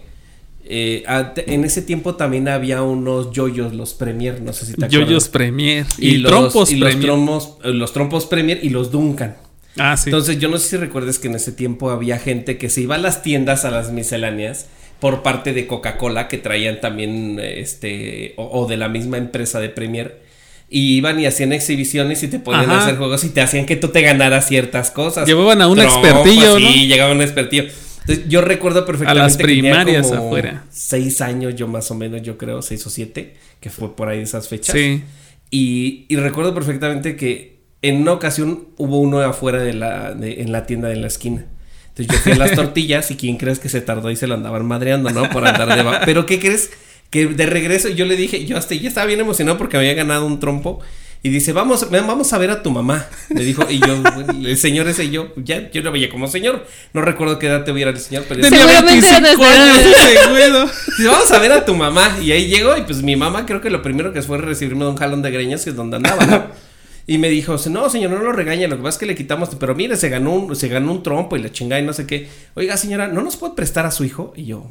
eh, 0.69 1.03
a- 1.07 1.33
en 1.35 1.63
ese 1.63 1.81
tiempo 1.81 2.15
también 2.15 2.47
había 2.47 2.81
unos 2.81 3.31
yoyos, 3.31 3.73
los 3.73 3.93
Premier, 3.93 4.41
no 4.41 4.53
sé 4.53 4.65
si 4.65 4.73
te 4.73 4.85
acuerdas. 4.85 5.07
Yoyos 5.07 5.29
Premier. 5.29 5.85
y, 5.97 6.09
Y, 6.09 6.17
los, 6.17 6.31
trompos 6.31 6.71
y 6.71 6.75
los 6.75 6.89
Premier. 6.89 7.05
trompos, 7.07 7.57
eh, 7.63 7.69
los 7.73 7.93
trompos 7.93 8.25
Premier 8.25 8.59
y 8.63 8.69
los 8.69 8.91
Duncan. 8.91 9.37
ah, 9.77 9.95
sí. 9.97 10.09
Entonces, 10.09 10.39
yo 10.39 10.49
no 10.49 10.57
sé 10.57 10.69
si 10.69 10.77
recuerdes 10.77 11.19
que 11.19 11.27
en 11.27 11.35
ese 11.35 11.51
tiempo 11.51 11.89
había 11.91 12.17
gente 12.19 12.57
que 12.57 12.69
se 12.69 12.81
iba 12.81 12.95
a 12.95 12.97
las 12.99 13.21
tiendas, 13.23 13.65
a 13.65 13.71
las 13.71 13.91
misceláneas, 13.91 14.67
por 14.99 15.21
parte 15.21 15.53
de 15.53 15.67
Coca-Cola, 15.67 16.27
que 16.27 16.37
traían 16.39 16.81
también, 16.81 17.39
este, 17.39 18.33
o, 18.37 18.45
o 18.61 18.67
de 18.67 18.77
la 18.77 18.89
misma 18.89 19.17
empresa 19.17 19.59
de 19.59 19.69
Premier, 19.69 20.21
y 20.69 20.97
iban 20.97 21.19
y 21.19 21.25
hacían 21.27 21.53
exhibiciones 21.53 22.23
y 22.23 22.27
te 22.27 22.39
podían 22.39 22.69
Ajá. 22.69 22.79
hacer 22.81 22.97
juegos 22.97 23.23
y 23.23 23.29
te 23.29 23.39
hacían 23.41 23.65
que 23.65 23.75
tú 23.75 23.89
te 23.89 24.01
ganaras 24.01 24.47
ciertas 24.47 24.91
cosas. 24.91 25.27
Llevaban 25.27 25.61
a 25.61 25.67
un 25.67 25.77
Trompas, 25.77 25.97
expertillo, 25.97 26.59
¿no? 26.59 26.67
Sí, 26.67 26.87
llegaba 26.87 27.11
un 27.13 27.21
expertillo. 27.21 27.65
Entonces, 28.07 28.25
yo 28.29 28.41
recuerdo 28.41 28.85
perfectamente 28.85 29.23
las 29.23 29.37
que 29.37 29.43
tenía 29.45 29.73
primarias 29.73 30.07
como 30.07 30.25
afuera. 30.27 30.63
Seis 30.71 31.19
años, 31.21 31.55
yo 31.55 31.67
más 31.67 31.91
o 31.91 31.95
menos, 31.95 32.21
yo 32.21 32.37
creo, 32.37 32.61
seis 32.61 32.85
o 32.87 32.89
siete, 32.89 33.35
que 33.59 33.69
fue 33.69 33.95
por 33.95 34.07
ahí 34.07 34.19
esas 34.21 34.47
fechas. 34.47 34.73
Sí. 34.75 35.03
Y, 35.51 36.05
y 36.09 36.15
recuerdo 36.15 36.53
perfectamente 36.53 37.15
que 37.15 37.57
en 37.81 37.97
una 38.01 38.13
ocasión 38.13 38.69
hubo 38.77 38.99
uno 38.99 39.19
afuera 39.21 39.61
de 39.61 39.73
la, 39.73 40.13
de- 40.13 40.41
en 40.41 40.51
la 40.51 40.65
tienda 40.65 40.87
de 40.89 40.95
la 40.95 41.07
esquina. 41.07 41.45
Entonces 41.89 42.15
yo 42.15 42.21
fui 42.21 42.31
a 42.33 42.35
las 42.37 42.51
tortillas 42.55 43.11
y 43.11 43.15
quién 43.15 43.37
crees 43.37 43.59
que 43.59 43.69
se 43.69 43.81
tardó 43.81 44.09
y 44.11 44.15
se 44.15 44.27
lo 44.27 44.35
andaban 44.35 44.65
madreando, 44.65 45.09
¿no? 45.11 45.29
Por 45.29 45.45
andar 45.47 45.67
de... 45.75 46.05
Pero 46.05 46.25
¿qué 46.25 46.39
crees? 46.39 46.71
Que 47.09 47.25
de 47.27 47.45
regreso 47.45 47.89
yo 47.89 48.05
le 48.05 48.15
dije, 48.17 48.45
yo 48.45 48.57
hasta 48.57 48.75
ya 48.75 48.87
estaba 48.89 49.07
bien 49.07 49.19
emocionado 49.19 49.57
porque 49.57 49.77
había 49.77 49.93
ganado 49.93 50.25
un 50.25 50.39
trompo. 50.39 50.79
Y 51.23 51.29
dice, 51.29 51.51
vamos, 51.51 51.89
vamos 51.89 52.31
a 52.31 52.37
ver 52.37 52.51
a 52.51 52.61
tu 52.63 52.71
mamá. 52.71 53.05
Me 53.29 53.41
dijo, 53.43 53.65
y 53.69 53.79
yo, 53.79 54.01
el 54.45 54.57
señor 54.57 54.87
ese 54.87 55.05
y 55.05 55.11
yo, 55.11 55.33
ya, 55.35 55.69
yo 55.71 55.81
lo 55.81 55.91
veía 55.91 56.09
como 56.09 56.27
señor. 56.27 56.65
No 56.93 57.01
recuerdo 57.01 57.39
qué 57.39 57.47
edad 57.47 57.65
tuviera 57.65 57.91
el 57.91 57.99
señor, 57.99 58.25
pero 58.29 58.41
Tenía 58.41 58.59
Seguramente 58.59 59.07
era 59.07 59.19
25 59.19 59.43
nuestra 59.43 59.63
años 59.63 59.79
edad. 59.79 60.11
ese 60.11 60.29
güey. 60.29 60.69
Dice, 60.97 61.09
vamos 61.09 61.31
a 61.31 61.39
ver 61.39 61.51
a 61.51 61.65
tu 61.65 61.73
mamá. 61.75 62.17
Y 62.21 62.31
ahí 62.31 62.47
llego 62.47 62.77
y 62.77 62.81
pues 62.83 63.01
mi 63.01 63.15
mamá 63.15 63.45
creo 63.45 63.61
que 63.61 63.69
lo 63.69 63.81
primero 63.81 64.13
que 64.13 64.21
fue 64.21 64.37
recibirme 64.37 64.85
de 64.85 64.91
un 64.91 64.97
jalón 64.97 65.21
de 65.21 65.31
greñas, 65.31 65.63
que 65.63 65.71
es 65.71 65.75
donde 65.75 65.97
andaba, 65.97 66.25
¿no? 66.25 66.67
Y 67.09 67.17
me 67.19 67.29
dijo, 67.29 67.55
no, 67.69 67.89
señor, 67.89 68.11
no 68.11 68.19
lo 68.19 68.33
regañe, 68.33 68.67
lo 68.67 68.75
que 68.75 68.83
pasa 68.83 68.95
es 68.95 68.99
que 68.99 69.05
le 69.05 69.15
quitamos, 69.15 69.49
pero 69.57 69.73
mire, 69.73 69.95
se 69.95 70.09
ganó 70.09 70.33
un, 70.33 70.55
se 70.57 70.67
ganó 70.67 70.91
un 70.91 71.03
trompo 71.03 71.37
y 71.37 71.41
la 71.41 71.49
chingada 71.51 71.81
y 71.81 71.85
no 71.85 71.93
sé 71.93 72.05
qué. 72.05 72.27
Oiga, 72.53 72.75
señora, 72.75 73.07
¿no 73.07 73.21
nos 73.21 73.37
puede 73.37 73.53
prestar 73.53 73.85
a 73.85 73.91
su 73.91 74.03
hijo? 74.03 74.33
Y 74.35 74.45
yo, 74.45 74.69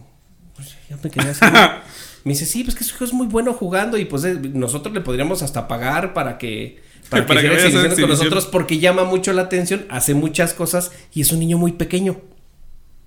pues 0.55 0.69
ya 0.91 0.99
me 1.03 1.11
quedé 1.11 1.31
así. 1.31 1.41
me 2.27 2.33
dice, 2.33 2.45
sí, 2.45 2.65
pues 2.65 2.75
que 2.75 2.83
su 2.83 2.97
hijo 2.97 3.05
es 3.05 3.12
muy 3.12 3.29
bueno 3.29 3.53
jugando 3.53 3.97
y 3.99 4.05
pues 4.05 4.25
eh, 4.25 4.35
nosotros 4.53 4.93
le 4.93 5.01
podríamos 5.01 5.45
hasta 5.45 5.69
pagar 5.69 6.12
para 6.12 6.39
que... 6.39 6.85
Para 7.09 7.23
que, 7.23 7.29
Para 7.29 7.41
exhibiciones 7.41 8.01
con 8.01 8.09
nosotros 8.09 8.47
porque 8.47 8.81
llama 8.81 9.05
mucho 9.05 9.33
la 9.33 9.43
atención, 9.43 9.87
hace 9.91 10.12
muchas 10.12 10.55
cosas 10.55 10.91
y 11.15 11.21
es 11.21 11.31
un 11.31 11.39
niño 11.39 11.57
muy 11.57 11.71
pequeño. 11.71 12.21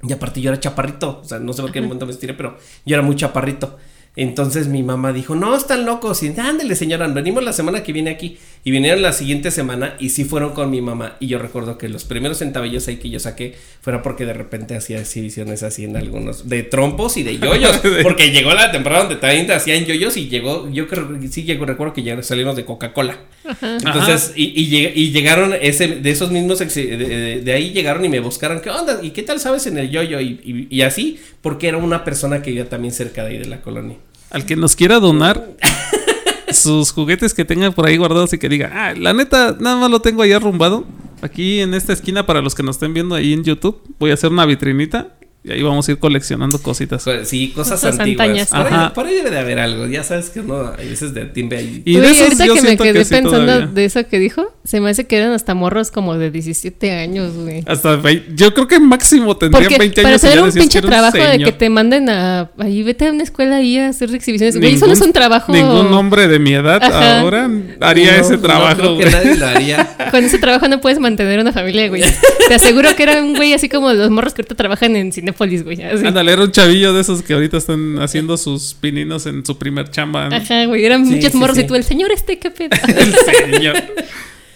Y 0.03 0.13
aparte 0.13 0.39
yo 0.39 0.51
era 0.51 0.57
chaparrito, 0.61 1.19
o 1.21 1.27
sea, 1.27 1.39
no 1.39 1.51
sé 1.51 1.61
por 1.61 1.73
qué 1.73 1.81
momento 1.81 2.05
me 2.05 2.13
estiré, 2.13 2.33
pero 2.33 2.57
yo 2.85 2.95
era 2.95 3.03
muy 3.03 3.17
chaparrito. 3.17 3.77
Entonces 4.15 4.67
mi 4.67 4.83
mamá 4.83 5.13
dijo, 5.13 5.35
no, 5.35 5.55
están 5.55 5.85
locos. 5.85 6.23
Y 6.23 6.33
ándale, 6.37 6.75
señora, 6.75 7.07
venimos 7.07 7.43
la 7.43 7.53
semana 7.53 7.83
que 7.83 7.93
viene 7.93 8.09
aquí. 8.09 8.37
Y 8.63 8.71
vinieron 8.71 9.01
la 9.01 9.13
siguiente 9.13 9.51
semana 9.51 9.95
y 9.99 10.09
sí 10.09 10.25
fueron 10.25 10.53
con 10.53 10.69
mi 10.69 10.81
mamá. 10.81 11.15
Y 11.19 11.27
yo 11.27 11.39
recuerdo 11.39 11.77
que 11.77 11.87
los 11.87 12.03
primeros 12.03 12.39
centavillos 12.39 12.87
ahí 12.87 12.97
que 12.97 13.09
yo 13.09 13.19
saqué 13.19 13.55
fuera 13.81 14.01
porque 14.01 14.25
de 14.25 14.33
repente 14.33 14.75
hacía 14.75 14.99
exhibiciones 14.99 15.63
así 15.63 15.85
en 15.85 15.95
algunos, 15.95 16.49
de 16.49 16.63
trompos 16.63 17.15
y 17.17 17.23
de 17.23 17.39
yoyos. 17.39 17.77
Porque 18.03 18.31
llegó 18.31 18.53
la 18.53 18.71
temporada 18.71 19.03
donde 19.03 19.15
también 19.15 19.49
hacían 19.51 19.85
yoyos 19.85 20.17
y 20.17 20.27
llegó, 20.27 20.69
yo 20.69 20.87
creo 20.87 21.19
que 21.19 21.27
sí 21.29 21.43
llegó, 21.43 21.65
recuerdo 21.65 21.93
que 21.93 22.03
llegaron, 22.03 22.23
salieron 22.23 22.55
de 22.55 22.65
Coca-Cola. 22.65 23.17
Entonces, 23.61 24.33
y, 24.35 24.45
y 24.61 24.69
lleg- 24.69 24.91
y 24.95 25.11
llegaron 25.11 25.53
ese, 25.59 25.87
de 25.87 26.09
esos 26.09 26.31
mismos, 26.31 26.59
de, 26.59 26.65
de- 26.67 27.41
de 27.41 27.53
ahí 27.53 27.71
llegaron 27.71 28.03
y 28.05 28.09
me 28.09 28.19
buscaron, 28.19 28.61
¿qué 28.61 28.69
onda? 28.69 28.99
¿Y 29.01 29.11
qué 29.11 29.23
tal 29.23 29.39
sabes 29.39 29.65
en 29.67 29.77
el 29.77 29.89
yoyo? 29.89 30.19
Y, 30.19 30.39
y, 30.43 30.67
y 30.69 30.81
así, 30.81 31.19
porque 31.41 31.67
era 31.67 31.77
una 31.77 32.03
persona 32.03 32.41
que 32.41 32.51
vivía 32.51 32.69
también 32.69 32.93
cerca 32.93 33.23
de 33.23 33.31
ahí 33.31 33.37
de 33.37 33.45
la 33.47 33.61
colonia. 33.61 33.97
Al 34.31 34.45
que 34.45 34.55
nos 34.55 34.75
quiera 34.75 34.99
donar, 34.99 35.43
sus 36.51 36.91
juguetes 36.91 37.33
que 37.33 37.45
tenga 37.45 37.71
por 37.71 37.87
ahí 37.87 37.97
guardados 37.97 38.33
y 38.33 38.37
que 38.39 38.49
diga, 38.49 38.71
ah, 38.73 38.93
la 38.95 39.13
neta, 39.13 39.55
nada 39.59 39.77
más 39.77 39.89
lo 39.91 40.01
tengo 40.01 40.21
ahí 40.23 40.31
arrumbado. 40.31 40.85
Aquí 41.21 41.59
en 41.59 41.73
esta 41.73 41.93
esquina, 41.93 42.25
para 42.25 42.41
los 42.41 42.55
que 42.55 42.63
nos 42.63 42.77
estén 42.77 42.93
viendo 42.93 43.13
ahí 43.15 43.33
en 43.33 43.43
YouTube, 43.43 43.81
voy 43.99 44.11
a 44.11 44.13
hacer 44.13 44.31
una 44.31 44.45
vitrinita 44.45 45.15
y 45.49 45.53
ahí 45.53 45.61
vamos 45.63 45.87
a 45.87 45.91
ir 45.91 45.97
coleccionando 45.99 46.61
cositas. 46.61 47.03
Pues, 47.03 47.27
sí, 47.27 47.49
cosas, 47.55 47.81
Cosas 47.81 47.99
antiguas. 47.99 48.47
Por 48.49 48.67
ahí, 48.67 48.89
por 48.95 49.05
ahí 49.07 49.15
debe 49.15 49.31
de 49.31 49.39
haber 49.39 49.59
algo. 49.59 49.85
Ya 49.87 50.03
sabes 50.03 50.29
que 50.29 50.39
uno 50.41 50.71
hay 50.77 50.89
veces 50.89 51.13
de 51.13 51.25
timbre 51.25 51.57
ahí. 51.59 51.81
Y 51.85 51.95
Uy, 51.97 52.01
de 52.01 52.07
esos 52.11 52.21
ahorita 52.23 52.45
yo 52.45 52.53
que 52.55 52.61
me 52.61 52.77
quedé 52.77 53.03
sí 53.05 53.13
pensando 53.13 53.29
todavía. 53.45 53.65
de 53.67 53.85
eso 53.85 54.07
que 54.07 54.19
dijo, 54.19 54.53
se 54.63 54.79
me 54.79 54.89
hace 54.89 55.05
que 55.07 55.17
eran 55.17 55.31
hasta 55.33 55.53
morros 55.55 55.91
como 55.91 56.17
de 56.17 56.31
17 56.31 56.91
años, 56.91 57.33
güey. 57.35 57.63
Hasta 57.67 57.97
vei- 58.01 58.23
yo 58.35 58.53
creo 58.53 58.67
que 58.67 58.79
máximo 58.79 59.35
tendrían 59.37 59.63
Porque 59.63 59.77
20 59.79 60.01
para 60.01 60.09
años. 60.13 60.21
tener 60.21 60.37
ya 60.37 60.43
un 60.43 60.51
pinche 60.51 60.69
que 60.69 60.77
era 60.77 60.87
un 60.87 60.91
trabajo 61.11 61.31
de 61.31 61.43
que 61.43 61.51
te 61.51 61.69
manden 61.69 62.09
a... 62.09 62.51
Ahí 62.59 62.83
vete 62.83 63.07
a 63.07 63.11
una 63.11 63.23
escuela 63.23 63.57
ahí 63.57 63.77
a 63.77 63.89
hacer 63.89 64.13
exhibiciones. 64.13 64.57
Güey, 64.57 64.75
eso 64.75 64.85
no 64.87 64.93
es 64.93 64.99
Ningún- 64.99 65.07
un 65.09 65.13
trabajo... 65.13 65.51
Ningún 65.51 65.93
hombre 65.93 66.27
de 66.27 66.39
mi 66.39 66.53
edad 66.53 66.81
Ajá. 66.83 67.19
ahora 67.21 67.49
haría 67.81 68.15
No, 68.17 68.21
ese 68.21 68.33
no 68.35 68.41
trabajo. 68.41 68.75
creo 68.77 68.97
que 68.97 69.03
güey. 69.05 69.11
nadie 69.15 69.35
lo 69.37 69.45
haría. 69.47 69.95
Con 70.11 70.23
ese 70.23 70.37
trabajo 70.39 70.67
no 70.67 70.79
puedes 70.81 70.99
mantener 70.99 71.39
una 71.39 71.53
familia, 71.53 71.87
güey. 71.89 72.03
Te 72.47 72.53
aseguro 72.55 72.95
que 72.95 73.03
era 73.03 73.21
un 73.21 73.35
güey 73.35 73.53
así 73.53 73.69
como 73.69 73.91
los 73.93 74.09
morros 74.09 74.33
que 74.33 74.41
ahorita 74.41 74.55
trabajan 74.55 74.95
en 74.95 75.11
Cinépolis, 75.47 75.63
güey. 75.63 75.81
así. 75.81 76.05
Ándale, 76.05 76.31
era 76.33 76.43
un 76.43 76.51
chavillo 76.51 76.93
de 76.93 77.01
esos 77.01 77.21
que 77.23 77.33
ahorita 77.33 77.57
están 77.57 77.99
haciendo 77.99 78.35
sus 78.37 78.73
pininos 78.73 79.25
en 79.25 79.45
su 79.45 79.57
primer 79.57 79.89
chamba. 79.89 80.29
¿no? 80.29 80.35
Ajá, 80.35 80.65
güey. 80.65 80.83
Eran 80.85 81.05
Sí, 81.05 81.15
muchos 81.15 81.31
sí, 81.31 81.37
morros 81.37 81.55
sí. 81.57 81.63
y 81.63 81.67
tú, 81.67 81.75
el 81.75 81.83
señor 81.83 82.11
este, 82.11 82.37
qué 82.39 82.51
pedo. 82.51 82.69
El 82.87 83.13
señor. 83.51 83.75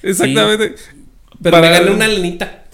Exactamente. 0.01 0.75
Pero 1.41 1.57
Para- 1.57 1.69
me 1.69 1.79
gané 1.79 1.91
una 1.91 2.07
lenita. 2.07 2.65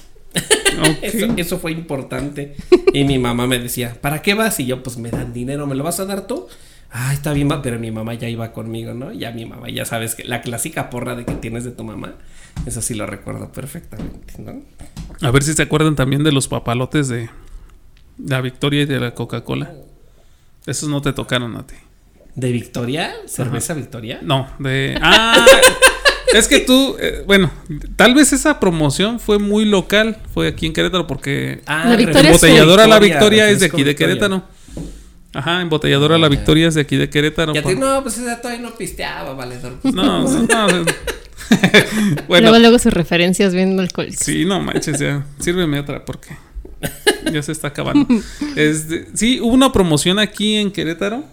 Ok. 0.81 0.97
Eso, 1.01 1.27
eso 1.37 1.59
fue 1.59 1.71
importante. 1.71 2.55
Y 2.93 3.03
mi 3.03 3.17
mamá 3.17 3.47
me 3.47 3.59
decía, 3.59 3.97
¿para 3.99 4.21
qué 4.21 4.33
vas? 4.35 4.59
Y 4.59 4.65
yo, 4.65 4.83
pues 4.83 4.97
me 4.97 5.09
dan 5.09 5.33
dinero, 5.33 5.65
¿me 5.67 5.75
lo 5.75 5.83
vas 5.83 5.99
a 5.99 6.05
dar 6.05 6.27
tú? 6.27 6.47
Ah, 6.91 7.13
está 7.13 7.33
bien, 7.33 7.49
pero 7.61 7.77
mi 7.79 7.91
mamá 7.91 8.13
ya 8.15 8.29
iba 8.29 8.51
conmigo, 8.51 8.93
¿no? 8.93 9.11
Ya 9.11 9.31
mi 9.31 9.45
mamá, 9.45 9.69
ya 9.69 9.85
sabes 9.85 10.15
que 10.15 10.23
la 10.23 10.41
clásica 10.41 10.89
porra 10.89 11.15
de 11.15 11.23
que 11.25 11.33
tienes 11.33 11.63
de 11.63 11.71
tu 11.71 11.83
mamá, 11.83 12.15
eso 12.65 12.81
sí 12.81 12.95
lo 12.95 13.05
recuerdo 13.05 13.51
perfectamente, 13.51 14.33
¿no? 14.39 14.61
A 15.21 15.29
ver 15.31 15.43
si 15.43 15.53
se 15.53 15.61
acuerdan 15.61 15.95
también 15.95 16.23
de 16.23 16.31
los 16.31 16.47
papalotes 16.47 17.07
de 17.07 17.29
la 18.23 18.41
Victoria 18.41 18.83
y 18.83 18.85
de 18.85 18.99
la 18.99 19.13
Coca-Cola. 19.13 19.73
Esos 20.65 20.89
no 20.89 21.01
te 21.01 21.13
tocaron 21.13 21.55
a 21.57 21.65
ti. 21.65 21.75
¿De 22.35 22.51
Victoria? 22.51 23.13
¿Cerveza 23.25 23.73
Victoria? 23.73 24.19
No, 24.21 24.47
de. 24.59 24.97
Ah, 25.01 25.45
es 26.33 26.47
que 26.47 26.59
tú, 26.59 26.95
eh, 26.99 27.23
bueno, 27.25 27.49
tal 27.95 28.13
vez 28.13 28.31
esa 28.33 28.59
promoción 28.59 29.19
fue 29.19 29.39
muy 29.39 29.65
local, 29.65 30.17
fue 30.33 30.47
aquí 30.47 30.65
en 30.67 30.73
Querétaro, 30.73 31.07
porque 31.07 31.61
Ah, 31.65 31.85
La 31.89 31.95
Victoria 31.95 32.29
embotelladora 32.29 32.87
La 32.87 32.99
Victoria, 32.99 33.49
es 33.49 33.59
de 33.59 33.65
aquí 33.65 33.83
de 33.83 33.89
Victoria. 33.89 34.15
Querétaro. 34.15 34.43
Ajá, 35.33 35.61
embotelladora 35.61 36.17
La 36.17 36.27
Ah. 36.27 36.29
Victoria 36.29 36.67
es 36.67 36.75
de 36.75 36.81
aquí 36.81 36.97
de 36.97 37.09
Querétaro. 37.09 37.53
Ya 37.53 37.61
te, 37.63 37.75
no, 37.75 38.01
pues 38.03 38.17
esa 38.19 38.39
todavía 38.41 38.61
no 38.61 38.75
pisteaba, 38.75 39.33
valedor. 39.33 39.77
No, 39.83 40.23
no. 40.23 40.45
bueno, 42.27 42.49
Luego, 42.49 42.59
luego 42.59 42.79
sus 42.79 42.93
referencias 42.93 43.53
viendo 43.55 43.81
alcohólicos. 43.81 44.23
sí, 44.23 44.45
no 44.45 44.59
manches, 44.59 44.99
ya. 44.99 45.25
Sírveme 45.39 45.79
otra 45.79 46.05
porque 46.05 46.29
ya 47.33 47.41
se 47.41 47.51
está 47.51 47.69
acabando. 47.69 48.07
Este, 48.55 49.07
sí, 49.13 49.39
hubo 49.41 49.53
una 49.53 49.71
promoción 49.71 50.19
aquí 50.19 50.55
en 50.55 50.71
Querétaro 50.71 51.23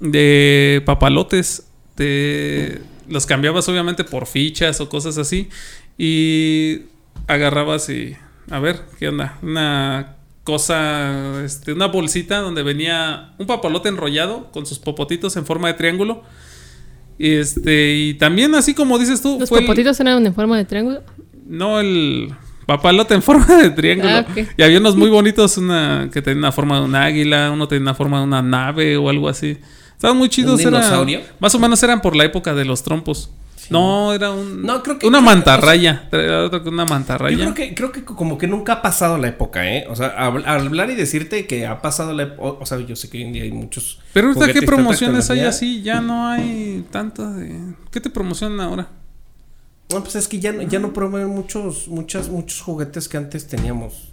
de 0.00 0.82
papalotes. 0.86 1.66
De, 1.96 2.80
los 3.08 3.24
cambiabas 3.26 3.68
obviamente 3.68 4.04
por 4.04 4.26
fichas 4.26 4.80
o 4.80 4.88
cosas 4.88 5.18
así. 5.18 5.48
Y 5.98 6.82
agarrabas 7.26 7.88
y. 7.88 8.16
A 8.50 8.58
ver, 8.60 8.80
¿qué 8.98 9.08
onda? 9.08 9.38
Una 9.42 10.16
cosa, 10.44 11.42
este, 11.44 11.72
una 11.72 11.86
bolsita 11.86 12.38
donde 12.38 12.62
venía 12.62 13.34
un 13.38 13.46
papalote 13.46 13.88
enrollado 13.88 14.52
con 14.52 14.64
sus 14.66 14.78
popotitos 14.78 15.36
en 15.36 15.44
forma 15.44 15.68
de 15.68 15.74
triángulo. 15.74 16.22
Y 17.18 17.32
este, 17.32 17.94
y 17.96 18.14
también 18.14 18.54
así 18.54 18.74
como 18.74 18.98
dices 18.98 19.22
tú, 19.22 19.38
Los 19.40 19.48
fue 19.48 19.60
el- 19.60 19.64
popotitos 19.66 19.98
eran 20.00 20.24
en 20.24 20.34
forma 20.34 20.56
de 20.58 20.64
triángulo. 20.66 21.02
no, 21.46 21.80
el 21.80 22.28
papalote 22.66 23.14
en 23.14 23.22
forma 23.22 23.46
de 23.56 23.70
triángulo. 23.70 24.10
Ah. 24.10 24.26
Y 24.56 24.62
había 24.62 24.78
unos 24.78 24.96
muy 24.96 25.08
bonitos, 25.08 25.56
una 25.58 26.10
que 26.12 26.20
tenía 26.22 26.38
una 26.38 26.52
forma 26.52 26.78
de 26.80 26.84
un 26.84 26.94
águila, 26.94 27.50
uno 27.52 27.66
tenía 27.68 27.82
una 27.82 27.94
forma 27.94 28.18
de 28.18 28.24
una 28.24 28.42
nave 28.42 28.96
o 28.96 29.08
algo 29.08 29.28
así. 29.28 29.58
Estaban 29.94 30.16
muy 30.18 30.28
chidos. 30.28 30.60
¿Un 30.60 30.68
era- 30.68 30.78
dinosaurio? 30.80 31.20
más 31.40 31.54
o 31.54 31.58
menos 31.58 31.82
eran 31.82 32.02
por 32.02 32.14
la 32.16 32.24
época 32.24 32.52
de 32.54 32.64
los 32.64 32.82
trompos. 32.82 33.30
No, 33.68 34.12
era 34.12 34.30
un. 34.30 34.62
No, 34.62 34.80
creo 34.82 34.96
que- 34.96 35.08
Una 35.08 35.18
creo 35.18 35.26
mantarraya. 35.34 36.08
Una 36.66 36.84
mantarraya. 36.84 37.36
Yo 37.36 37.42
creo 37.42 37.54
que, 37.54 37.74
creo 37.74 37.90
que 37.90 38.04
como 38.04 38.38
que 38.38 38.46
nunca 38.46 38.74
ha 38.74 38.82
pasado 38.82 39.18
la 39.18 39.26
época, 39.26 39.68
¿eh? 39.68 39.86
O 39.90 39.96
sea, 39.96 40.16
habl- 40.16 40.44
hablar 40.46 40.88
y 40.90 40.94
decirte 40.94 41.46
que 41.48 41.66
ha 41.66 41.82
pasado 41.82 42.12
la 42.12 42.24
época. 42.24 42.58
O 42.60 42.64
sea, 42.66 42.78
yo 42.78 42.94
sé 42.94 43.10
que 43.10 43.18
hoy 43.18 43.24
en 43.24 43.32
día 43.32 43.42
hay 43.42 43.50
muchos. 43.50 43.98
Pero 44.12 44.28
ahorita, 44.28 44.52
¿qué 44.52 44.62
promociones 44.62 45.30
hay 45.30 45.40
así? 45.40 45.82
Ya 45.82 46.00
no 46.00 46.28
hay 46.28 46.84
tanta 46.92 47.28
de. 47.32 47.58
¿Qué 47.90 48.00
te 48.00 48.08
promocionan 48.08 48.60
ahora? 48.60 48.88
No, 49.92 50.02
pues 50.02 50.16
es 50.16 50.26
que 50.28 50.40
ya, 50.40 50.52
no- 50.52 50.62
ya 50.62 50.78
no 50.78 50.92
promueven 50.92 51.28
muchos, 51.30 51.88
muchas, 51.88 52.28
muchos 52.28 52.60
juguetes 52.60 53.08
que 53.08 53.16
antes 53.16 53.46
teníamos. 53.46 54.12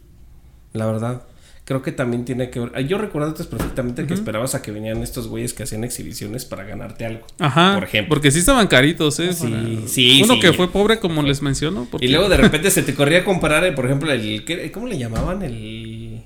La 0.73 0.85
verdad. 0.85 1.23
Creo 1.65 1.81
que 1.81 1.93
también 1.93 2.25
tiene 2.25 2.49
que 2.49 2.59
ver. 2.59 2.85
Yo 2.87 2.97
recuerdo 2.97 3.29
antes 3.29 3.47
perfectamente 3.47 4.05
que 4.05 4.13
esperabas 4.13 4.53
a 4.53 4.61
que 4.61 4.71
venían 4.71 5.01
estos 5.01 5.29
güeyes 5.29 5.53
que 5.53 5.63
hacían 5.63 5.85
exhibiciones 5.85 6.43
para 6.43 6.65
ganarte 6.65 7.05
algo. 7.05 7.25
Ajá. 7.39 7.75
Por 7.75 7.85
ejemplo. 7.85 8.09
Porque 8.15 8.31
sí 8.31 8.39
estaban 8.39 8.67
caritos, 8.67 9.17
¿eh? 9.21 9.31
Sí, 9.31 9.43
Para- 9.47 9.87
sí, 9.87 10.21
Uno 10.25 10.33
sí. 10.33 10.39
que 10.41 10.51
fue 10.51 10.69
pobre, 10.69 10.99
como 10.99 11.21
les 11.23 11.41
menciono. 11.41 11.87
porque- 11.89 12.05
Y 12.05 12.09
luego 12.09 12.27
de 12.27 12.35
repente 12.35 12.69
se 12.69 12.83
te 12.83 12.93
corría 12.93 13.19
a 13.19 13.23
comparar, 13.23 13.63
eh, 13.63 13.71
por 13.71 13.85
ejemplo, 13.85 14.11
el. 14.11 14.43
¿qué- 14.43 14.71
¿Cómo 14.73 14.87
le 14.87 14.97
llamaban? 14.97 15.41
El. 15.41 16.23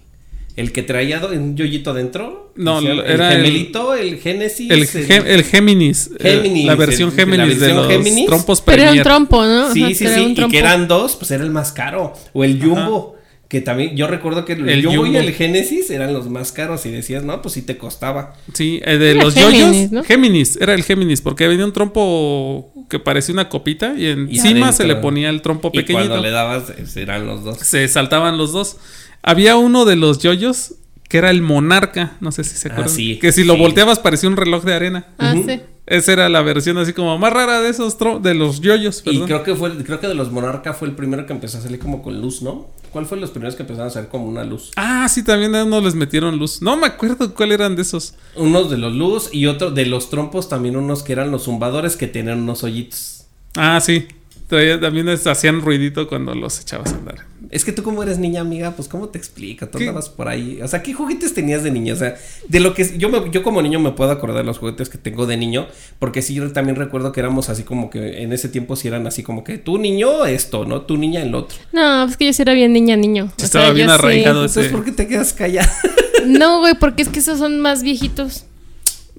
El 0.58 0.72
que 0.74 0.82
traía 0.84 1.22
un 1.26 1.56
yoyito 1.56 1.94
dentro. 1.94 2.52
No, 2.56 2.80
era 2.80 2.92
el- 2.92 3.00
el 3.00 3.18
gemelito, 3.38 3.94
el 3.94 4.18
Génesis. 4.20 4.70
El, 4.72 4.88
Gem- 4.88 5.24
el 5.28 5.44
Géminis. 5.44 6.10
eh, 6.20 6.32
Géminis, 6.42 6.66
la 6.66 6.76
versión 6.76 7.10
el- 7.12 7.16
Géminis 7.16 7.60
la 7.60 7.68
de 7.68 7.74
los 7.76 7.88
Géminis. 7.88 8.26
trompos 8.26 8.62
Pero 8.62 8.82
era 8.82 8.92
un 8.92 9.02
trompo, 9.04 9.46
¿no? 9.46 9.72
Sí, 9.72 9.84
Ajá, 9.84 9.94
sí, 9.94 10.08
sí. 10.08 10.20
un 10.26 10.32
Y 10.32 10.48
que 10.52 10.58
eran 10.58 10.88
dos, 10.88 11.16
pues 11.16 11.30
era 11.32 11.44
el 11.44 11.52
más 11.52 11.72
caro. 11.72 12.12
O 12.34 12.44
el 12.44 12.62
Jumbo. 12.62 13.16
Que 13.50 13.62
también, 13.62 13.96
yo 13.96 14.08
recuerdo 14.08 14.44
que 14.44 14.54
el, 14.54 14.68
El 14.68 14.86
Jumbo, 14.86 15.06
y 15.06 15.16
el 15.16 15.32
Génesis 15.32 15.90
eran 15.90 16.12
los 16.12 16.30
más 16.30 16.52
caros. 16.52 16.86
Y 16.86 16.92
decías, 16.92 17.24
no, 17.24 17.42
pues 17.42 17.54
sí 17.54 17.62
te 17.62 17.78
costaba. 17.78 18.34
Sí, 18.54 18.82
eh, 18.84 18.98
de 18.98 19.12
Era 19.12 19.24
los 19.24 19.36
Géminis, 19.36 19.62
yoyos. 19.62 19.92
¿no? 19.92 20.04
Géminis, 20.04 20.58
era 20.60 20.74
el 20.74 20.84
Géminis, 20.84 21.22
porque 21.22 21.48
venía 21.48 21.64
un 21.64 21.72
trompo 21.72 22.74
que 22.90 23.00
parecía 23.00 23.32
una 23.34 23.48
copita 23.48 23.94
y 23.98 24.08
encima 24.08 24.74
se 24.74 24.84
le 24.84 24.94
adentro. 24.94 25.02
ponía 25.02 25.30
el 25.30 25.42
trompo 25.42 25.70
Y 25.72 25.78
pequeñito. 25.78 26.08
cuando 26.08 26.24
le 26.26 26.32
dabas, 26.32 26.72
eh, 26.72 26.84
eran 27.02 27.26
los 27.26 27.44
dos. 27.46 27.60
Se 27.60 27.88
saltaban 27.88 28.38
los 28.38 28.52
dos. 28.52 28.78
Había 29.24 29.56
uno 29.58 29.86
de 29.86 29.96
los 29.96 30.20
yoyos 30.20 30.74
que 31.10 31.18
era 31.20 31.32
el 31.32 31.42
monarca, 31.42 32.18
no 32.20 32.32
sé 32.34 32.44
si 32.44 32.58
se 32.58 32.68
Ah, 32.70 32.74
acuerdan. 32.74 32.94
sí, 32.94 33.18
que 33.20 33.32
si 33.32 33.44
lo 33.46 33.56
volteabas 33.58 34.00
parecía 34.00 34.28
un 34.30 34.36
reloj 34.38 34.64
de 34.66 34.74
arena. 34.74 35.08
Ah, 35.18 35.34
sí. 35.34 35.62
Esa 35.86 36.12
era 36.12 36.28
la 36.28 36.42
versión 36.42 36.78
así 36.78 36.92
como 36.92 37.18
más 37.18 37.32
rara 37.32 37.62
de 37.62 37.70
esos 37.70 37.98
tro- 37.98 38.20
de 38.20 38.34
los 38.34 38.60
yoyos, 38.60 39.00
Y 39.00 39.04
perdón. 39.12 39.26
creo 39.28 39.44
que 39.44 39.56
fue, 39.56 39.78
creo 39.86 40.02
que 40.02 40.08
de 40.08 40.16
los 40.16 40.34
Monarca 40.34 40.74
fue 40.74 40.90
el 40.90 40.96
primero 40.96 41.26
que 41.26 41.32
empezó 41.32 41.60
a 41.60 41.62
salir 41.62 41.80
como 41.80 42.04
con 42.04 42.20
luz, 42.20 42.42
¿no? 42.42 42.68
¿Cuál 42.92 43.06
fue 43.06 43.18
los 43.18 43.30
primeros 43.30 43.56
que 43.56 43.64
empezaron 43.64 43.88
a 43.88 43.94
salir 43.94 44.10
como 44.10 44.26
una 44.28 44.44
luz? 44.44 44.72
Ah, 44.76 45.08
sí, 45.08 45.24
también 45.24 45.56
a 45.56 45.64
uno 45.64 45.80
les 45.80 45.96
metieron 45.96 46.38
luz. 46.38 46.62
No 46.62 46.76
me 46.76 46.88
acuerdo 46.88 47.34
cuál 47.34 47.54
eran 47.54 47.78
de 47.78 47.84
esos. 47.84 48.16
Unos 48.36 48.70
de 48.70 48.78
los 48.78 48.94
luz 48.94 49.30
y 49.32 49.46
otro 49.46 49.72
de 49.72 49.86
los 49.86 50.10
trompos 50.10 50.50
también 50.50 50.76
unos 50.76 51.04
que 51.04 51.14
eran 51.14 51.32
los 51.32 51.44
zumbadores 51.44 51.96
que 51.96 52.08
tenían 52.08 52.40
unos 52.42 52.64
hoyitos. 52.66 53.24
Ah, 53.56 53.80
sí. 53.80 54.08
Traía- 54.48 54.80
también 54.80 55.10
hacían 55.10 55.62
ruidito 55.62 56.08
cuando 56.08 56.34
los 56.34 56.60
echabas 56.62 56.94
a 56.94 56.96
andar. 56.98 57.26
Es 57.50 57.64
que 57.66 57.72
tú 57.74 57.84
como 57.84 58.02
eres 58.04 58.18
niña, 58.18 58.42
amiga, 58.42 58.72
pues 58.72 58.88
cómo 58.88 59.10
te 59.10 59.18
explica, 59.18 59.70
tú 59.70 59.78
¿Qué? 59.78 59.86
andabas 59.88 60.10
por 60.10 60.28
ahí. 60.30 60.60
O 60.62 60.68
sea, 60.68 60.82
¿qué 60.84 60.94
juguetes 60.94 61.34
tenías 61.34 61.64
de 61.64 61.72
niña? 61.72 61.94
O 61.94 61.98
sea, 61.98 62.16
de 62.48 62.60
lo 62.62 62.74
que 62.74 62.98
yo 62.98 63.10
me- 63.10 63.30
yo 63.32 63.44
como 63.44 63.62
niño 63.62 63.80
me 63.80 63.92
puedo 63.92 64.10
acordar 64.12 64.38
de 64.38 64.44
los 64.46 64.58
juguetes 64.58 64.88
que 64.90 64.98
tengo 64.98 65.26
de 65.26 65.36
niño, 65.38 65.68
porque 66.00 66.22
sí 66.22 66.34
yo 66.34 66.50
también 66.54 66.76
recuerdo 66.78 67.12
que 67.12 67.20
éramos 67.20 67.50
así 67.50 67.64
como 67.64 67.90
que 67.90 68.22
en 68.22 68.32
ese 68.34 68.48
tiempo 68.50 68.76
sí 68.78 68.88
eran 68.88 69.06
así 69.08 69.22
como 69.24 69.44
que 69.44 69.58
tú 69.58 69.78
niño 69.78 70.26
esto, 70.26 70.66
¿no? 70.66 70.82
Tú 70.82 70.98
niña 70.98 71.22
el 71.22 71.36
otro. 71.36 71.58
No, 71.74 72.04
pues 72.06 72.16
que 72.18 72.26
yo 72.26 72.34
sí 72.34 72.42
era 72.42 72.54
bien 72.54 72.74
niña, 72.74 72.96
niño. 72.96 73.26
O 73.38 73.44
Estaba 73.44 73.66
sea, 73.66 73.74
bien 73.74 73.88
yo 73.88 73.94
sí- 73.94 74.00
arraigado. 74.00 74.36
Entonces, 74.42 74.66
ese- 74.68 74.76
¿por 74.76 74.86
qué 74.86 74.92
te 74.94 75.08
quedas 75.08 75.34
callada? 75.34 75.72
No, 76.26 76.60
güey, 76.60 76.74
porque 76.78 77.04
es 77.04 77.10
que 77.10 77.20
esos 77.20 77.38
son 77.40 77.60
más 77.62 77.84
viejitos. 77.84 78.46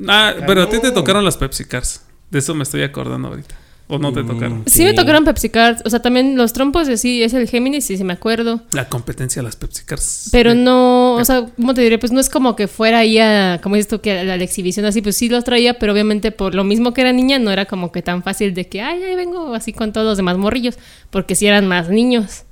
Ah, 0.06 0.34
pero 0.46 0.62
a 0.62 0.68
ti 0.68 0.78
te 0.80 0.90
tocaron 0.90 1.24
las 1.24 1.36
Pepsi 1.38 1.64
Cars. 1.64 2.02
De 2.30 2.40
eso 2.40 2.54
me 2.54 2.64
estoy 2.64 2.82
acordando 2.82 3.28
ahorita. 3.28 3.54
¿O 3.90 3.98
no 3.98 4.12
te 4.12 4.22
Mm. 4.22 4.26
tocaron? 4.26 4.62
Sí, 4.66 4.84
me 4.84 4.92
tocaron 4.92 5.24
Pepsi 5.24 5.48
Cards. 5.48 5.80
O 5.86 5.90
sea, 5.90 6.00
también 6.02 6.36
los 6.36 6.52
trompos, 6.52 6.88
sí, 7.00 7.22
es 7.22 7.32
el 7.32 7.48
Géminis, 7.48 7.86
sí, 7.86 7.96
sí 7.96 8.04
me 8.04 8.12
acuerdo. 8.12 8.60
La 8.72 8.88
competencia 8.88 9.40
de 9.40 9.44
las 9.46 9.56
Pepsi 9.56 9.84
Cars. 9.84 10.28
Pero 10.30 10.54
no, 10.54 11.14
o 11.14 11.24
sea, 11.24 11.46
¿cómo 11.56 11.72
te 11.72 11.80
diré? 11.80 11.98
Pues 11.98 12.12
no 12.12 12.20
es 12.20 12.28
como 12.28 12.54
que 12.54 12.68
fuera 12.68 12.98
ahí 12.98 13.18
a, 13.18 13.60
como 13.62 13.76
dices 13.76 13.88
tú, 13.88 14.00
que 14.02 14.12
a 14.12 14.24
la, 14.24 14.36
la 14.36 14.44
exhibición 14.44 14.84
así, 14.84 15.00
pues 15.00 15.16
sí 15.16 15.30
los 15.30 15.42
traía, 15.42 15.78
pero 15.78 15.92
obviamente 15.94 16.30
por 16.32 16.54
lo 16.54 16.64
mismo 16.64 16.92
que 16.92 17.00
era 17.00 17.12
niña, 17.12 17.38
no 17.38 17.50
era 17.50 17.64
como 17.64 17.90
que 17.90 18.02
tan 18.02 18.22
fácil 18.22 18.52
de 18.52 18.68
que, 18.68 18.82
ay, 18.82 19.02
ahí 19.02 19.14
vengo 19.16 19.54
así 19.54 19.72
con 19.72 19.90
todos 19.92 20.06
los 20.06 20.16
demás 20.18 20.36
morrillos, 20.36 20.74
porque 21.08 21.34
sí 21.34 21.46
eran 21.46 21.66
más 21.66 21.88
niños. 21.88 22.42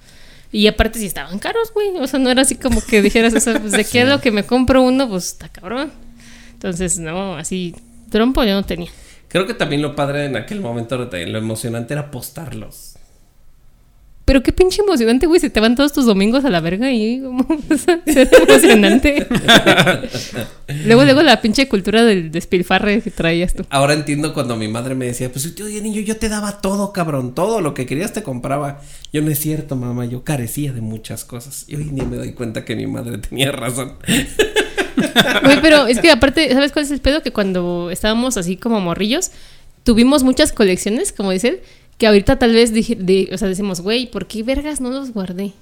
Y 0.53 0.69
aparte 0.69 0.99
sí 0.99 1.05
estaban 1.07 1.39
caros, 1.39 1.71
güey. 1.75 1.89
O 2.01 2.07
sea, 2.07 2.19
no 2.19 2.31
era 2.31 2.43
así 2.43 2.55
como 2.55 2.81
que 2.81 3.03
dijeras, 3.03 3.35
o 3.35 3.41
sea, 3.41 3.61
pues 3.61 3.73
de 3.73 3.85
qué 3.91 4.03
es 4.03 4.09
lo 4.09 4.23
que 4.23 4.31
me 4.31 4.45
compro 4.47 4.81
uno, 4.81 5.07
pues 5.07 5.27
está 5.27 5.51
cabrón. 5.51 5.93
Entonces, 6.55 6.99
no, 6.99 7.37
así, 7.37 7.75
trompo 8.11 8.43
yo 8.45 8.55
no 8.55 8.63
tenía. 8.65 8.91
Creo 9.37 9.47
que 9.47 9.53
también 9.53 9.83
lo 9.83 9.95
padre 9.95 10.25
en 10.25 10.35
aquel 10.35 10.63
momento, 10.63 10.97
lo 10.97 11.39
emocionante 11.39 11.93
era 11.93 12.11
postarlos. 12.11 12.95
Pero 14.25 14.43
qué 14.43 14.51
pinche 14.51 14.81
emocionante, 14.81 15.27
güey. 15.27 15.39
Se 15.41 15.51
te 15.51 15.61
van 15.61 15.75
todos 15.77 15.93
tus 15.93 16.07
domingos 16.07 16.47
a 16.47 16.51
la 16.51 16.61
verga 16.61 16.91
y 16.91 17.21
como. 17.21 17.47
es 17.69 18.33
emocionante. 18.33 19.27
luego, 20.87 21.05
luego 21.05 21.23
la 21.23 21.43
pinche 21.43 21.69
cultura 21.69 22.03
del 22.03 22.31
despilfarre 22.31 23.03
que 23.03 23.11
traías 23.11 23.53
tú. 23.53 23.67
Ahora 23.69 23.93
entiendo 23.93 24.33
cuando 24.33 24.57
mi 24.57 24.69
madre 24.69 24.95
me 24.95 25.05
decía, 25.05 25.31
pues 25.31 25.55
yo 25.55 25.67
niño, 25.67 26.01
yo 26.01 26.17
te 26.17 26.31
daba 26.31 26.63
todo, 26.63 26.95
cabrón, 26.95 27.35
todo 27.35 27.61
lo 27.61 27.75
que 27.75 27.85
querías 27.85 28.15
te 28.15 28.23
compraba. 28.23 28.81
Yo 29.13 29.21
no 29.21 29.31
es 29.31 29.39
cierto, 29.39 29.77
mamá, 29.77 30.07
yo 30.07 30.25
carecía 30.25 30.73
de 30.73 30.81
muchas 30.81 31.27
cosas. 31.27 31.67
Y 31.69 31.77
hoy 31.77 31.91
ni 31.93 32.07
me 32.07 32.17
doy 32.17 32.33
cuenta 32.33 32.65
que 32.65 32.75
mi 32.75 32.87
madre 32.87 33.19
tenía 33.19 33.53
razón. 33.53 33.97
Güey, 35.45 35.61
pero 35.63 35.87
es 35.87 35.99
que 36.01 36.11
aparte, 36.11 36.53
¿sabes 36.53 36.73
cuál 36.73 36.85
es 36.85 36.91
el 36.91 37.01
pedo? 37.01 37.23
Que 37.23 37.33
cuando 37.33 37.91
estábamos 37.91 38.37
así 38.37 38.57
como 38.57 38.81
morrillos, 38.81 39.31
tuvimos 39.85 40.23
muchas 40.23 40.53
colecciones, 40.53 41.13
como 41.13 41.31
dicen, 41.31 41.59
que 41.99 42.07
ahorita 42.07 42.39
tal 42.39 42.53
vez 42.53 42.73
dije, 42.73 42.97
de- 42.97 43.31
o 43.33 43.39
sea, 43.39 43.49
decimos, 43.49 43.81
güey, 43.81 44.11
¿por 44.11 44.27
qué 44.27 44.43
vergas 44.43 44.81
no 44.81 44.91
los 44.91 45.13
guardé? 45.13 45.53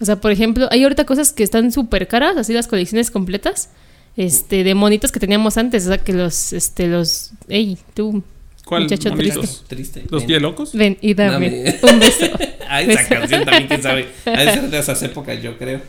O 0.00 0.04
sea, 0.04 0.16
por 0.20 0.30
ejemplo, 0.32 0.68
hay 0.70 0.82
ahorita 0.82 1.04
cosas 1.04 1.32
que 1.32 1.42
están 1.42 1.70
súper 1.72 2.08
caras, 2.08 2.36
así 2.36 2.52
las 2.52 2.66
colecciones 2.66 3.10
completas, 3.10 3.70
este, 4.16 4.64
de 4.64 4.74
monitos 4.74 5.10
que 5.12 5.20
teníamos 5.20 5.56
antes, 5.56 5.84
o 5.84 5.88
sea, 5.88 5.98
que 5.98 6.12
los, 6.12 6.52
este, 6.52 6.86
los, 6.88 7.30
ey, 7.48 7.78
tú, 7.94 8.22
¿Cuál? 8.64 8.84
Muchacho 8.84 9.10
monitos? 9.10 9.64
triste. 9.68 10.00
Triste. 10.00 10.04
¿Los 10.10 10.22
Ven. 10.22 10.28
hielocos? 10.30 10.72
ven 10.72 10.96
y 11.02 11.12
dame 11.14 11.50
Dame. 11.50 11.78
un 11.94 11.98
beso. 12.00 12.26
Ah, 12.66 12.80
esa 12.80 13.06
canción 13.06 13.44
también, 13.44 13.68
quién 13.68 13.82
sabe. 13.82 14.08
De 14.24 14.36
ser 14.52 14.70
de 14.70 14.78
esas 14.78 15.00
épocas, 15.02 15.40
yo 15.42 15.56
creo. 15.58 15.82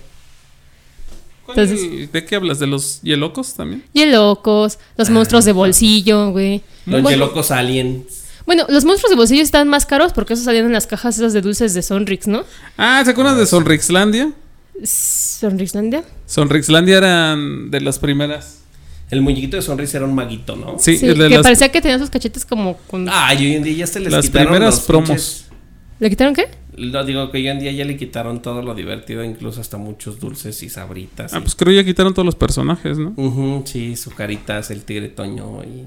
¿Cuál- 1.45 1.59
Entonces- 1.59 2.11
¿De 2.11 2.25
qué 2.25 2.35
hablas? 2.35 2.59
¿De 2.59 2.67
los 2.67 3.01
hielocos 3.03 3.53
también? 3.53 3.83
Y 3.93 4.01
el 4.01 4.11
locos, 4.13 4.79
los 4.97 5.09
monstruos 5.09 5.45
de 5.45 5.51
bolsillo, 5.51 6.31
güey. 6.31 6.61
Los 6.85 7.01
Bueno, 7.03 7.25
locos 7.27 7.51
aliens. 7.51 8.23
bueno, 8.45 8.65
los 8.69 8.83
monstruos 8.85 9.09
de 9.11 9.15
bolsillo 9.15 9.41
están 9.43 9.67
más 9.67 9.85
caros 9.85 10.11
porque 10.13 10.33
esos 10.33 10.45
salían 10.45 10.65
en 10.65 10.73
las 10.73 10.87
cajas 10.87 11.17
esas 11.17 11.33
de 11.33 11.41
dulces 11.41 11.73
de 11.73 11.81
Sonrix, 11.83 12.27
¿no? 12.27 12.43
Ah, 12.77 13.01
¿se 13.05 13.11
acuerdan 13.11 13.37
de 13.37 13.45
Sonrixlandia? 13.45 14.31
Sonrixlandia. 14.83 16.03
Sonrixlandia 16.25 16.97
eran 16.97 17.69
de 17.71 17.81
las 17.81 17.99
primeras. 17.99 18.59
El 19.11 19.21
muñequito 19.21 19.55
de 19.55 19.61
sonrisa 19.61 19.97
era 19.97 20.07
un 20.07 20.15
maguito, 20.15 20.55
¿no? 20.55 20.77
Sí, 20.79 20.97
Sí, 20.97 21.05
el 21.05 21.17
de 21.19 21.29
que 21.29 21.35
las, 21.35 21.43
parecía 21.43 21.69
que 21.71 21.79
tenía 21.79 21.99
sus 21.99 22.09
cachetes 22.09 22.43
como 22.43 22.75
con... 22.87 23.07
Ah, 23.07 23.33
y 23.35 23.45
hoy 23.45 23.53
en 23.55 23.63
día 23.63 23.75
ya 23.77 23.87
se 23.87 23.99
les 23.99 24.11
las 24.11 24.25
quitaron 24.25 24.47
primeras 24.47 24.75
los 24.77 24.83
promos. 24.85 25.09
pinches- 25.09 25.41
¿Le 25.99 26.09
quitaron 26.09 26.33
qué? 26.33 26.47
Lo 26.77 27.03
digo 27.05 27.31
que 27.31 27.37
hoy 27.37 27.47
en 27.47 27.59
día 27.59 27.71
ya 27.71 27.85
le 27.85 27.95
quitaron 27.97 28.41
todo 28.41 28.61
lo 28.61 28.75
divertido, 28.75 29.23
incluso 29.23 29.61
hasta 29.61 29.77
muchos 29.77 30.19
dulces 30.19 30.61
y 30.63 30.69
sabritas. 30.69 31.33
Ah, 31.33 31.37
y- 31.37 31.41
pues 31.41 31.55
creo 31.55 31.73
ya 31.73 31.83
quitaron 31.85 32.13
todos 32.13 32.25
los 32.25 32.35
personajes, 32.35 32.97
¿no? 32.97 33.13
Ujú, 33.15 33.63
sí, 33.65 33.95
su 33.95 34.11
caritas, 34.11 34.71
el 34.71 34.83
tigre 34.83 35.09
Toño 35.09 35.61
y 35.63 35.83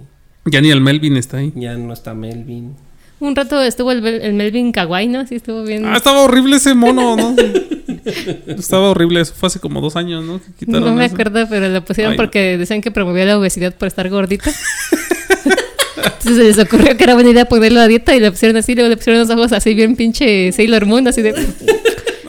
Ya 0.50 0.60
ni 0.60 0.70
el 0.70 0.80
Melvin 0.80 1.16
está 1.16 1.38
ahí. 1.38 1.52
ya 1.54 1.74
no 1.76 1.92
está 1.92 2.14
Melvin. 2.14 2.74
Un 3.20 3.34
rato 3.34 3.60
estuvo 3.60 3.90
el, 3.90 4.06
el 4.06 4.32
Melvin 4.34 4.70
Kawaii, 4.72 5.08
¿no? 5.08 5.26
Sí, 5.26 5.34
estuvo 5.34 5.64
bien. 5.64 5.84
Ah, 5.86 5.96
estaba 5.96 6.20
horrible 6.20 6.56
ese 6.56 6.74
mono, 6.74 7.16
¿no? 7.16 7.34
estaba 8.46 8.90
horrible, 8.90 9.20
eso 9.20 9.34
fue 9.34 9.48
hace 9.48 9.58
como 9.60 9.80
dos 9.80 9.96
años, 9.96 10.24
¿no? 10.24 10.40
Que 10.40 10.52
quitaron 10.66 10.88
no 10.90 10.94
me 10.94 11.04
eso. 11.04 11.14
acuerdo, 11.14 11.46
pero 11.50 11.68
lo 11.68 11.84
pusieron 11.84 12.12
Ay, 12.12 12.16
porque 12.16 12.56
decían 12.56 12.80
que 12.80 12.90
promovía 12.92 13.24
la 13.24 13.38
obesidad 13.38 13.74
por 13.74 13.88
estar 13.88 14.08
gordito. 14.08 14.48
Entonces 16.04 16.36
se 16.36 16.44
les 16.44 16.58
ocurrió 16.58 16.96
que 16.96 17.04
era 17.04 17.14
buena 17.14 17.30
idea 17.30 17.44
ponerlo 17.46 17.80
a 17.80 17.88
dieta 17.88 18.14
y 18.14 18.20
le 18.20 18.30
pusieron 18.30 18.56
así, 18.56 18.74
luego 18.74 18.88
le 18.90 18.96
pusieron 18.96 19.20
los 19.20 19.30
ojos 19.30 19.52
así 19.52 19.74
bien 19.74 19.96
pinche 19.96 20.52
Sailor 20.52 20.86
Moon, 20.86 21.06
así 21.08 21.22
de... 21.22 21.34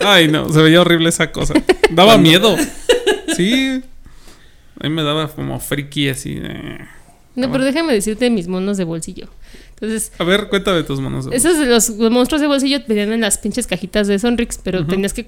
Ay, 0.02 0.28
no, 0.28 0.50
se 0.52 0.60
veía 0.62 0.80
horrible 0.80 1.08
esa 1.10 1.30
cosa. 1.30 1.54
Daba 1.90 2.16
miedo. 2.18 2.56
Sí. 3.36 3.82
A 4.80 4.88
mí 4.88 4.94
me 4.94 5.02
daba 5.02 5.28
como 5.28 5.60
friki 5.60 6.08
así. 6.08 6.36
de- 6.36 6.78
No, 7.36 7.50
pero 7.52 7.64
déjame 7.64 7.92
decirte 7.92 8.30
mis 8.30 8.48
monos 8.48 8.76
de 8.78 8.84
bolsillo. 8.84 9.28
Entonces, 9.74 10.12
A 10.18 10.24
ver, 10.24 10.48
cuéntame 10.48 10.82
tus 10.82 10.98
esos 11.32 11.58
de 11.58 11.66
los, 11.66 11.88
los 11.90 12.10
monstruos 12.10 12.40
de 12.40 12.46
bolsillo 12.46 12.80
venían 12.86 13.12
en 13.12 13.20
las 13.22 13.38
pinches 13.38 13.66
cajitas 13.66 14.06
de 14.08 14.18
Sonrix, 14.18 14.58
pero 14.62 14.86
tenías 14.86 15.12
que... 15.14 15.26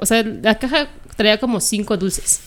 O 0.00 0.06
sea, 0.06 0.22
la 0.22 0.58
caja 0.58 0.88
traía 1.16 1.38
como 1.38 1.60
cinco 1.60 1.96
dulces. 1.96 2.40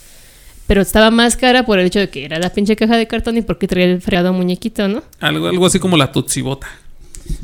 Pero 0.71 0.83
estaba 0.83 1.11
más 1.11 1.35
cara 1.35 1.65
por 1.65 1.79
el 1.79 1.87
hecho 1.87 1.99
de 1.99 2.09
que 2.09 2.23
era 2.23 2.39
la 2.39 2.49
pinche 2.49 2.77
caja 2.77 2.95
de 2.95 3.05
cartón 3.05 3.35
y 3.35 3.41
porque 3.41 3.67
traía 3.67 3.87
el 3.87 4.01
fregado 4.01 4.31
muñequito, 4.31 4.87
¿no? 4.87 5.03
Algo, 5.19 5.47
algo 5.49 5.65
así 5.65 5.79
como 5.79 5.97
la 5.97 6.13
Tutsibota. 6.13 6.65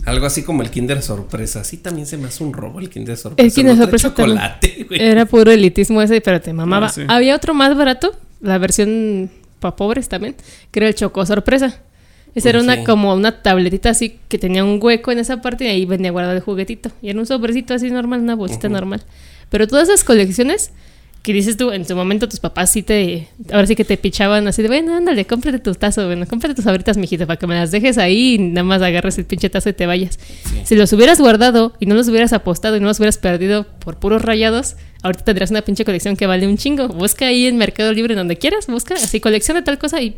Algo 0.05 0.25
así 0.25 0.43
como 0.43 0.61
el 0.61 0.69
Kinder 0.69 1.01
Sorpresa. 1.01 1.65
Sí, 1.65 1.75
también 1.75 2.07
se 2.07 2.15
me 2.15 2.29
hace 2.29 2.41
un 2.41 2.53
robo 2.53 2.79
el 2.79 2.89
Kinder 2.89 3.17
Sorpresa. 3.17 3.45
El 3.45 3.53
Kinder 3.53 3.75
no 3.75 3.81
Sorpresa 3.81 4.13
chocolate, 4.15 4.85
güey. 4.87 5.01
Era 5.01 5.25
puro 5.25 5.51
elitismo 5.51 6.01
ese, 6.01 6.21
pero 6.21 6.39
te 6.39 6.53
mamaba. 6.53 6.85
Ah, 6.85 6.89
sí. 6.89 7.01
Había 7.05 7.35
otro 7.35 7.53
más 7.53 7.75
barato, 7.75 8.15
la 8.39 8.59
versión 8.59 9.29
para 9.59 9.75
pobres 9.75 10.07
también, 10.07 10.37
que 10.71 10.79
era 10.79 10.87
el 10.87 10.95
Choco 10.95 11.25
Sorpresa. 11.25 11.81
Esa 12.33 12.47
era 12.47 12.61
una 12.61 12.77
sí. 12.77 12.85
como 12.85 13.13
una 13.13 13.41
tabletita 13.41 13.89
así 13.89 14.19
que 14.29 14.37
tenía 14.37 14.63
un 14.63 14.79
hueco 14.81 15.11
en 15.11 15.19
esa 15.19 15.41
parte 15.41 15.65
y 15.65 15.67
ahí 15.67 15.85
venía 15.85 16.11
guardado 16.11 16.37
el 16.37 16.41
juguetito. 16.41 16.91
Y 17.01 17.09
era 17.09 17.19
un 17.19 17.25
sobrecito 17.25 17.73
así 17.73 17.91
normal, 17.91 18.21
una 18.21 18.35
bolsita 18.35 18.69
normal. 18.69 19.03
Pero 19.49 19.67
todas 19.67 19.89
esas 19.89 20.05
colecciones 20.05 20.71
que 21.27 21.33
dices 21.33 21.57
tú, 21.57 21.71
en 21.71 21.85
su 21.85 21.93
momento 21.93 22.29
tus 22.29 22.39
papás 22.39 22.71
sí 22.71 22.83
te, 22.83 23.27
ahora 23.51 23.67
sí 23.67 23.75
que 23.75 23.83
te 23.83 23.97
pichaban 23.97 24.47
así 24.47 24.61
de, 24.61 24.69
bueno, 24.69 24.95
ándale, 24.95 25.25
cómprate 25.25 25.59
tu 25.59 25.75
tazo, 25.75 26.05
bueno, 26.05 26.25
cómprate 26.25 26.55
tus 26.55 26.63
sabritas, 26.63 26.95
mijito, 26.95 27.27
para 27.27 27.35
que 27.35 27.45
me 27.47 27.55
las 27.55 27.69
dejes 27.69 27.97
ahí 27.97 28.35
y 28.35 28.37
nada 28.37 28.63
más 28.63 28.81
agarres 28.81 29.17
el 29.17 29.25
pinche 29.25 29.49
tazo 29.49 29.67
y 29.67 29.73
te 29.73 29.85
vayas. 29.85 30.17
Si 30.63 30.73
los 30.77 30.93
hubieras 30.93 31.19
guardado 31.19 31.73
y 31.81 31.85
no 31.85 31.95
los 31.95 32.07
hubieras 32.07 32.31
apostado 32.31 32.77
y 32.77 32.79
no 32.79 32.85
los 32.87 32.99
hubieras 32.99 33.17
perdido 33.17 33.65
por 33.79 33.97
puros 33.97 34.21
rayados, 34.21 34.77
ahorita 35.03 35.25
tendrías 35.25 35.51
una 35.51 35.63
pinche 35.63 35.83
colección 35.83 36.15
que 36.15 36.27
vale 36.27 36.47
un 36.47 36.55
chingo. 36.55 36.87
Busca 36.87 37.25
ahí 37.25 37.45
en 37.45 37.57
Mercado 37.57 37.91
Libre 37.91 38.15
donde 38.15 38.37
quieras, 38.37 38.67
busca 38.67 38.93
así 38.93 39.19
colección 39.19 39.57
de 39.57 39.63
tal 39.63 39.77
cosa 39.79 40.01
y 40.01 40.15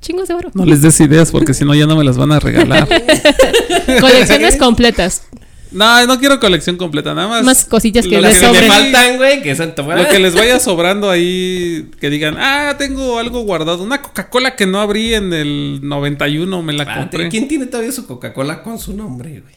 chingos 0.00 0.28
de 0.28 0.34
oro. 0.34 0.52
No 0.54 0.64
les 0.64 0.80
des 0.80 1.00
ideas 1.00 1.32
porque 1.32 1.54
si 1.54 1.64
no 1.64 1.74
ya 1.74 1.86
no 1.86 1.96
me 1.96 2.04
las 2.04 2.16
van 2.16 2.30
a 2.30 2.38
regalar. 2.38 2.86
Colecciones 4.00 4.54
completas. 4.58 5.24
No, 5.72 6.06
no 6.06 6.18
quiero 6.18 6.38
colección 6.40 6.76
completa, 6.76 7.14
nada 7.14 7.28
más. 7.28 7.44
Más 7.44 7.64
cosillas 7.64 8.06
que 8.06 8.16
lo 8.16 8.20
les 8.22 8.38
que 8.38 8.46
le 8.46 8.52
sobren. 8.52 8.68
faltan, 8.70 9.16
güey, 9.16 9.42
que 9.42 9.54
son 9.56 9.72
Lo 9.76 10.08
que 10.08 10.18
les 10.18 10.34
vaya 10.34 10.58
sobrando 10.60 11.08
ahí, 11.10 11.90
que 12.00 12.10
digan, 12.10 12.36
ah, 12.38 12.74
tengo 12.78 13.18
algo 13.18 13.40
guardado. 13.42 13.82
Una 13.82 14.02
Coca-Cola 14.02 14.54
que 14.56 14.66
no 14.66 14.80
abrí 14.80 15.14
en 15.14 15.32
el 15.32 15.80
91, 15.82 16.62
me 16.62 16.72
la 16.72 16.94
compré. 16.98 17.28
¿Quién 17.28 17.48
tiene 17.48 17.66
todavía 17.66 17.92
su 17.92 18.06
Coca-Cola 18.06 18.62
con 18.62 18.78
su 18.78 18.94
nombre, 18.94 19.40
güey? 19.40 19.54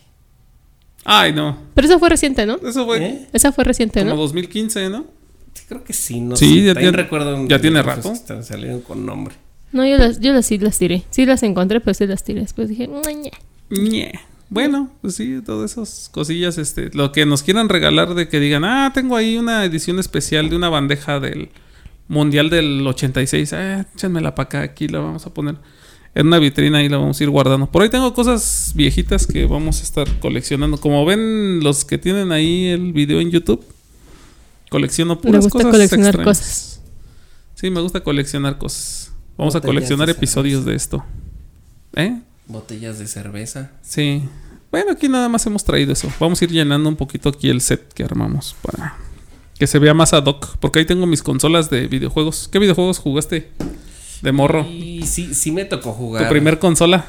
Ay, 1.03 1.33
no. 1.33 1.57
Pero 1.73 1.87
eso 1.87 1.99
fue 1.99 2.09
reciente, 2.09 2.45
¿no? 2.45 2.57
Eso 2.65 2.85
fue 2.85 2.97
¿Eh? 3.05 3.27
Esa 3.31 3.51
fue 3.51 3.63
reciente, 3.63 3.99
como 3.99 4.15
¿no? 4.15 4.21
2015, 4.21 4.89
¿no? 4.89 5.05
Sí, 5.53 5.63
creo 5.67 5.83
que 5.83 5.93
sí, 5.93 6.19
no 6.19 6.35
Sí, 6.35 6.59
sé. 6.61 6.65
ya 6.65 6.73
tiene- 6.75 6.91
recuerdo 6.97 7.35
un- 7.35 7.47
ya 7.47 7.59
tiene 7.61 7.81
rato. 7.83 8.13
salieron 8.41 8.81
con 8.81 9.05
nombre. 9.05 9.35
No, 9.71 9.85
yo 9.85 9.97
las, 9.97 10.19
yo 10.19 10.33
las 10.33 10.45
sí 10.45 10.57
las 10.57 10.77
tiré. 10.77 11.03
Sí 11.11 11.25
las 11.25 11.43
encontré, 11.43 11.79
pero 11.81 11.93
sí 11.93 12.07
las 12.07 12.23
tiré. 12.23 12.41
Después 12.41 12.69
dije, 12.69 12.87
"Ñe". 12.87 13.31
Ñe. 13.69 14.13
Bueno, 14.49 14.91
pues 15.01 15.15
sí, 15.15 15.41
todas 15.43 15.71
esas 15.71 16.09
cosillas, 16.11 16.57
este, 16.57 16.91
lo 16.93 17.11
que 17.11 17.25
nos 17.25 17.43
quieran 17.43 17.67
regalar 17.67 18.13
de 18.13 18.27
que 18.27 18.39
digan, 18.39 18.63
ah, 18.63 18.91
tengo 18.93 19.15
ahí 19.15 19.37
una 19.37 19.65
edición 19.65 19.99
especial 19.99 20.49
de 20.49 20.55
una 20.55 20.69
bandeja 20.69 21.19
del 21.19 21.49
Mundial 22.07 22.51
del 22.51 22.85
86, 22.85 23.53
ah, 23.53 23.85
échenmela 23.95 24.35
para 24.35 24.45
acá, 24.45 24.61
aquí 24.61 24.87
la 24.87 24.99
vamos 24.99 25.25
a 25.25 25.33
poner 25.33 25.55
en 26.13 26.27
una 26.27 26.39
vitrina 26.39 26.81
y 26.81 26.89
la 26.89 26.97
vamos 26.97 27.19
a 27.19 27.23
ir 27.23 27.29
guardando. 27.29 27.69
Por 27.69 27.81
ahí 27.81 27.89
tengo 27.89 28.13
cosas 28.13 28.71
viejitas 28.75 29.27
que 29.27 29.45
vamos 29.45 29.81
a 29.81 29.83
estar 29.83 30.07
coleccionando. 30.19 30.77
Como 30.77 31.05
ven 31.05 31.59
los 31.61 31.83
que 31.83 31.97
tienen 31.97 32.31
ahí 32.31 32.67
el 32.67 32.93
video 32.93 33.19
en 33.19 33.31
YouTube, 33.31 33.65
colecciono 34.69 35.15
Le 35.15 35.21
puras 35.21 35.43
gusta 35.43 35.59
cosas 35.59 35.71
coleccionar 35.71 36.23
cosas. 36.23 36.81
Sí, 37.55 37.69
me 37.69 37.81
gusta 37.81 38.01
coleccionar 38.01 38.57
cosas. 38.57 39.11
Vamos 39.37 39.55
a 39.55 39.61
coleccionar 39.61 40.09
episodios 40.09 40.63
de 40.63 40.75
esto. 40.75 41.03
¿Eh? 41.95 42.21
Botellas 42.47 42.99
de 42.99 43.07
cerveza. 43.07 43.71
Sí. 43.81 44.23
Bueno, 44.71 44.91
aquí 44.91 45.07
nada 45.07 45.29
más 45.29 45.45
hemos 45.45 45.63
traído 45.63 45.93
eso. 45.93 46.11
Vamos 46.19 46.41
a 46.41 46.45
ir 46.45 46.51
llenando 46.51 46.89
un 46.89 46.95
poquito 46.95 47.29
aquí 47.29 47.49
el 47.49 47.61
set 47.61 47.93
que 47.93 48.03
armamos 48.03 48.55
para 48.61 48.97
que 49.57 49.67
se 49.67 49.79
vea 49.79 49.93
más 49.93 50.13
ad 50.13 50.25
hoc. 50.25 50.57
Porque 50.57 50.79
ahí 50.79 50.85
tengo 50.85 51.05
mis 51.05 51.23
consolas 51.23 51.69
de 51.69 51.87
videojuegos. 51.87 52.49
¿Qué 52.51 52.59
videojuegos 52.59 52.99
jugaste 52.99 53.49
de 54.21 54.31
morro? 54.31 54.65
Y 54.69 55.03
sí, 55.07 55.33
sí 55.33 55.51
me 55.51 55.65
tocó 55.65 55.93
jugar. 55.93 56.23
Tu 56.23 56.29
primer 56.29 56.59
consola. 56.59 57.05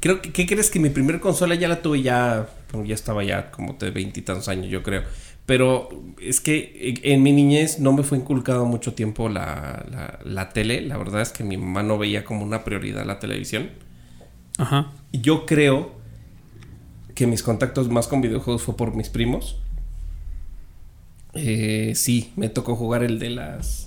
Creo 0.00 0.22
que, 0.22 0.32
¿qué 0.32 0.46
crees 0.46 0.70
que 0.70 0.80
mi 0.80 0.90
primer 0.90 1.20
consola 1.20 1.54
ya 1.54 1.68
la 1.68 1.82
tuve 1.82 2.02
ya, 2.02 2.48
ya 2.84 2.94
estaba 2.94 3.24
ya 3.24 3.50
como 3.50 3.74
de 3.74 3.90
veintitantos 3.90 4.48
años, 4.48 4.68
yo 4.70 4.82
creo. 4.82 5.02
Pero 5.46 5.88
es 6.20 6.40
que 6.40 7.00
en 7.02 7.22
mi 7.22 7.32
niñez 7.32 7.78
no 7.78 7.92
me 7.92 8.02
fue 8.02 8.18
inculcado 8.18 8.64
mucho 8.64 8.94
tiempo 8.94 9.28
la, 9.28 9.84
la, 9.90 10.18
la 10.24 10.48
tele. 10.50 10.80
La 10.80 10.96
verdad 10.96 11.22
es 11.22 11.30
que 11.30 11.44
mi 11.44 11.56
mamá 11.56 11.82
no 11.82 11.98
veía 11.98 12.24
como 12.24 12.42
una 12.42 12.64
prioridad 12.64 13.04
la 13.06 13.18
televisión. 13.18 13.70
Ajá. 14.58 14.92
Y 15.12 15.20
Yo 15.20 15.46
creo 15.46 15.92
que 17.14 17.26
mis 17.26 17.42
contactos 17.42 17.88
más 17.88 18.08
con 18.08 18.20
videojuegos 18.20 18.62
fue 18.62 18.76
por 18.76 18.94
mis 18.94 19.08
primos. 19.08 19.56
Eh, 21.34 21.92
sí, 21.94 22.32
me 22.36 22.48
tocó 22.48 22.76
jugar 22.76 23.02
el 23.02 23.18
de 23.18 23.30
las. 23.30 23.84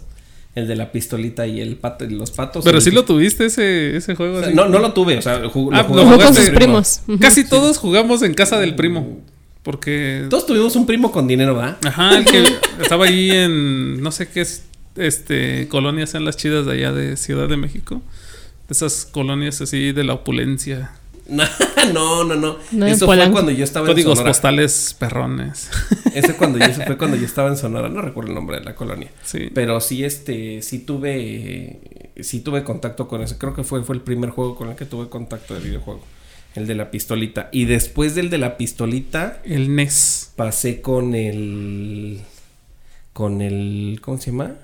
El 0.55 0.67
de 0.67 0.75
la 0.75 0.91
pistolita 0.91 1.45
y 1.47 1.61
el 1.61 1.77
pato, 1.77 2.05
los 2.05 2.31
patos. 2.31 2.65
Pero 2.65 2.77
El- 2.79 2.83
sí 2.83 2.91
lo 2.91 3.05
tuviste 3.05 3.45
ese, 3.45 3.95
ese 3.95 4.15
juego. 4.15 4.37
o 4.39 4.43
sea, 4.43 4.49
no, 4.51 4.67
no 4.67 4.79
lo 4.79 4.93
tuve, 4.93 5.17
o 5.17 5.21
sea, 5.21 5.41
ju- 5.43 5.69
Ah, 5.71 5.83
lo 5.87 6.03
Jugó 6.03 6.17
con 6.17 6.33
sus 6.35 6.49
primos. 6.49 7.01
Casi 7.19 7.47
todos 7.47 7.77
jugamos 7.77 8.23
en 8.23 8.33
casa 8.33 8.59
del 8.59 8.75
primo. 8.75 9.19
Porque. 9.63 10.25
Todos 10.29 10.45
tuvimos 10.47 10.75
un 10.75 10.85
primo 10.85 11.11
con 11.11 11.27
dinero, 11.27 11.55
¿verdad? 11.55 11.77
Ajá, 11.85 12.17
el 12.17 12.25
que 12.25 12.43
estaba 12.81 13.05
ahí 13.05 13.29
en. 13.31 14.01
No 14.01 14.11
sé 14.11 14.27
qué 14.29 14.41
es. 14.41 14.65
Este. 14.95 15.67
Colonias 15.69 16.15
en 16.15 16.25
las 16.25 16.35
chidas 16.35 16.65
de 16.65 16.73
allá 16.73 16.91
de 16.91 17.15
Ciudad 17.15 17.47
de 17.47 17.55
México. 17.57 18.01
De 18.69 18.73
esas 18.73 19.05
colonias 19.05 19.59
así 19.61 19.91
de 19.91 20.03
la 20.03 20.13
opulencia. 20.13 20.91
No, 21.93 22.23
no, 22.23 22.35
no. 22.35 22.57
no. 22.71 22.85
Eso 22.87 23.05
fue 23.05 23.31
cuando 23.31 23.51
yo 23.51 23.63
estaba 23.63 23.87
Códigos 23.87 24.11
en 24.11 24.15
Sonora. 24.17 24.29
postales 24.31 24.95
perrones. 24.99 25.69
Ese 26.13 26.35
cuando 26.35 26.59
yo, 26.59 26.65
eso 26.65 26.81
fue 26.85 26.97
cuando 26.97 27.15
yo 27.17 27.25
estaba 27.25 27.49
en 27.49 27.57
Sonora, 27.57 27.87
no 27.89 28.01
recuerdo 28.01 28.29
el 28.29 28.35
nombre 28.35 28.59
de 28.59 28.65
la 28.65 28.75
colonia. 28.75 29.09
Sí. 29.23 29.49
Pero 29.53 29.79
sí, 29.79 30.03
este, 30.03 30.61
sí 30.61 30.79
tuve, 30.79 32.11
sí 32.19 32.41
tuve 32.41 32.63
contacto 32.63 33.07
con 33.07 33.21
ese. 33.21 33.37
Creo 33.37 33.53
que 33.53 33.63
fue, 33.63 33.83
fue 33.83 33.95
el 33.95 34.01
primer 34.01 34.31
juego 34.31 34.55
con 34.55 34.69
el 34.69 34.75
que 34.75 34.85
tuve 34.85 35.07
contacto 35.09 35.53
de 35.53 35.61
videojuego. 35.61 36.01
El 36.55 36.67
de 36.67 36.75
la 36.75 36.91
pistolita. 36.91 37.49
Y 37.51 37.65
después 37.65 38.15
del 38.15 38.29
de 38.29 38.39
la 38.39 38.57
pistolita, 38.57 39.39
El 39.45 39.75
NES. 39.75 40.31
pasé 40.35 40.81
con 40.81 41.15
el, 41.15 42.21
con 43.13 43.41
el, 43.41 43.99
¿cómo 44.01 44.17
se 44.19 44.31
llama? 44.31 44.55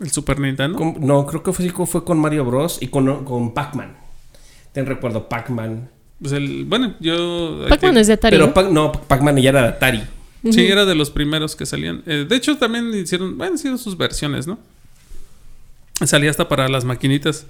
El 0.00 0.10
Super 0.10 0.38
Nintendo. 0.40 0.78
Con- 0.78 0.96
no, 1.00 1.26
creo 1.26 1.42
que 1.42 1.52
fue, 1.52 1.70
fue 1.86 2.04
con 2.04 2.18
Mario 2.18 2.44
Bros. 2.44 2.78
y 2.80 2.88
con, 2.88 3.24
con 3.24 3.52
Pac-Man. 3.54 3.96
Ten 4.72 4.86
recuerdo, 4.86 5.28
Pac-Man. 5.28 5.90
Pues 6.20 6.32
el, 6.32 6.64
bueno, 6.64 6.94
yo. 7.00 7.64
Pac-Man 7.68 7.96
es 7.98 8.06
de 8.06 8.14
Atari. 8.14 8.36
Pero 8.38 8.70
no, 8.70 8.92
Pac-Man 8.92 9.36
ya 9.38 9.50
era 9.50 9.62
de 9.62 9.68
Atari. 9.68 10.02
Sí, 10.50 10.66
era 10.66 10.86
de 10.86 10.94
los 10.94 11.10
primeros 11.10 11.54
que 11.54 11.66
salían. 11.66 12.02
Eh, 12.06 12.24
de 12.28 12.36
hecho, 12.36 12.56
también 12.56 12.92
hicieron, 12.94 13.36
bueno, 13.36 13.56
hicieron 13.56 13.78
sus 13.78 13.96
versiones, 13.98 14.46
¿no? 14.46 14.58
Salía 16.04 16.30
hasta 16.30 16.48
para 16.48 16.68
las 16.68 16.84
maquinitas. 16.84 17.46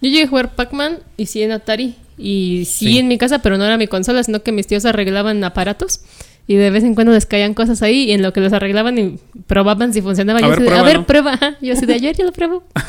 Yo 0.00 0.10
llegué 0.10 0.24
a 0.24 0.28
jugar 0.28 0.54
Pac-Man 0.56 0.98
y 1.16 1.26
sí 1.26 1.42
en 1.42 1.52
Atari. 1.52 1.94
Y 2.18 2.64
sí, 2.66 2.86
Sí. 2.88 2.98
en 2.98 3.08
mi 3.08 3.18
casa, 3.18 3.40
pero 3.40 3.56
no 3.56 3.64
era 3.64 3.76
mi 3.78 3.86
consola, 3.86 4.22
sino 4.22 4.42
que 4.42 4.52
mis 4.52 4.66
tíos 4.66 4.84
arreglaban 4.84 5.42
aparatos. 5.44 6.00
Y 6.46 6.56
de 6.56 6.70
vez 6.70 6.84
en 6.84 6.94
cuando 6.94 7.12
les 7.12 7.24
caían 7.24 7.54
cosas 7.54 7.80
ahí 7.80 8.04
y 8.04 8.12
en 8.12 8.20
lo 8.22 8.32
que 8.34 8.40
los 8.40 8.52
arreglaban 8.52 8.98
y 8.98 9.18
probaban 9.46 9.94
si 9.94 10.02
funcionaba. 10.02 10.40
A 10.40 10.42
yo 10.42 10.48
ver, 10.50 10.58
así 10.58 10.62
de, 10.62 10.68
a 10.68 10.72
pruébalo". 10.72 10.98
ver, 10.98 11.06
prueba. 11.06 11.32
Ajá. 11.34 11.56
Yo 11.62 11.72
así 11.72 11.86
de 11.86 11.94
ayer 11.94 12.14
yo 12.16 12.24
lo 12.24 12.32
pruebo. 12.32 12.64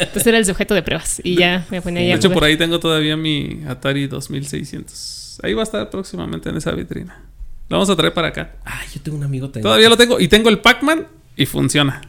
Entonces 0.00 0.26
era 0.26 0.38
el 0.38 0.46
sujeto 0.46 0.74
de 0.74 0.82
pruebas. 0.82 1.20
Y 1.22 1.36
ya 1.36 1.66
me 1.70 1.82
ponía 1.82 2.00
ahí 2.00 2.06
De 2.06 2.12
a 2.14 2.16
hecho, 2.16 2.30
por 2.30 2.44
ahí 2.44 2.56
tengo 2.56 2.80
todavía 2.80 3.16
mi 3.16 3.60
Atari 3.68 4.06
2600. 4.06 5.40
Ahí 5.42 5.52
va 5.52 5.60
a 5.60 5.64
estar 5.64 5.90
próximamente 5.90 6.48
en 6.48 6.56
esa 6.56 6.70
vitrina. 6.72 7.20
Lo 7.68 7.76
vamos 7.76 7.90
a 7.90 7.96
traer 7.96 8.14
para 8.14 8.28
acá. 8.28 8.52
Ah, 8.64 8.80
yo 8.94 9.00
tengo 9.02 9.18
un 9.18 9.24
amigo 9.24 9.46
también. 9.48 9.64
Todavía 9.64 9.88
lo 9.88 9.96
tengo. 9.96 10.18
Y 10.20 10.28
tengo 10.28 10.48
el 10.48 10.60
Pac-Man 10.60 11.06
y 11.36 11.46
funciona. 11.46 12.00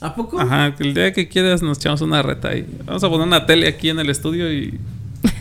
¿A 0.00 0.14
poco? 0.14 0.38
Ajá, 0.38 0.74
que 0.76 0.84
el 0.84 0.94
día 0.94 1.12
que 1.12 1.26
quieras 1.28 1.62
nos 1.62 1.78
echamos 1.78 2.02
una 2.02 2.22
reta 2.22 2.48
ahí. 2.50 2.66
Vamos 2.84 3.02
a 3.02 3.08
poner 3.08 3.26
una 3.26 3.46
tele 3.46 3.66
aquí 3.66 3.88
en 3.88 3.98
el 3.98 4.10
estudio 4.10 4.52
y 4.52 4.78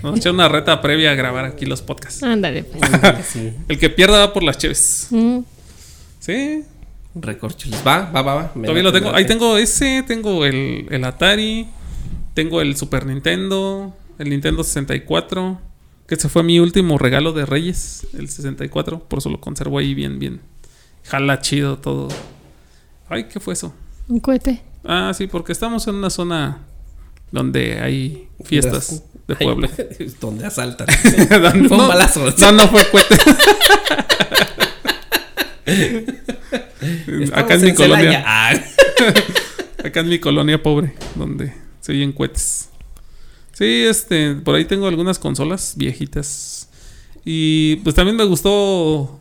a 0.03 0.15
echar 0.15 0.33
una 0.33 0.49
reta 0.49 0.81
previa 0.81 1.11
a 1.11 1.15
grabar 1.15 1.45
aquí 1.45 1.65
los 1.65 1.81
podcasts. 1.81 2.23
Ándale. 2.23 2.63
pues. 2.63 2.81
Sí. 3.25 3.53
El 3.67 3.79
que 3.79 3.89
pierda 3.89 4.19
va 4.19 4.33
por 4.33 4.43
las 4.43 4.57
cheves. 4.57 5.07
Mm. 5.11 5.39
Sí, 6.19 6.63
Recorcholis. 7.15 7.81
Va, 7.85 8.11
va, 8.11 8.21
va, 8.21 8.35
va. 8.35 8.51
Me 8.55 8.63
todavía 8.63 8.83
lo 8.83 8.91
tengo. 8.91 9.13
Ahí 9.15 9.25
tengo 9.25 9.57
ese, 9.57 10.03
tengo 10.05 10.45
el, 10.45 10.87
el 10.89 11.03
Atari, 11.05 11.67
tengo 12.33 12.61
el 12.61 12.75
Super 12.75 13.05
Nintendo, 13.05 13.93
el 14.19 14.29
Nintendo 14.29 14.63
64, 14.63 15.59
que 16.07 16.15
ese 16.15 16.27
fue 16.29 16.43
mi 16.43 16.59
último 16.59 16.97
regalo 16.97 17.31
de 17.31 17.45
Reyes, 17.45 18.07
el 18.17 18.27
64, 18.29 18.99
por 18.99 19.19
eso 19.19 19.29
lo 19.29 19.39
conservo 19.39 19.79
ahí 19.79 19.93
bien, 19.93 20.19
bien. 20.19 20.41
Jala 21.05 21.39
chido 21.39 21.77
todo. 21.77 22.09
Ay, 23.07 23.25
¿qué 23.25 23.39
fue 23.39 23.53
eso? 23.53 23.73
Un 24.07 24.19
cohete. 24.19 24.61
Ah, 24.83 25.13
sí, 25.15 25.27
porque 25.27 25.51
estamos 25.51 25.87
en 25.87 25.95
una 25.95 26.09
zona 26.09 26.59
donde 27.31 27.79
hay 27.79 28.27
fiestas 28.43 29.03
de 29.27 29.35
Ay, 29.39 29.45
pueblo. 29.45 29.69
donde 30.21 30.45
asaltan. 30.45 30.87
Fue 31.01 31.39
Fue 31.67 31.77
un 31.77 31.87
balazo. 31.87 32.33
No, 32.39 32.51
no 32.51 32.67
fue 32.67 32.81
cohete. 32.89 33.15
Acá 37.33 37.55
en 37.55 37.63
mi 37.63 37.73
colonia. 37.73 38.23
Ah. 38.25 38.53
Acá 39.83 40.01
en 40.01 40.09
mi 40.09 40.19
colonia 40.19 40.61
pobre, 40.61 40.93
donde 41.15 41.53
se 41.81 41.91
oyen 41.91 42.11
cohetes. 42.11 42.69
Sí, 43.53 43.85
este, 43.87 44.35
por 44.35 44.55
ahí 44.55 44.65
tengo 44.65 44.87
algunas 44.87 45.17
consolas 45.17 45.73
viejitas. 45.77 46.69
Y 47.23 47.77
pues 47.77 47.95
también 47.95 48.17
me 48.17 48.25
gustó 48.25 49.19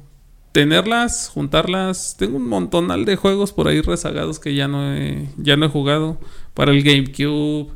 tenerlas, 0.52 1.30
juntarlas. 1.32 2.16
Tengo 2.18 2.36
un 2.36 2.48
montonal 2.48 3.04
de 3.04 3.16
juegos 3.16 3.52
por 3.52 3.68
ahí 3.68 3.80
rezagados 3.80 4.38
que 4.38 4.54
ya 4.54 4.68
no 4.68 4.94
he, 4.94 5.28
ya 5.36 5.56
no 5.56 5.66
he 5.66 5.68
jugado. 5.68 6.18
Para 6.52 6.72
el 6.72 6.82
GameCube. 6.82 7.72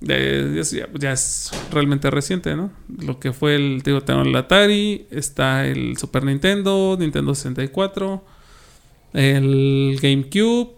De- 0.00 0.52
ya, 0.54 0.60
es- 0.62 0.70
ya- 0.70 0.88
ya 0.98 1.12
es 1.12 1.50
realmente 1.70 2.10
reciente, 2.10 2.56
¿no? 2.56 2.70
Lo 3.04 3.18
que 3.20 3.32
fue 3.32 3.54
el, 3.56 3.82
digo, 3.82 4.00
tengo 4.00 4.22
el 4.22 4.34
Atari, 4.34 5.06
está 5.10 5.66
el 5.66 5.96
Super 5.98 6.24
Nintendo, 6.24 6.96
Nintendo 6.98 7.34
64, 7.34 8.24
el 9.12 9.98
GameCube, 10.00 10.70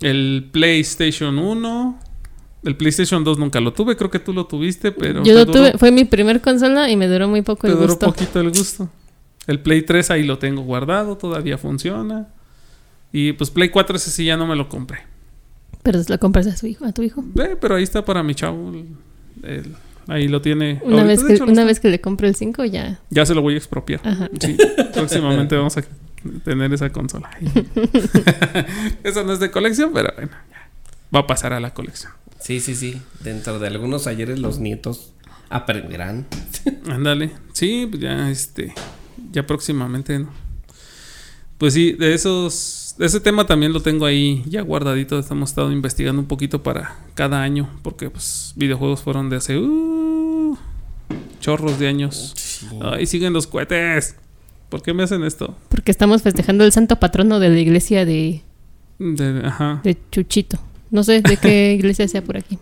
el 0.00 0.48
PlayStation 0.52 1.38
1. 1.38 1.98
El 2.64 2.76
PlayStation 2.76 3.22
2 3.22 3.38
nunca 3.38 3.60
lo 3.60 3.72
tuve, 3.72 3.96
creo 3.96 4.10
que 4.10 4.18
tú 4.18 4.32
lo 4.32 4.46
tuviste, 4.46 4.90
pero 4.90 5.22
Yo 5.22 5.32
lo 5.32 5.44
duró- 5.44 5.52
tuve, 5.70 5.78
fue 5.78 5.92
mi 5.92 6.04
primer 6.04 6.40
consola 6.40 6.90
y 6.90 6.96
me 6.96 7.06
duró 7.06 7.28
muy 7.28 7.42
poco 7.42 7.62
te 7.62 7.68
el 7.68 7.74
duró 7.74 7.86
gusto. 7.88 8.06
poquito 8.06 8.40
el 8.40 8.48
gusto. 8.50 8.90
El 9.46 9.60
Play 9.60 9.82
3 9.82 10.10
ahí 10.10 10.24
lo 10.24 10.38
tengo 10.38 10.62
guardado, 10.62 11.16
todavía 11.16 11.56
funciona. 11.56 12.28
Y 13.12 13.32
pues 13.32 13.50
Play 13.50 13.68
4 13.70 13.96
ese 13.96 14.10
sí 14.10 14.24
ya 14.24 14.36
no 14.36 14.44
me 14.46 14.56
lo 14.56 14.68
compré. 14.68 14.98
Pero 15.82 16.00
lo 16.08 16.18
compras 16.18 16.46
a 16.46 16.56
su 16.56 16.66
hijo, 16.66 16.84
a 16.84 16.92
tu 16.92 17.02
hijo. 17.02 17.24
Eh, 17.40 17.56
pero 17.60 17.76
ahí 17.76 17.82
está 17.82 18.04
para 18.04 18.22
mi 18.22 18.34
chavo. 18.34 18.70
el- 18.70 18.86
el- 19.42 19.74
ahí 20.08 20.28
lo 20.28 20.40
tiene. 20.42 20.80
Una, 20.84 21.02
ahorita, 21.02 21.06
vez 21.06 21.24
que, 21.24 21.34
hecho, 21.34 21.44
una 21.44 21.52
está- 21.52 21.64
vez 21.64 21.80
que 21.80 21.88
le 21.88 22.00
compre 22.00 22.28
el 22.28 22.34
5 22.34 22.64
ya. 22.64 22.98
Ya 23.10 23.24
se 23.26 23.34
lo 23.34 23.42
voy 23.42 23.54
a 23.54 23.56
expropiar. 23.58 24.00
Ajá. 24.04 24.28
Sí, 24.40 24.56
próximamente 24.94 25.56
vamos 25.56 25.76
a 25.76 25.84
tener 26.44 26.72
esa 26.72 26.90
consola. 26.90 27.30
Esa 29.04 29.22
no 29.24 29.32
es 29.32 29.40
de 29.40 29.50
colección, 29.50 29.92
pero 29.94 30.12
bueno, 30.16 30.30
ya. 30.50 30.68
va 31.14 31.20
a 31.20 31.26
pasar 31.26 31.52
a 31.52 31.60
la 31.60 31.72
colección. 31.74 32.12
Sí, 32.40 32.60
sí, 32.60 32.74
sí. 32.74 33.00
Dentro 33.22 33.58
de 33.58 33.66
algunos 33.68 34.06
ayeres 34.06 34.38
los 34.38 34.58
nietos 34.58 35.12
aprenderán. 35.50 36.26
Ándale. 36.90 37.32
Sí, 37.52 37.86
pues 37.90 38.02
ya 38.02 38.30
este. 38.30 38.74
Ya 39.32 39.46
próximamente, 39.46 40.18
¿no? 40.18 40.30
Pues 41.58 41.74
sí, 41.74 41.92
de 41.92 42.14
esos. 42.14 42.77
De 42.98 43.06
ese 43.06 43.20
tema 43.20 43.46
también 43.46 43.72
lo 43.72 43.80
tengo 43.80 44.04
ahí 44.06 44.42
ya 44.46 44.62
guardadito. 44.62 45.18
Estamos 45.18 45.50
estado 45.50 45.70
investigando 45.72 46.20
un 46.20 46.26
poquito 46.28 46.62
para 46.62 46.96
cada 47.14 47.42
año. 47.42 47.68
Porque 47.82 48.10
pues 48.10 48.52
videojuegos 48.56 49.02
fueron 49.02 49.30
de 49.30 49.36
hace. 49.36 49.56
uh, 49.58 50.56
chorros 51.40 51.78
de 51.78 51.88
años. 51.88 52.34
Ay, 52.82 53.06
siguen 53.06 53.32
los 53.32 53.46
cohetes. 53.46 54.16
¿Por 54.68 54.82
qué 54.82 54.92
me 54.92 55.02
hacen 55.04 55.22
esto? 55.24 55.56
Porque 55.70 55.90
estamos 55.90 56.22
festejando 56.22 56.64
el 56.64 56.72
santo 56.72 56.96
patrono 56.96 57.40
de 57.40 57.48
la 57.48 57.58
iglesia 57.58 58.04
de, 58.04 58.42
De- 58.98 59.42
ajá. 59.46 59.80
de 59.82 59.96
Chuchito. 60.10 60.58
No 60.90 61.02
sé 61.04 61.22
de 61.22 61.36
qué 61.38 61.72
iglesia 61.78 62.06
sea 62.08 62.22
por 62.22 62.36
aquí. 62.36 62.58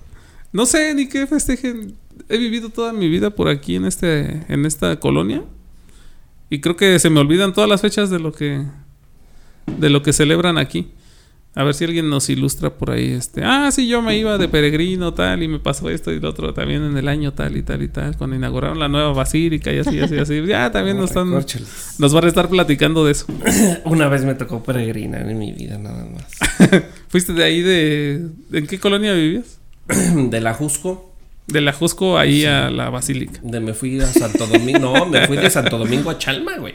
No 0.52 0.66
sé 0.66 0.94
ni 0.94 1.08
qué 1.08 1.26
festejen. 1.26 1.94
He 2.28 2.38
vivido 2.38 2.68
toda 2.70 2.92
mi 2.92 3.08
vida 3.08 3.30
por 3.30 3.48
aquí 3.48 3.76
en 3.76 3.84
este 3.84 4.42
en 4.48 4.64
esta 4.66 4.98
colonia 5.00 5.42
y 6.48 6.60
creo 6.60 6.74
que 6.76 6.98
se 6.98 7.10
me 7.10 7.20
olvidan 7.20 7.52
todas 7.52 7.68
las 7.68 7.80
fechas 7.82 8.08
de 8.10 8.18
lo 8.18 8.32
que 8.32 8.64
de 9.66 9.90
lo 9.90 10.02
que 10.02 10.12
celebran 10.12 10.58
aquí. 10.58 10.88
A 11.54 11.64
ver 11.64 11.72
si 11.72 11.84
alguien 11.84 12.10
nos 12.10 12.28
ilustra 12.28 12.68
por 12.76 12.90
ahí 12.90 13.12
este. 13.12 13.42
Ah, 13.42 13.70
sí, 13.72 13.88
yo 13.88 14.02
me 14.02 14.14
iba 14.18 14.36
de 14.36 14.46
peregrino 14.46 15.14
tal 15.14 15.42
y 15.42 15.48
me 15.48 15.58
pasó 15.58 15.88
esto 15.88 16.12
y 16.12 16.20
lo 16.20 16.28
otro 16.28 16.52
también 16.52 16.84
en 16.84 16.98
el 16.98 17.08
año 17.08 17.32
tal 17.32 17.56
y 17.56 17.62
tal 17.62 17.82
y 17.82 17.88
tal 17.88 18.14
cuando 18.18 18.36
inauguraron 18.36 18.78
la 18.78 18.88
nueva 18.88 19.14
basílica 19.14 19.72
y 19.72 19.78
así 19.78 19.98
así 19.98 20.18
así. 20.18 20.42
Ya 20.46 20.70
también 20.70 20.98
nos 20.98 21.08
están 21.10 21.30
nos 21.30 22.12
van 22.12 22.24
a 22.24 22.28
estar 22.28 22.50
platicando 22.50 23.06
de 23.06 23.12
eso. 23.12 23.24
Una 23.86 24.06
vez 24.08 24.22
me 24.26 24.34
tocó 24.34 24.62
peregrinar 24.62 25.26
en 25.30 25.38
mi 25.38 25.52
vida, 25.52 25.78
nada 25.78 26.04
más. 26.04 26.82
¿Fuiste 27.08 27.32
de 27.32 27.42
ahí 27.44 27.62
de 27.62 28.28
en 28.52 28.66
qué 28.66 28.78
colonia 28.78 29.14
vivías? 29.14 29.58
De 29.88 30.42
la 30.42 30.52
Jusco, 30.52 31.14
De 31.46 31.62
la 31.62 31.72
Jusco 31.72 32.18
ahí 32.18 32.44
a 32.44 32.68
la 32.68 32.90
basílica. 32.90 33.40
de 33.42 33.60
me 33.60 33.72
fui 33.72 33.98
a 33.98 34.06
Santo 34.06 34.46
Domingo. 34.46 34.78
No, 34.78 35.06
me 35.06 35.26
fui 35.26 35.38
de 35.38 35.48
Santo 35.48 35.78
Domingo 35.78 36.10
a 36.10 36.18
Chalma, 36.18 36.58
güey. 36.58 36.74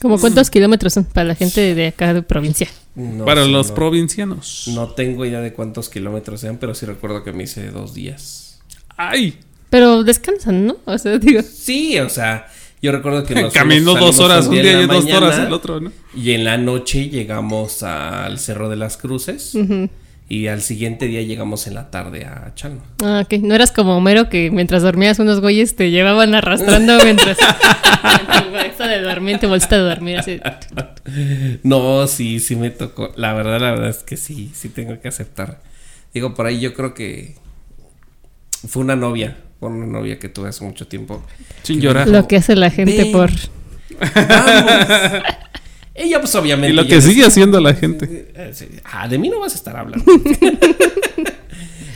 ¿Como 0.00 0.18
cuántos 0.18 0.50
kilómetros 0.50 0.92
son 0.94 1.04
para 1.04 1.28
la 1.28 1.34
gente 1.34 1.74
de 1.74 1.86
acá 1.88 2.12
de 2.14 2.22
provincia? 2.22 2.68
No 2.94 3.24
Para 3.24 3.44
los 3.46 3.68
no- 3.68 3.74
provincianos. 3.74 4.64
No 4.74 4.88
tengo 4.90 5.24
idea 5.24 5.40
de 5.40 5.52
cuántos 5.52 5.88
kilómetros 5.88 6.40
sean, 6.40 6.58
pero 6.58 6.74
sí 6.74 6.86
recuerdo 6.86 7.22
que 7.24 7.32
me 7.32 7.44
hice 7.44 7.70
dos 7.70 7.94
días. 7.94 8.60
¡Ay! 8.96 9.38
Pero 9.70 10.04
descansan, 10.04 10.66
¿no? 10.66 10.76
O 10.84 10.96
sea, 10.98 11.18
digo, 11.18 11.42
Sí, 11.42 11.98
o 11.98 12.08
sea, 12.08 12.46
yo 12.80 12.92
recuerdo 12.92 13.24
que 13.24 13.34
nos 13.34 13.52
Caminó 13.52 13.94
dos 13.94 14.20
horas 14.20 14.46
un 14.46 14.54
día 14.54 14.80
y 14.82 14.86
dos 14.86 15.04
horas 15.12 15.38
el 15.38 15.52
otro, 15.52 15.80
¿no? 15.80 15.92
Y 16.14 16.32
en 16.32 16.44
la 16.44 16.56
noche 16.58 17.08
llegamos 17.08 17.82
al 17.82 18.38
Cerro 18.38 18.68
de 18.68 18.76
las 18.76 18.96
Cruces. 18.96 19.54
Y 20.28 20.48
al 20.48 20.60
siguiente 20.60 21.06
día 21.06 21.22
llegamos 21.22 21.68
en 21.68 21.74
la 21.74 21.90
tarde 21.90 22.24
a 22.24 22.52
Chalma. 22.56 22.82
ah, 23.04 23.22
ok. 23.24 23.34
No 23.42 23.54
eras 23.54 23.70
como 23.70 23.96
Homero 23.96 24.28
que 24.28 24.50
mientras 24.50 24.82
dormías 24.82 25.20
unos 25.20 25.40
güeyes 25.40 25.76
te 25.76 25.90
llevaban 25.92 26.34
arrastrando 26.34 26.98
mientras... 27.04 27.38
en 27.38 28.44
tu 28.44 28.50
bolsa 28.50 28.88
de 28.88 29.02
dormir, 29.02 29.38
tu 29.38 29.48
bolsita 29.48 29.76
de 29.76 29.82
dormir, 29.82 30.18
así. 30.18 30.40
No, 31.62 32.08
sí, 32.08 32.40
sí 32.40 32.56
me 32.56 32.70
tocó. 32.70 33.12
La 33.16 33.34
verdad, 33.34 33.60
la 33.60 33.70
verdad 33.70 33.90
es 33.90 33.98
que 33.98 34.16
sí, 34.16 34.50
sí 34.52 34.68
tengo 34.68 35.00
que 35.00 35.06
aceptar. 35.06 35.60
Digo, 36.12 36.34
por 36.34 36.46
ahí 36.46 36.58
yo 36.58 36.74
creo 36.74 36.92
que 36.92 37.36
fue 38.66 38.82
una 38.82 38.96
novia, 38.96 39.36
fue 39.60 39.68
una 39.68 39.86
novia 39.86 40.18
que 40.18 40.28
tuve 40.28 40.48
hace 40.48 40.64
mucho 40.64 40.88
tiempo. 40.88 41.22
Sin 41.62 41.80
llorar. 41.80 42.08
Lo 42.08 42.26
que 42.26 42.36
hace 42.36 42.56
la 42.56 42.70
gente 42.70 43.04
Ven. 43.04 43.12
por... 43.12 43.30
Vamos. 44.00 45.22
Ella 45.96 46.20
pues 46.20 46.34
obviamente... 46.34 46.72
Y 46.72 46.76
lo 46.76 46.86
que 46.86 47.00
sigue 47.00 47.24
haciendo 47.24 47.60
la 47.60 47.74
gente. 47.74 48.30
Eh. 48.34 48.52
Ah, 48.84 49.08
de 49.08 49.18
mí 49.18 49.28
no 49.28 49.40
vas 49.40 49.52
a 49.52 49.56
estar 49.56 49.76
hablando. 49.76 50.04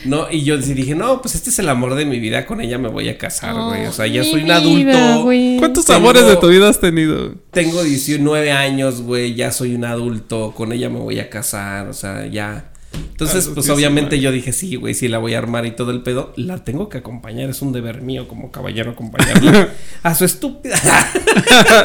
No, 0.04 0.26
y 0.30 0.44
yo 0.44 0.56
dije, 0.56 0.94
no, 0.94 1.20
pues 1.20 1.34
este 1.34 1.50
es 1.50 1.58
el 1.58 1.68
amor 1.68 1.94
de 1.94 2.06
mi 2.06 2.18
vida, 2.18 2.46
con 2.46 2.60
ella 2.60 2.78
me 2.78 2.88
voy 2.88 3.08
a 3.08 3.18
casar, 3.18 3.54
güey. 3.54 3.86
O 3.86 3.92
sea, 3.92 4.06
ya 4.06 4.24
soy 4.24 4.44
un 4.44 4.50
adulto. 4.50 5.28
¿Cuántos 5.58 5.84
Tengo- 5.84 5.98
amores 5.98 6.26
de 6.26 6.36
tu 6.36 6.48
vida 6.48 6.68
has 6.68 6.80
tenido? 6.80 7.34
Tengo 7.50 7.82
19 7.82 8.50
años, 8.52 9.02
güey, 9.02 9.34
ya 9.34 9.52
soy 9.52 9.74
un 9.74 9.84
adulto, 9.84 10.54
con 10.56 10.72
ella 10.72 10.88
me 10.88 10.98
voy 11.00 11.20
a 11.20 11.28
casar, 11.28 11.88
o 11.88 11.92
sea, 11.92 12.26
ya. 12.26 12.72
Entonces, 12.92 13.48
Ah, 13.48 13.52
pues 13.54 13.68
obviamente 13.68 14.18
yo 14.18 14.32
dije, 14.32 14.52
sí, 14.52 14.76
güey, 14.76 14.94
sí 14.94 15.06
la 15.08 15.18
voy 15.18 15.34
a 15.34 15.38
armar 15.38 15.66
y 15.66 15.72
todo 15.72 15.90
el 15.90 16.02
pedo, 16.02 16.32
la 16.36 16.64
tengo 16.64 16.88
que 16.88 16.98
acompañar, 16.98 17.50
es 17.50 17.60
un 17.62 17.72
deber 17.72 18.00
mío 18.02 18.26
como 18.26 18.50
caballero 18.50 18.92
acompañarla 18.92 19.68
a 20.02 20.14
su 20.14 20.24
estúpida. 20.24 20.76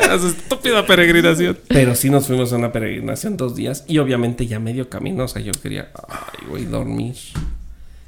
A 0.09 0.17
su 0.17 0.27
estúpida 0.27 0.85
peregrinación. 0.85 1.57
Pero 1.67 1.95
sí 1.95 2.09
nos 2.09 2.27
fuimos 2.27 2.51
a 2.53 2.55
una 2.57 2.71
peregrinación 2.71 3.37
dos 3.37 3.55
días 3.55 3.83
y 3.87 3.97
obviamente 3.99 4.47
ya 4.47 4.59
medio 4.59 4.89
camino, 4.89 5.25
o 5.25 5.27
sea, 5.27 5.41
yo 5.41 5.51
quería, 5.51 5.91
ay, 6.07 6.47
güey, 6.49 6.65
dormir 6.65 7.15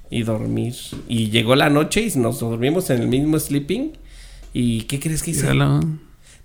y 0.10 0.24
dormir. 0.24 0.76
Y 1.08 1.30
llegó 1.30 1.56
la 1.56 1.70
noche 1.70 2.02
y 2.02 2.18
nos 2.18 2.40
dormimos 2.40 2.90
en 2.90 3.02
el 3.02 3.08
mismo 3.08 3.40
sleeping. 3.40 3.94
¿Y 4.54 4.84
qué 4.84 5.00
crees 5.00 5.22
que 5.22 5.32
hice? 5.32 5.48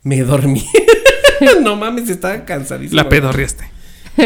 Me 0.02 0.22
dormí. 0.22 0.64
no 1.62 1.76
mames, 1.76 2.10
estaba 2.10 2.44
cansadísimo. 2.44 3.00
La 3.00 3.08
pedorriaste. 3.08 3.71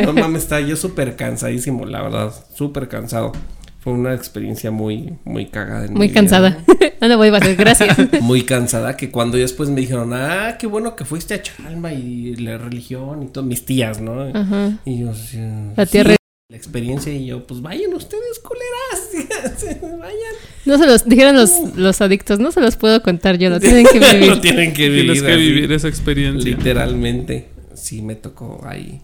No 0.04 0.12
mames, 0.12 0.42
estaba 0.44 0.60
yo 0.60 0.76
súper 0.76 1.16
cansadísimo, 1.16 1.84
la 1.86 2.02
verdad. 2.02 2.32
Súper 2.54 2.88
cansado. 2.88 3.32
Fue 3.80 3.92
una 3.92 4.14
experiencia 4.14 4.70
muy, 4.72 5.14
muy 5.24 5.46
cagada. 5.46 5.84
en 5.84 5.92
mi 5.92 5.98
Muy 5.98 6.06
vida. 6.08 6.14
cansada. 6.14 6.64
no 7.00 7.06
lo 7.08 7.16
voy 7.18 7.28
a 7.28 7.36
hacer, 7.36 7.54
gracias. 7.54 7.96
Muy 8.20 8.42
cansada 8.42 8.96
que 8.96 9.10
cuando 9.12 9.36
después 9.38 9.68
me 9.68 9.80
dijeron, 9.80 10.12
ah, 10.12 10.56
qué 10.58 10.66
bueno 10.66 10.96
que 10.96 11.04
fuiste 11.04 11.34
a 11.34 11.42
Chalma 11.42 11.92
y 11.92 12.34
la 12.34 12.58
religión 12.58 13.22
y 13.22 13.26
todo, 13.28 13.44
mis 13.44 13.64
tías, 13.64 14.00
¿no? 14.00 14.22
Ajá. 14.22 14.78
Y 14.84 14.98
yo, 15.00 15.14
sí, 15.14 15.38
La 15.76 15.86
tierra. 15.86 16.10
sí, 16.10 16.16
la 16.50 16.56
experiencia 16.56 17.12
y 17.12 17.26
yo, 17.26 17.46
pues 17.46 17.62
vayan 17.62 17.94
ustedes, 17.94 18.40
culeras. 18.40 19.80
vayan. 20.00 20.34
No 20.64 20.78
se 20.78 20.86
los 20.86 21.04
dijeron 21.04 21.36
los, 21.36 21.52
los 21.76 22.00
adictos, 22.00 22.40
no 22.40 22.50
se 22.50 22.60
los 22.60 22.74
puedo 22.76 23.00
contar 23.02 23.38
yo, 23.38 23.50
lo 23.50 23.60
tienen 23.60 23.86
que 23.86 24.00
Lo 24.00 24.06
vivir. 24.14 24.40
tienen 24.40 24.72
que 24.72 24.88
vivir. 24.88 25.12
Tienes 25.12 25.22
que 25.22 25.36
vivir 25.36 25.70
esa 25.72 25.86
experiencia. 25.86 26.50
Literalmente. 26.56 27.50
Sí, 27.74 28.02
me 28.02 28.16
tocó 28.16 28.64
ahí 28.66 29.00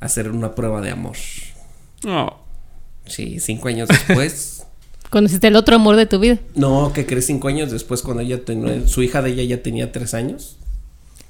hacer 0.00 0.30
una 0.30 0.54
prueba 0.54 0.80
de 0.80 0.90
amor. 0.90 1.16
Oh, 2.06 2.46
Sí, 3.06 3.38
cinco 3.40 3.68
años 3.68 3.88
después. 3.88 4.66
Conociste 5.10 5.46
el 5.46 5.56
otro 5.56 5.76
amor 5.76 5.96
de 5.96 6.06
tu 6.06 6.18
vida. 6.18 6.38
no, 6.56 6.92
que 6.92 7.06
crees 7.06 7.26
cinco 7.26 7.48
años 7.48 7.70
después 7.70 8.02
cuando 8.02 8.22
ella 8.22 8.44
tenía, 8.44 8.86
su 8.88 9.02
hija 9.02 9.22
de 9.22 9.30
ella 9.30 9.44
ya 9.44 9.62
tenía 9.62 9.92
tres 9.92 10.14
años. 10.14 10.58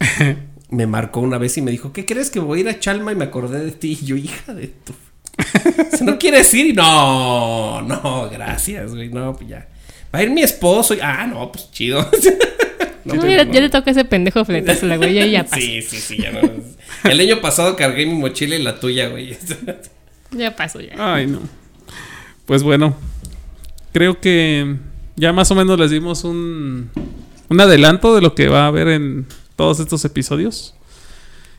me 0.71 0.87
marcó 0.87 1.21
una 1.21 1.39
vez 1.39 1.57
y 1.59 1.63
me 1.63 1.71
dijo, 1.71 1.93
¿qué 1.93 2.07
crees 2.07 2.31
que 2.31 2.41
voy 2.41 2.59
a 2.59 2.61
ir 2.63 2.69
a 2.71 2.81
Chalma? 2.81 3.13
Y 3.13 3.17
me 3.17 3.25
acordé 3.25 3.65
de 3.65 3.73
ti. 3.73 3.99
Y 4.01 4.07
yo, 4.07 4.17
hija 4.17 4.55
de 4.55 4.69
tu... 4.69 4.95
Si 5.95 6.05
no 6.05 6.19
quieres 6.19 6.53
ir, 6.55 6.67
y 6.69 6.73
no, 6.73 7.83
no, 7.83 8.31
gracias, 8.31 8.95
güey, 8.95 9.11
no, 9.11 9.35
pues 9.35 9.51
ya. 9.51 9.69
Va 10.15 10.21
a 10.21 10.23
ir 10.23 10.31
mi 10.31 10.41
esposo 10.43 10.95
y, 10.95 11.01
ah, 11.03 11.27
no, 11.27 11.53
pues 11.53 11.71
chido. 11.71 12.09
No, 13.05 13.15
ya, 13.15 13.45
no. 13.45 13.53
ya 13.53 13.61
le 13.61 13.69
toca 13.69 13.91
ese 13.91 14.05
pendejo 14.05 14.45
fletazo 14.45 14.87
la 14.87 14.97
güey, 14.97 15.15
ya, 15.15 15.27
ya 15.27 15.45
pasó. 15.45 15.61
Sí, 15.61 15.83
sí, 15.83 15.99
sí, 15.99 16.17
ya 16.23 16.33
no. 16.33 16.41
El 17.05 17.21
año 17.21 17.41
pasado 17.41 17.77
cargué 17.77 18.07
mi 18.07 18.15
mochila 18.15 18.57
y 18.57 18.63
la 18.63 18.79
tuya, 18.81 19.09
güey. 19.09 19.37
Ya 20.33 20.55
pasó, 20.57 20.81
ya. 20.81 20.95
Ay, 20.99 21.29
no. 21.29 21.39
Pues 22.47 22.63
bueno, 22.65 22.97
creo 23.93 24.21
que 24.21 24.77
ya 25.15 25.33
más 25.33 25.51
o 25.53 25.55
menos 25.55 25.79
les 25.79 25.93
dimos 25.93 26.25
un, 26.25 26.91
un 27.49 27.61
adelanto 27.61 28.15
de 28.15 28.21
lo 28.21 28.35
que 28.35 28.49
va 28.49 28.65
a 28.65 28.67
haber 28.67 28.89
en 28.89 29.27
todos 29.55 29.79
estos 29.81 30.05
episodios. 30.05 30.75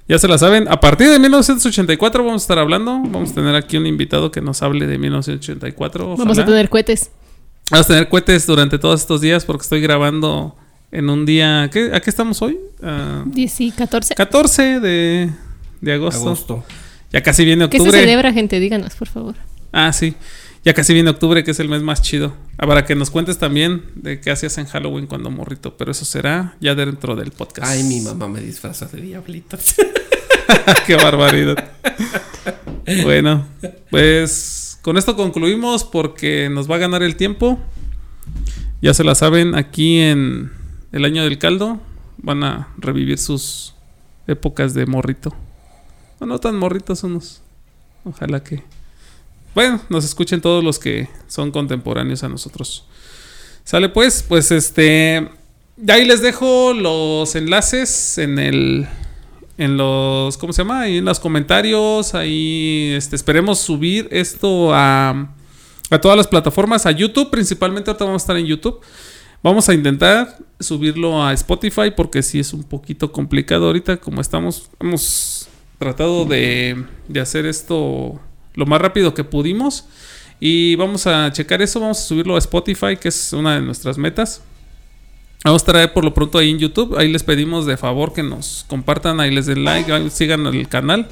Ya 0.07 0.19
se 0.19 0.27
la 0.27 0.37
saben, 0.37 0.67
a 0.69 0.79
partir 0.79 1.09
de 1.09 1.17
1984 1.19 2.23
vamos 2.23 2.41
a 2.41 2.43
estar 2.43 2.59
hablando. 2.59 2.91
Vamos 3.05 3.31
a 3.31 3.35
tener 3.35 3.55
aquí 3.55 3.77
un 3.77 3.87
invitado 3.87 4.31
que 4.31 4.41
nos 4.41 4.61
hable 4.61 4.85
de 4.85 4.97
1984. 4.97 6.03
Vamos 6.03 6.19
a 6.19 6.23
ojalá. 6.23 6.45
tener 6.45 6.69
cohetes. 6.69 7.11
Vamos 7.71 7.85
a 7.85 7.89
tener 7.89 8.07
cohetes 8.09 8.45
durante 8.47 8.77
todos 8.79 9.01
estos 9.01 9.19
días 9.21 9.43
porque 9.43 9.63
estoy 9.63 9.81
grabando 9.81 10.55
en 10.91 11.09
un 11.09 11.25
día. 11.25 11.69
¿qué, 11.71 11.91
¿A 11.93 11.99
qué 11.99 12.09
estamos 12.09 12.41
hoy? 12.41 12.57
Ah, 12.81 13.23
10 13.25 13.61
y 13.61 13.71
14. 13.71 14.15
14 14.15 14.79
de, 14.79 15.29
de 15.81 15.93
agosto. 15.93 16.21
Agosto. 16.21 16.65
Ya 17.11 17.23
casi 17.23 17.45
viene 17.45 17.69
¿Qué 17.69 17.77
se 17.77 17.83
octubre. 17.83 17.99
celebra, 18.01 18.33
gente? 18.33 18.59
Díganos, 18.59 18.95
por 18.95 19.07
favor. 19.07 19.35
Ah, 19.71 19.93
sí. 19.93 20.15
Ya 20.65 20.73
casi 20.73 20.93
viene 20.93 21.09
octubre, 21.09 21.43
que 21.43 21.51
es 21.51 21.59
el 21.59 21.69
mes 21.69 21.81
más 21.81 22.01
chido. 22.01 22.35
Ah, 22.57 22.67
Para 22.67 22.85
que 22.85 22.95
nos 22.95 23.09
cuentes 23.09 23.37
también 23.37 23.83
de 23.95 24.19
qué 24.19 24.31
hacías 24.31 24.57
en 24.57 24.65
Halloween 24.65 25.07
cuando 25.07 25.29
morrito. 25.31 25.77
Pero 25.77 25.91
eso 25.91 26.03
será 26.03 26.57
ya 26.59 26.75
dentro 26.75 27.15
del 27.15 27.31
podcast. 27.31 27.71
Ay, 27.71 27.83
mi 27.83 28.01
mamá 28.01 28.27
me 28.27 28.41
disfraza 28.41 28.85
de 28.87 29.01
diablitos. 29.01 29.75
qué 30.87 30.95
barbaridad. 30.95 31.71
bueno, 33.03 33.47
pues 33.89 34.79
con 34.81 34.97
esto 34.97 35.15
concluimos 35.15 35.83
porque 35.83 36.49
nos 36.49 36.69
va 36.69 36.75
a 36.75 36.79
ganar 36.79 37.03
el 37.03 37.15
tiempo. 37.15 37.59
Ya 38.81 38.93
se 38.93 39.03
la 39.03 39.15
saben, 39.15 39.55
aquí 39.55 39.99
en 39.99 40.51
el 40.91 41.05
año 41.05 41.23
del 41.23 41.37
caldo 41.37 41.79
van 42.17 42.43
a 42.43 42.69
revivir 42.77 43.17
sus 43.17 43.73
épocas 44.27 44.73
de 44.73 44.85
morrito. 44.85 45.33
No, 46.19 46.27
no 46.27 46.39
tan 46.39 46.55
morritos 46.57 47.03
unos. 47.03 47.41
Ojalá 48.03 48.43
que... 48.43 48.63
Bueno, 49.53 49.81
nos 49.89 50.05
escuchen 50.05 50.41
todos 50.41 50.63
los 50.63 50.79
que 50.79 51.09
son 51.27 51.51
contemporáneos 51.51 52.23
a 52.23 52.29
nosotros. 52.29 52.85
Sale 53.63 53.89
pues, 53.89 54.23
pues 54.27 54.51
este... 54.51 55.29
de 55.75 55.93
Ahí 55.93 56.05
les 56.05 56.21
dejo 56.21 56.73
los 56.73 57.35
enlaces 57.35 58.17
en 58.17 58.39
el... 58.39 58.87
En 59.57 59.77
los... 59.77 60.37
¿Cómo 60.37 60.53
se 60.53 60.61
llama? 60.61 60.81
Ahí 60.81 60.97
en 60.97 61.05
los 61.05 61.19
comentarios. 61.19 62.13
Ahí 62.13 62.93
este, 62.95 63.15
esperemos 63.15 63.59
subir 63.59 64.07
esto 64.11 64.73
a... 64.73 65.33
A 65.89 66.01
todas 66.01 66.17
las 66.17 66.27
plataformas. 66.27 66.85
A 66.85 66.91
YouTube 66.91 67.29
principalmente. 67.29 67.89
Ahorita 67.89 68.05
vamos 68.05 68.21
a 68.21 68.23
estar 68.23 68.37
en 68.37 68.45
YouTube. 68.45 68.79
Vamos 69.43 69.69
a 69.69 69.73
intentar 69.73 70.37
subirlo 70.59 71.23
a 71.23 71.33
Spotify 71.33 71.91
porque 71.95 72.21
sí 72.23 72.39
es 72.39 72.53
un 72.53 72.63
poquito 72.63 73.11
complicado 73.11 73.67
ahorita 73.67 73.97
como 73.97 74.19
estamos. 74.21 74.69
Hemos 74.79 75.47
tratado 75.77 76.25
de, 76.25 76.83
de 77.07 77.19
hacer 77.19 77.45
esto 77.45 78.19
lo 78.55 78.65
más 78.65 78.81
rápido 78.81 79.13
que 79.13 79.23
pudimos. 79.23 79.85
Y 80.39 80.75
vamos 80.75 81.07
a 81.07 81.31
checar 81.31 81.61
eso, 81.61 81.79
vamos 81.79 81.99
a 81.99 82.01
subirlo 82.03 82.35
a 82.35 82.39
Spotify, 82.39 82.97
que 82.99 83.07
es 83.09 83.33
una 83.33 83.55
de 83.55 83.61
nuestras 83.61 83.97
metas. 83.97 84.41
Vamos 85.43 85.63
a 85.63 85.65
traer 85.65 85.93
por 85.93 86.03
lo 86.03 86.13
pronto 86.13 86.37
ahí 86.39 86.49
en 86.51 86.59
YouTube. 86.59 86.97
Ahí 86.97 87.11
les 87.11 87.23
pedimos 87.23 87.65
de 87.65 87.77
favor 87.77 88.13
que 88.13 88.23
nos 88.23 88.65
compartan, 88.67 89.19
ahí 89.19 89.31
les 89.33 89.45
den 89.45 89.63
like, 89.63 90.09
sigan 90.09 90.45
el 90.47 90.67
canal. 90.67 91.07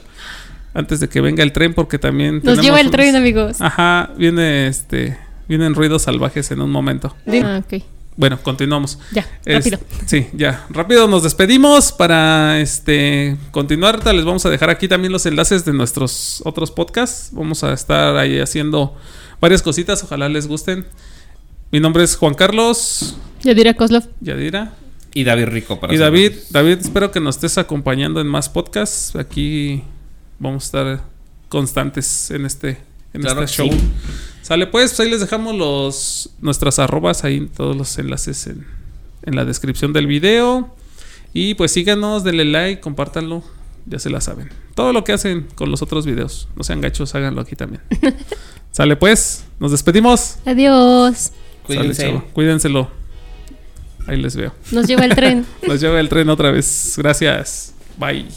Antes 0.73 0.99
de 0.99 1.07
que 1.07 1.21
venga 1.21 1.41
el 1.41 1.53
tren, 1.53 1.73
porque 1.73 1.97
también... 1.97 2.41
Nos 2.43 2.59
lleva 2.61 2.81
el 2.81 2.87
unos- 2.87 2.91
tren, 2.97 3.15
amigos. 3.15 3.61
Ajá, 3.61 4.11
viene 4.17 4.67
este... 4.67 5.17
Vienen 5.47 5.73
ruidos 5.75 6.01
salvajes 6.01 6.51
en 6.51 6.59
un 6.59 6.69
momento. 6.71 7.15
Ah, 7.43 7.61
ok. 7.63 7.81
Bueno, 8.17 8.39
continuamos. 8.41 8.97
Ya, 9.11 9.25
Es- 9.43 9.55
rápido. 9.65 9.79
Sí, 10.05 10.27
ya. 10.33 10.65
Rápido 10.69 11.07
nos 11.07 11.23
despedimos 11.23 11.91
para 11.91 12.61
este 12.61 13.35
continuar. 13.51 13.95
Ahorita 13.95 14.13
Les 14.13 14.23
vamos 14.25 14.45
a 14.45 14.49
dejar 14.49 14.69
aquí 14.69 14.87
también 14.87 15.11
los 15.11 15.25
enlaces 15.25 15.65
de 15.65 15.73
nuestros 15.73 16.41
otros 16.45 16.71
podcasts. 16.71 17.29
Vamos 17.33 17.63
a 17.65 17.73
estar 17.73 18.15
ahí 18.17 18.39
haciendo 18.39 18.95
varias 19.41 19.61
cositas. 19.61 20.01
Ojalá 20.03 20.29
les 20.29 20.47
gusten. 20.47 20.85
Mi 21.71 21.79
nombre 21.81 22.03
es 22.03 22.15
Juan 22.15 22.35
Carlos 22.35 23.17
Ya 23.43 23.53
dirá 23.53 23.73
Koslov. 23.73 24.03
Yadira. 24.21 24.73
Y 25.13 25.23
David 25.23 25.45
Rico 25.47 25.79
para 25.79 25.93
Y 25.93 25.97
David. 25.97 26.33
David, 26.51 26.77
espero 26.81 27.11
que 27.11 27.19
nos 27.19 27.35
estés 27.35 27.57
acompañando 27.57 28.21
en 28.21 28.27
más 28.27 28.47
podcasts. 28.49 29.15
Aquí 29.17 29.83
vamos 30.39 30.63
a 30.63 30.65
estar 30.65 31.01
constantes 31.49 32.31
en 32.31 32.45
este, 32.45 32.77
en 33.13 33.21
Claro 33.21 33.43
este 33.43 33.55
show. 33.57 33.69
sí. 33.71 33.77
Sale 34.45 34.67
pues, 34.67 34.91
pues 34.91 34.99
ahí 34.99 35.09
les 35.09 35.21
dejamos 35.21 35.55
los 35.55 36.29
nuestras 36.39 36.77
arrobas 36.77 37.23
ahí, 37.23 37.49
todos 37.57 37.75
los 37.75 37.97
enlaces 37.97 38.45
en, 38.45 38.63
en 39.23 39.35
la 39.35 39.43
descripción 39.43 39.91
del 39.91 40.05
video. 40.05 40.69
Y 41.33 41.55
pues 41.55 41.71
síganos, 41.71 42.23
denle 42.23 42.45
like, 42.45 42.79
compártanlo, 42.79 43.41
ya 43.87 43.97
se 43.97 44.11
la 44.11 44.21
saben. 44.21 44.49
Todo 44.75 44.93
lo 44.93 45.03
que 45.03 45.13
hacen 45.13 45.47
con 45.55 45.71
los 45.71 45.81
otros 45.81 46.05
videos, 46.05 46.47
no 46.55 46.63
sean 46.63 46.79
gachos, 46.79 47.15
háganlo 47.15 47.41
aquí 47.41 47.55
también. 47.55 47.81
Sale 48.71 48.95
pues, 48.95 49.45
nos 49.59 49.71
despedimos. 49.71 50.35
Adiós. 50.45 51.15
Sale, 51.17 51.33
Cuídense. 51.65 52.03
chavo. 52.03 52.23
Cuídenselo. 52.33 52.91
Ahí 54.05 54.21
les 54.21 54.35
veo. 54.35 54.53
Nos 54.71 54.85
lleva 54.85 55.05
el 55.05 55.15
tren. 55.15 55.43
Nos 55.67 55.81
lleva 55.81 55.99
el 55.99 56.07
tren 56.07 56.29
otra 56.29 56.51
vez. 56.51 56.93
Gracias. 56.97 57.73
Bye. 57.97 58.27